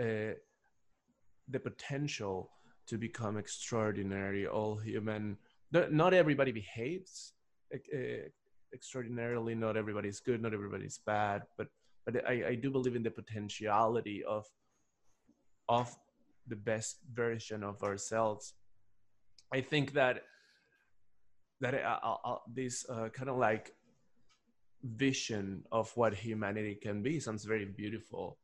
[0.00, 0.34] uh,
[1.48, 2.50] the potential
[2.86, 4.46] to become extraordinary.
[4.46, 5.36] All human,
[5.72, 7.32] not everybody behaves
[7.74, 8.28] uh,
[8.72, 11.68] extraordinarily not everybody's good not everybody's bad but
[12.04, 14.46] but I, I do believe in the potentiality of
[15.68, 15.96] of
[16.46, 18.54] the best version of ourselves.
[19.52, 20.22] I think that
[21.60, 23.72] that I, I, I, this uh, kind of like
[24.82, 28.38] vision of what humanity can be sounds very beautiful.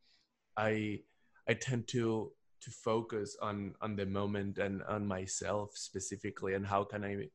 [0.57, 1.01] I
[1.47, 6.83] i tend to to focus on on the moment and on myself specifically and how
[6.83, 7.27] can i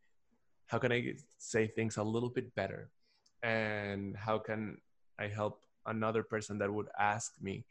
[0.67, 2.91] how can i say things a little bit better?
[3.43, 4.79] And how can
[5.19, 7.65] i help another person that would ask me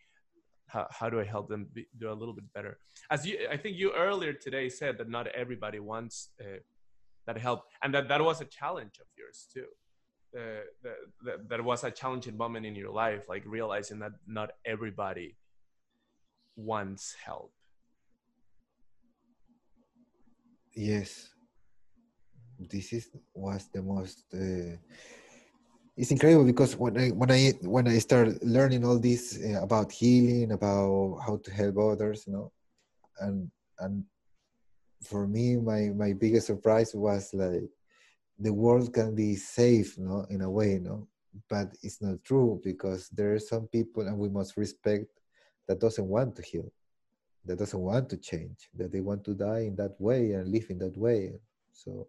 [0.67, 2.79] how, how do i help them be, do a little bit better?
[3.09, 6.59] As you i think you earlier today said that not everybody wants uh,
[7.27, 9.65] that help and that that was a challenge of yours too.
[10.37, 14.51] Uh, that, that, that was a challenging moment in your life like realizing that not
[14.65, 15.37] everybody
[16.57, 17.53] wants help.
[20.73, 21.29] Yes.
[22.59, 24.75] This is was the most uh,
[25.97, 29.91] it's incredible because when I when I when I started learning all this uh, about
[29.91, 32.51] healing, about how to help others, you know,
[33.19, 33.49] and
[33.79, 34.03] and
[35.03, 37.63] for me, my my biggest surprise was like
[38.39, 41.07] the world can be safe, you know, in a way, you know,
[41.49, 45.07] but it's not true because there are some people, and we must respect
[45.67, 46.69] that doesn't want to heal,
[47.45, 50.65] that doesn't want to change, that they want to die in that way and live
[50.69, 51.31] in that way.
[51.71, 52.07] So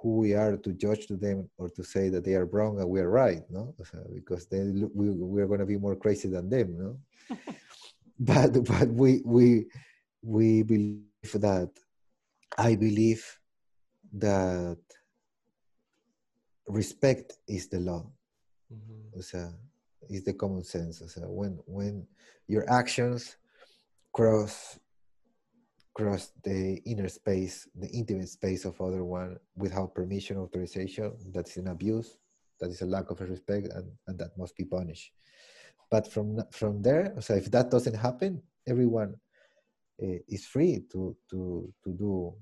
[0.00, 2.88] who we are to judge to them or to say that they are wrong and
[2.88, 3.74] we are right, no?
[4.14, 7.36] Because then we, we are going to be more crazy than them, no?
[8.18, 9.66] but but we we
[10.22, 11.70] we believe that
[12.56, 13.24] I believe
[14.14, 14.78] that
[16.66, 18.06] respect is the law.
[18.72, 19.18] Mm-hmm.
[19.18, 19.52] O sea,
[20.08, 21.02] is the common sense.
[21.02, 22.06] O sea, when when
[22.48, 23.36] your actions
[24.12, 24.78] cross
[25.94, 31.68] cross the inner space, the intimate space of other one without permission, authorization, that's an
[31.68, 32.16] abuse,
[32.60, 35.12] that is a lack of respect, and, and that must be punished.
[35.90, 39.16] But from from there, so if that doesn't happen, everyone
[40.02, 42.34] uh, is free to to to do.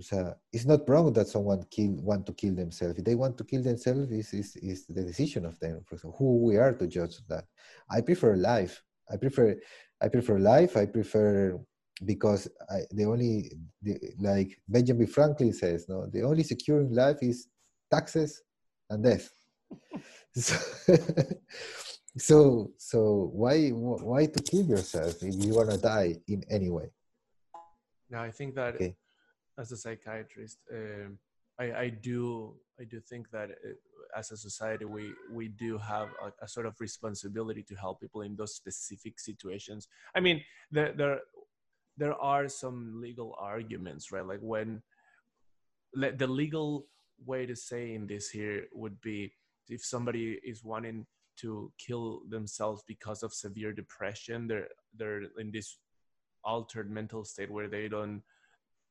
[0.00, 2.98] So it's not wrong that someone kill want to kill themselves.
[2.98, 5.82] If they want to kill themselves, is is is the decision of them.
[5.84, 7.44] For example, who we are to judge that.
[7.90, 8.82] I prefer life.
[9.10, 9.56] I prefer
[10.00, 10.76] I prefer life.
[10.76, 11.58] I prefer
[12.04, 13.52] because I, the only
[13.82, 17.48] the, like benjamin franklin says no the only securing life is
[17.92, 18.42] taxes
[18.90, 19.28] and death.
[20.34, 20.56] So,
[22.16, 22.36] so
[22.78, 22.98] so
[23.34, 26.88] why why to kill yourself if you want to die in any way?
[28.08, 28.96] Now i think that okay.
[29.58, 31.18] as a psychiatrist um,
[31.60, 35.76] I, I do i do think that it, uh, as a society we we do
[35.76, 39.88] have a, a, sort of responsibility to help people in those specific situations.
[40.16, 41.20] I mean there, there
[41.96, 44.26] there are some legal arguments, right?
[44.26, 44.82] Like when
[45.94, 46.86] the legal
[47.24, 49.32] way to say in this here would be
[49.68, 51.06] if somebody is wanting
[51.40, 55.78] to kill themselves because of severe depression, they're they're in this
[56.44, 58.22] altered mental state where they don't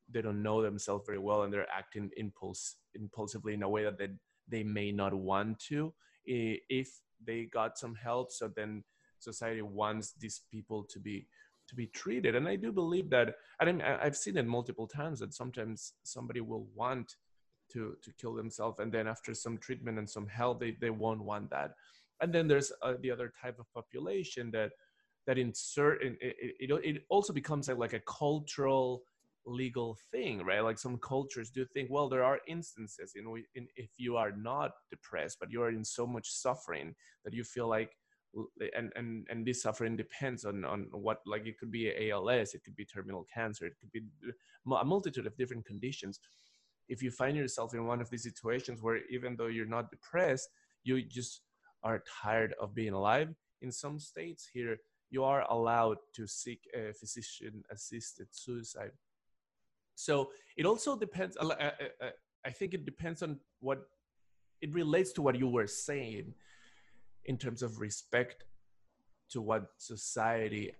[0.10, 3.98] they don't know themselves very well and they're acting impulse impulsively in a way that
[3.98, 4.10] they,
[4.48, 5.94] they may not want to
[6.26, 6.90] if
[7.26, 8.84] they got some help so then
[9.19, 11.28] society wants these people to be
[11.72, 12.35] to be treated.
[12.35, 16.41] And I do believe that, I mean, I've seen it multiple times that sometimes somebody
[16.41, 17.15] will want
[17.72, 18.80] to, to kill themselves.
[18.80, 21.72] And then after some treatment and some help, they, they won't want that.
[22.22, 24.72] And then there's uh, the other type of population that,
[25.27, 29.03] that in certain, it, it, it also becomes a, like a cultural
[29.45, 30.61] legal thing, right?
[30.61, 33.26] Like some cultures do think, well, there are instances in,
[33.56, 36.93] in if you are not depressed, but you are in so much suffering
[37.23, 37.91] that you feel like
[38.78, 42.64] and and and this suffering depends on on what like it could be ALS, it
[42.64, 44.02] could be terminal cancer, it could be
[44.82, 46.20] a multitude of different conditions.
[46.88, 50.49] If you find yourself in one of these situations where even though you're not depressed,
[50.84, 51.41] you just
[51.84, 53.30] are tired of being alive.
[53.62, 54.78] In some states here,
[55.10, 58.91] you are allowed to seek a physician-assisted suicide.
[59.95, 61.38] So it also depends.
[61.40, 63.88] I think it depends on what
[64.62, 66.34] it relates to what you were saying
[67.26, 68.43] in terms of respect
[69.31, 70.72] to what society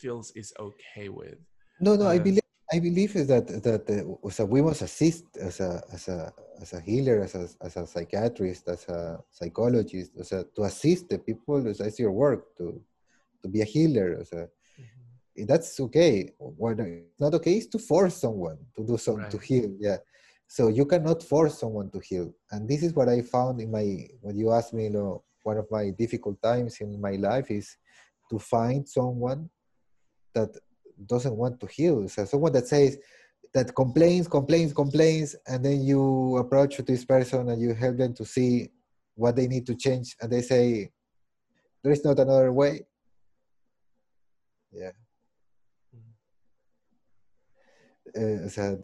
[0.00, 1.38] feels is okay with.
[1.80, 2.40] No, no, uh, I believe
[2.72, 6.72] I believe is that that uh, so we must assist as a as a as
[6.72, 11.18] a healer, as a as a psychiatrist, as a psychologist, as a, to assist the
[11.18, 11.66] people.
[11.68, 12.80] As, as your work to
[13.42, 14.16] to be a healer.
[14.20, 14.48] As a,
[14.80, 15.44] mm-hmm.
[15.46, 16.32] That's okay.
[16.38, 19.30] What it's not okay is to force someone to do something right.
[19.30, 19.70] to heal.
[19.78, 19.98] Yeah.
[20.46, 22.32] So you cannot force someone to heal.
[22.50, 23.86] And this is what I found in my
[24.20, 27.76] when you asked me, you know, one of my difficult times in my life is
[28.30, 29.48] to find someone
[30.34, 30.50] that
[31.06, 32.08] doesn't want to heal.
[32.08, 32.98] So someone that says,
[33.54, 38.24] that complains, complains, complains, and then you approach this person and you help them to
[38.24, 38.68] see
[39.14, 40.90] what they need to change, and they say,
[41.82, 42.84] "There is not another way."
[44.72, 44.90] Yeah.
[48.16, 48.82] Uh, so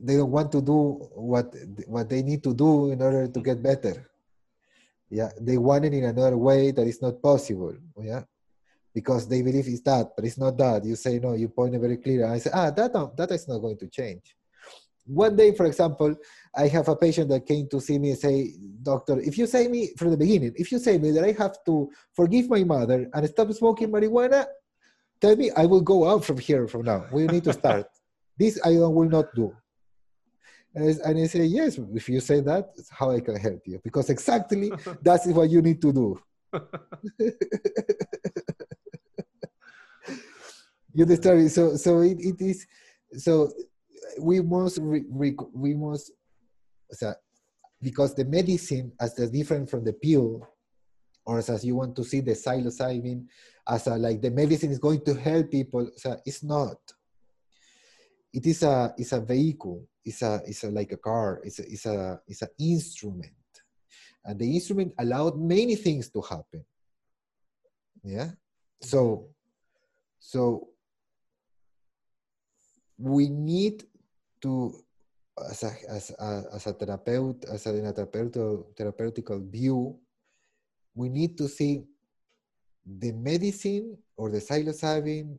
[0.00, 1.54] they don't want to do what
[1.86, 4.10] what they need to do in order to get better.
[5.10, 7.74] Yeah, they want it in another way that is not possible.
[8.00, 8.22] Yeah,
[8.94, 10.84] because they believe it's that, but it's not that.
[10.84, 12.26] You say no, you point it very clear.
[12.26, 14.34] I say, ah, that that is not going to change.
[15.06, 16.16] One day, for example,
[16.56, 19.68] I have a patient that came to see me and say, Doctor, if you say
[19.68, 23.08] me from the beginning, if you say me that I have to forgive my mother
[23.14, 24.46] and stop smoking marijuana,
[25.20, 27.06] tell me I will go out from here from now.
[27.12, 27.86] We need to start.
[28.38, 29.54] this I will not do.
[30.76, 33.62] And I, and I say, yes, if you say that, it's how I can help
[33.64, 33.80] you.
[33.82, 34.70] Because exactly
[35.02, 36.20] that's what you need to do.
[40.92, 41.50] you understand?
[41.50, 42.66] So, so it, it is,
[43.14, 43.50] so
[44.20, 46.12] we must, re, re, we must,
[46.92, 47.14] so
[47.80, 50.46] because the medicine as the different from the pill,
[51.24, 53.24] or as, as you want to see the psilocybin
[53.66, 56.76] as a, like the medicine is going to help people, so it's not.
[58.34, 61.40] It is a, it's a vehicle is a is a, like a car.
[61.44, 63.34] It's a, it's a it's an instrument,
[64.24, 66.64] and the instrument allowed many things to happen.
[68.04, 68.30] Yeah.
[68.80, 69.28] So,
[70.20, 70.68] so
[72.96, 73.84] we need
[74.42, 74.72] to
[75.50, 79.98] as a, as a, as a therapeutic, as a, in a therapeutic, therapeutical view,
[80.94, 81.84] we need to see
[82.86, 85.36] the medicine or the psilocybin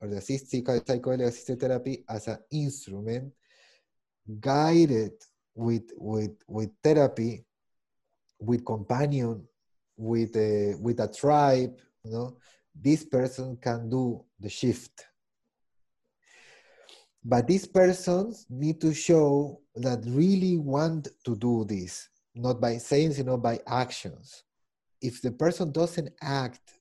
[0.00, 3.32] or the psychedelic assisted therapy as an instrument
[4.40, 5.12] guided
[5.54, 7.44] with with with therapy
[8.38, 9.46] with companion
[9.96, 12.36] with a with a tribe you know
[12.74, 15.06] this person can do the shift.
[17.24, 23.12] But these persons need to show that really want to do this not by saying
[23.16, 24.44] you know by actions.
[25.00, 26.76] If the person doesn't act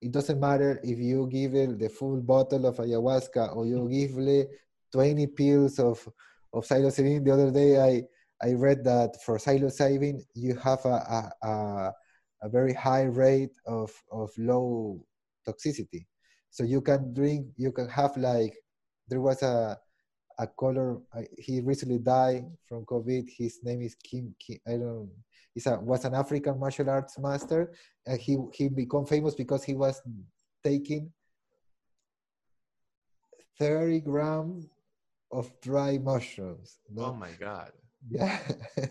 [0.00, 4.18] it doesn't matter if you give it the full bottle of ayahuasca or you give
[4.18, 4.50] it
[4.92, 6.06] 20 pills of
[6.52, 7.24] of psilocybin.
[7.24, 8.02] The other day, I
[8.42, 11.92] I read that for psilocybin, you have a, a, a,
[12.42, 15.06] a very high rate of, of low
[15.46, 16.06] toxicity.
[16.50, 18.52] So you can drink, you can have like,
[19.08, 19.78] there was a,
[20.40, 23.30] a color, uh, he recently died from COVID.
[23.30, 25.10] His name is Kim, Kim I don't
[25.54, 27.74] He's a, was an African martial arts master,
[28.06, 30.00] and he he became famous because he was
[30.64, 31.12] taking
[33.58, 34.66] 30 gram
[35.32, 36.78] of dry mushrooms.
[36.92, 37.06] No?
[37.06, 37.72] Oh my God.
[38.10, 38.38] Yeah.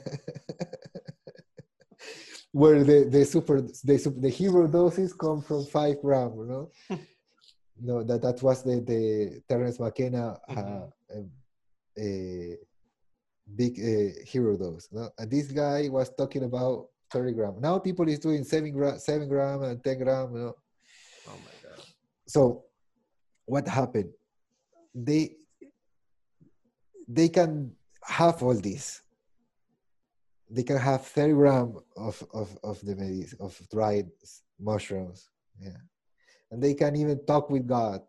[2.51, 6.71] Where the, the super the, the hero doses come from five grams, you know?
[7.81, 10.83] no, that, that was the, the Terence McKenna uh, mm-hmm.
[11.17, 11.23] uh,
[11.97, 12.57] a
[13.55, 14.89] big uh, hero dose.
[14.91, 15.09] No?
[15.17, 17.55] And this guy was talking about 30 gram.
[17.59, 20.55] Now people is doing seven gram, seven gram and 10 gram, you know?
[21.27, 21.85] Oh my God.
[22.27, 22.63] So
[23.45, 24.09] what happened?
[24.93, 25.35] They
[27.13, 27.71] they can
[28.03, 29.01] have all this.
[30.49, 34.09] They can have 30 grams of, of, of the medicine, of dried
[34.59, 35.29] mushrooms.
[35.59, 35.81] Yeah.
[36.51, 38.01] And they can even talk with God.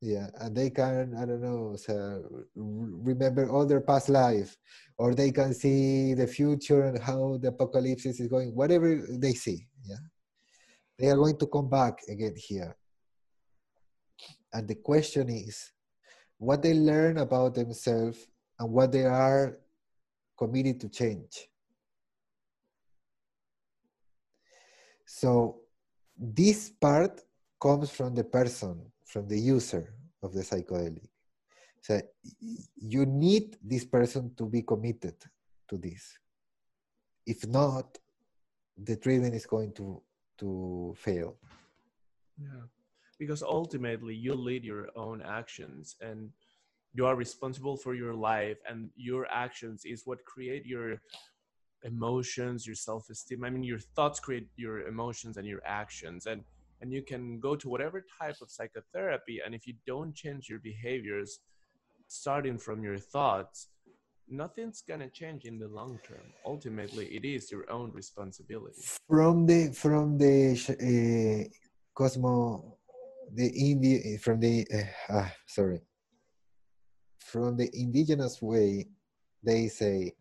[0.00, 0.28] Yeah.
[0.40, 4.56] And they can, I don't know, so uh, remember all their past life,
[4.98, 9.66] or they can see the future and how the apocalypse is going, whatever they see.
[9.84, 9.96] Yeah.
[10.98, 12.76] They are going to come back again here.
[14.52, 15.72] And the question is,
[16.38, 18.26] what they learn about themselves
[18.60, 19.58] and what they are
[20.38, 21.48] committed to change.
[25.06, 25.62] So
[26.16, 27.22] this part
[27.60, 31.08] comes from the person, from the user of the psychedelic.
[31.80, 32.00] So
[32.76, 35.16] you need this person to be committed
[35.68, 36.18] to this.
[37.26, 37.98] If not,
[38.76, 40.02] the treatment is going to
[40.38, 41.36] to fail.
[42.38, 42.64] Yeah,
[43.18, 46.30] because ultimately you lead your own actions, and
[46.94, 51.00] you are responsible for your life and your actions is what create your
[51.84, 53.44] emotions your self-esteem.
[53.44, 56.26] I mean your thoughts create your emotions and your actions.
[56.26, 56.42] And
[56.82, 59.40] and you can go to whatever type of psychotherapy.
[59.44, 61.40] And if you don't change your behaviors
[62.08, 63.68] starting from your thoughts
[64.32, 66.22] nothing's going to change in the long term.
[66.46, 68.80] Ultimately it is your own responsibility.
[69.08, 71.48] From the from the uh,
[71.94, 72.78] cosmo
[73.32, 75.80] the india from the uh, uh, sorry
[77.20, 78.88] from the indigenous way,
[79.42, 80.12] they say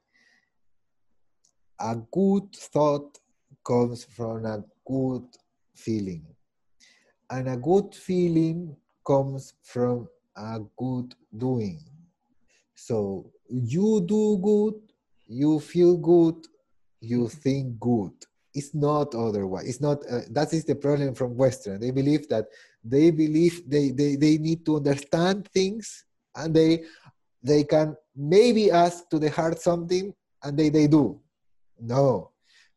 [1.79, 3.17] a good thought
[3.65, 5.25] comes from a good
[5.75, 6.25] feeling.
[7.29, 11.79] And a good feeling comes from a good doing.
[12.75, 14.75] So you do good,
[15.27, 16.47] you feel good,
[17.01, 18.11] you think good.
[18.53, 19.67] It's not otherwise.
[19.67, 19.99] It's not.
[20.09, 21.79] Uh, that is the problem from Western.
[21.79, 22.47] They believe that
[22.83, 26.05] they believe they, they they need to understand things
[26.39, 26.83] and they
[27.43, 30.13] they can maybe ask to the heart something
[30.43, 31.19] and they they do.
[31.79, 32.31] No,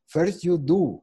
[0.06, 1.00] first you do.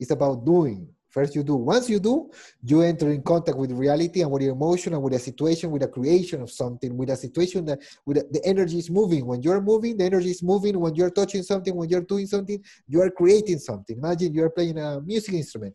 [0.00, 0.88] It's about doing.
[1.10, 1.56] First you do.
[1.56, 2.30] Once you do,
[2.62, 5.82] you enter in contact with reality and with your emotion and with a situation, with
[5.82, 9.24] a creation of something, with a situation that with a, the energy is moving.
[9.24, 10.78] When you're moving, the energy is moving.
[10.78, 13.96] When you're touching something, when you're doing something, you are creating something.
[13.96, 15.74] Imagine you're playing a music instrument.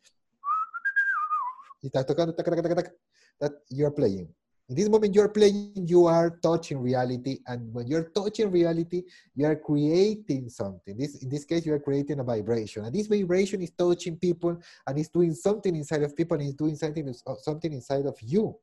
[3.42, 4.30] That you're playing.
[4.70, 7.40] In this moment you're playing, you are touching reality.
[7.48, 9.04] And when you're touching reality,
[9.36, 10.98] you are creating something.
[10.98, 12.86] This, in this case, you are creating a vibration.
[12.86, 14.58] And this vibration is touching people
[14.88, 18.58] and it's doing something inside of people and it's doing something, something inside of you.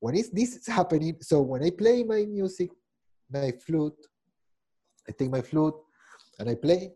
[0.00, 2.70] When is this is happening, so when I play my music,
[3.30, 4.06] my flute,
[5.08, 5.74] I take my flute
[6.38, 6.92] and I play,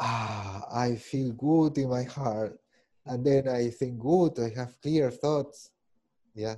[0.00, 2.58] ah, I feel good in my heart
[3.06, 5.70] and then I think good, I have clear thoughts.
[6.34, 6.56] Yeah.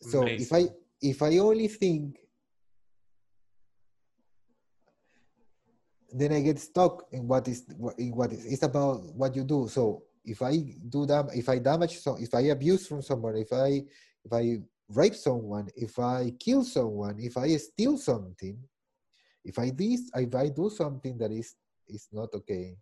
[0.00, 0.40] So Amazing.
[0.40, 2.18] if I if I only think
[6.12, 7.64] then I get stuck in what is
[7.98, 9.68] in what is it's about what you do.
[9.68, 10.56] So if I
[10.88, 13.82] do that, if I damage so if I abuse from someone, if I
[14.24, 14.58] if I
[14.88, 18.58] rape someone, if I kill someone, if I steal something,
[19.44, 21.54] if I this if I do something that is
[21.88, 22.76] is not okay,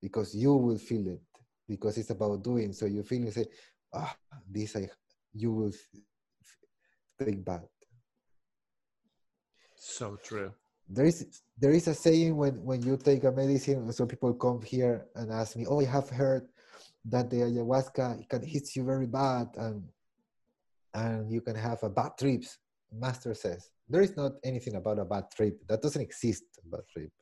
[0.00, 1.20] because you will feel it
[1.68, 2.72] because it's about doing.
[2.72, 3.46] So you feel you say,
[3.94, 4.16] ah,
[4.50, 4.88] this I,
[5.32, 5.72] you will
[7.18, 7.62] think bad.
[9.76, 10.52] So true.
[10.88, 13.92] There is there is a saying when when you take a medicine.
[13.92, 16.48] So people come here and ask me, oh, I have heard
[17.04, 19.84] that the ayahuasca can hit you very bad and
[20.92, 22.58] and you can have a bad trips.
[22.92, 25.62] Master says there is not anything about a bad trip.
[25.68, 26.42] That doesn't exist.
[26.64, 27.12] A bad trip.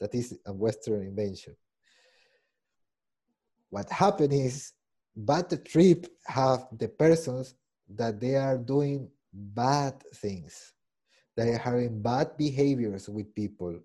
[0.00, 1.54] That is a Western invention
[3.74, 4.72] what happened is
[5.16, 7.56] bad trip have the persons
[7.88, 10.72] that they are doing bad things.
[11.36, 13.80] They are having bad behaviors with people.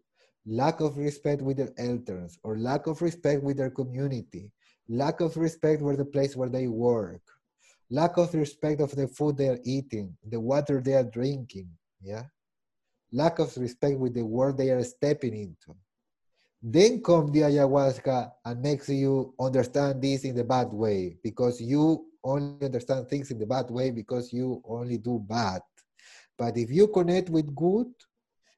[0.45, 4.52] Lack of respect with their elders or lack of respect with their community.
[4.88, 7.26] Lack of respect with the place where they work.
[7.90, 12.26] Lack of respect of the food they are eating the water they are drinking yeah?
[13.11, 15.76] Lack of respect with the world they are stepping into
[16.61, 22.06] then come the ayahuasca and makes you understand this in the bad way because you
[22.23, 25.61] only understand things in the bad way because you only do bad.
[26.38, 27.88] But if you connect with good,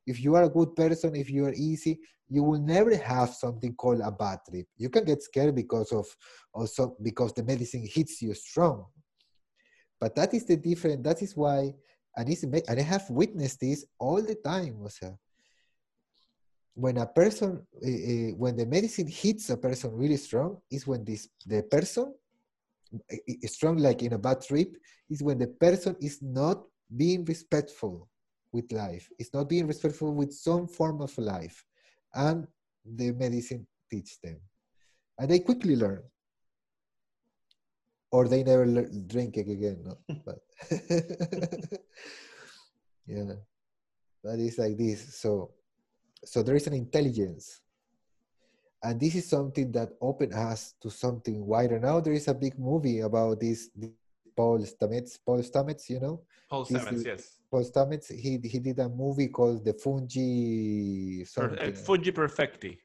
[0.07, 3.75] if you are a good person, if you are easy, you will never have something
[3.75, 4.65] called a bad trip.
[4.77, 6.07] You can get scared because of
[6.53, 8.85] also because the medicine hits you strong.
[9.99, 11.03] But that is the difference.
[11.03, 11.75] That is why,
[12.17, 15.13] and, and I have witnessed this all the time, Jose
[16.73, 21.27] when a person uh, when the medicine hits a person really strong is when this
[21.45, 22.13] the person
[22.93, 24.75] uh, strong like in a bad trip
[25.09, 26.63] is when the person is not
[26.95, 28.07] being respectful
[28.51, 31.63] with life is not being respectful with some form of life
[32.15, 32.47] and
[32.95, 34.39] the medicine teach them
[35.19, 36.01] and they quickly learn
[38.11, 38.65] or they never
[39.07, 39.97] drink again no?
[40.25, 40.39] but
[43.07, 43.33] yeah
[44.23, 45.51] that is like this so
[46.23, 47.61] so there is an intelligence.
[48.83, 51.79] And this is something that opened us to something wider.
[51.79, 53.91] Now there is a big movie about this, this
[54.35, 56.21] paul stamets paul stamets you know?
[56.49, 57.37] Paul stamets yes.
[57.49, 61.73] Paul stamets he, he did a movie called the fungi something.
[61.73, 62.77] Uh, fungi perfecti.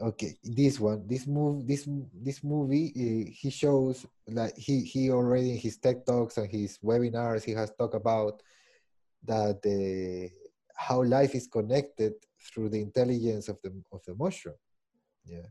[0.00, 5.50] Okay this one this move this this movie uh, he shows like he he already
[5.50, 8.42] in his TED talks and his webinars he has talked about
[9.24, 10.30] that the
[10.74, 14.56] how life is connected through the intelligence of the of the mushroom.
[15.24, 15.46] Yeah.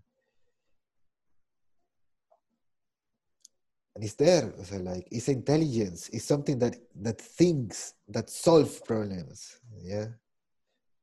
[3.96, 9.60] And it's there, so like it's intelligence, it's something that that thinks, that solve problems.
[9.82, 10.08] Yeah.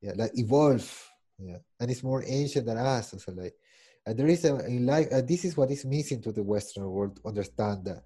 [0.01, 0.91] Yeah, like evolve.
[1.39, 1.59] Yeah.
[1.81, 3.15] And it's more ancient than us.
[3.19, 3.55] So like
[4.07, 6.89] and there is a in life uh, this is what is missing to the Western
[6.89, 8.05] world understand that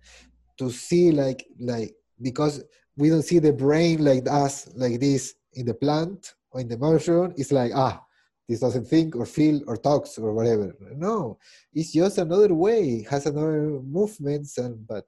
[0.59, 2.65] to see like like because
[2.97, 6.79] we don't see the brain like us like this in the plant or in the
[6.79, 8.03] mushroom, it's like, ah,
[8.49, 10.75] this doesn't think or feel or talks or whatever.
[10.97, 11.39] No,
[11.73, 15.05] it's just another way, has another movements and but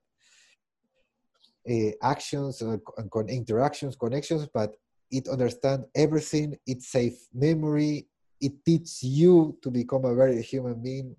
[1.69, 4.77] uh, actions and con- interactions, connections, but
[5.11, 6.57] it understands everything.
[6.67, 8.07] It saves memory.
[8.41, 11.17] It teaches you to become a very human being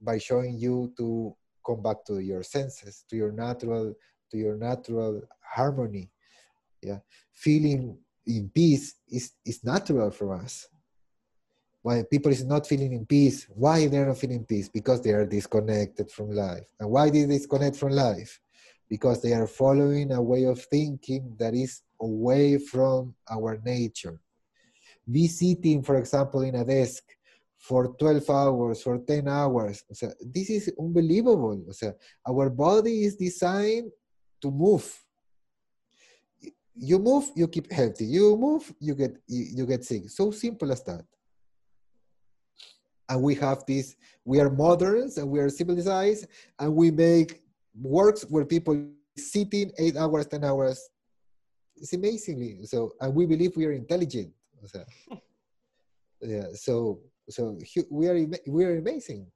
[0.00, 1.34] by showing you to
[1.66, 3.94] come back to your senses, to your natural
[4.30, 5.22] to your natural
[5.54, 6.10] harmony
[6.82, 6.98] yeah
[7.32, 7.96] feeling
[8.26, 10.68] in peace is is natural for us
[11.82, 15.26] why people is not feeling in peace why they're not feeling peace because they are
[15.26, 18.40] disconnected from life and why they disconnect from life
[18.88, 24.18] because they are following a way of thinking that is away from our nature
[25.10, 27.04] be sitting for example in a desk
[27.64, 29.84] for 12 hours, for 10 hours.
[30.20, 31.64] This is unbelievable.
[32.28, 33.90] Our body is designed
[34.42, 34.84] to move.
[36.76, 38.04] You move, you keep healthy.
[38.04, 40.10] You move, you get you, you get sick.
[40.10, 41.04] So simple as that.
[43.08, 46.26] And we have this, we are moderns and we are civilized,
[46.58, 47.42] and we make
[47.80, 50.88] works where people sitting eight hours, 10 hours.
[51.76, 54.32] It's amazingly so, and we believe we are intelligent.
[54.62, 54.84] O sea,
[56.22, 57.58] yeah, so so
[57.90, 59.26] we are we are amazing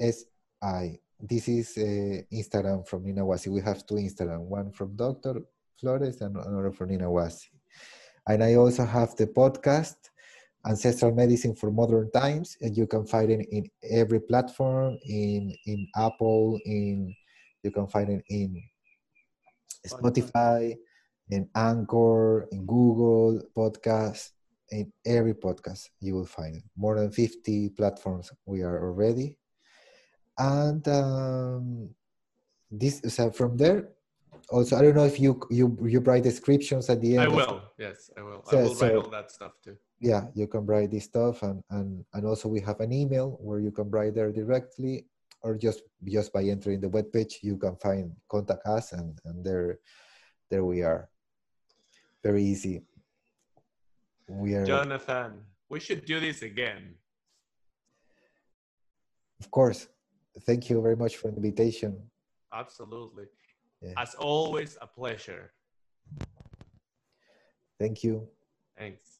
[0.00, 0.24] S
[0.62, 0.98] I.
[1.20, 3.48] This is uh, Instagram from Ninawasi.
[3.48, 5.42] We have two Instagram, one from Doctor
[5.78, 7.48] Flores and another for Ninawasi.
[8.30, 9.96] And I also have the podcast,
[10.64, 15.88] Ancestral Medicine for Modern Times, and you can find it in every platform, in in
[15.96, 17.12] Apple, in
[17.64, 18.62] you can find it in
[19.84, 20.76] Spotify,
[21.28, 24.30] in Anchor, in Google Podcast,
[24.70, 26.64] in every podcast you will find it.
[26.76, 29.36] More than 50 platforms we are already.
[30.38, 31.90] And um,
[32.70, 33.88] this so from there
[34.50, 37.62] also i don't know if you you you write descriptions at the end i will
[37.78, 38.42] yes i will.
[38.44, 39.76] So, i will write all that stuff too.
[40.00, 43.60] Yeah you can write this stuff and and and also we have an email where
[43.60, 45.06] you can write there directly
[45.42, 49.44] or just just by entering the web page you can find contact us and and
[49.44, 49.78] there
[50.50, 51.08] there we are.
[52.24, 52.82] Very easy.
[54.28, 55.32] We are Johnathan
[55.68, 56.94] we should do this again.
[59.38, 59.86] Of course.
[60.42, 62.10] Thank you very much for the invitation.
[62.52, 63.26] Absolutely
[63.80, 63.92] yeah.
[63.96, 65.52] As always, a pleasure.
[67.78, 68.28] Thank you.
[68.76, 69.19] Thanks.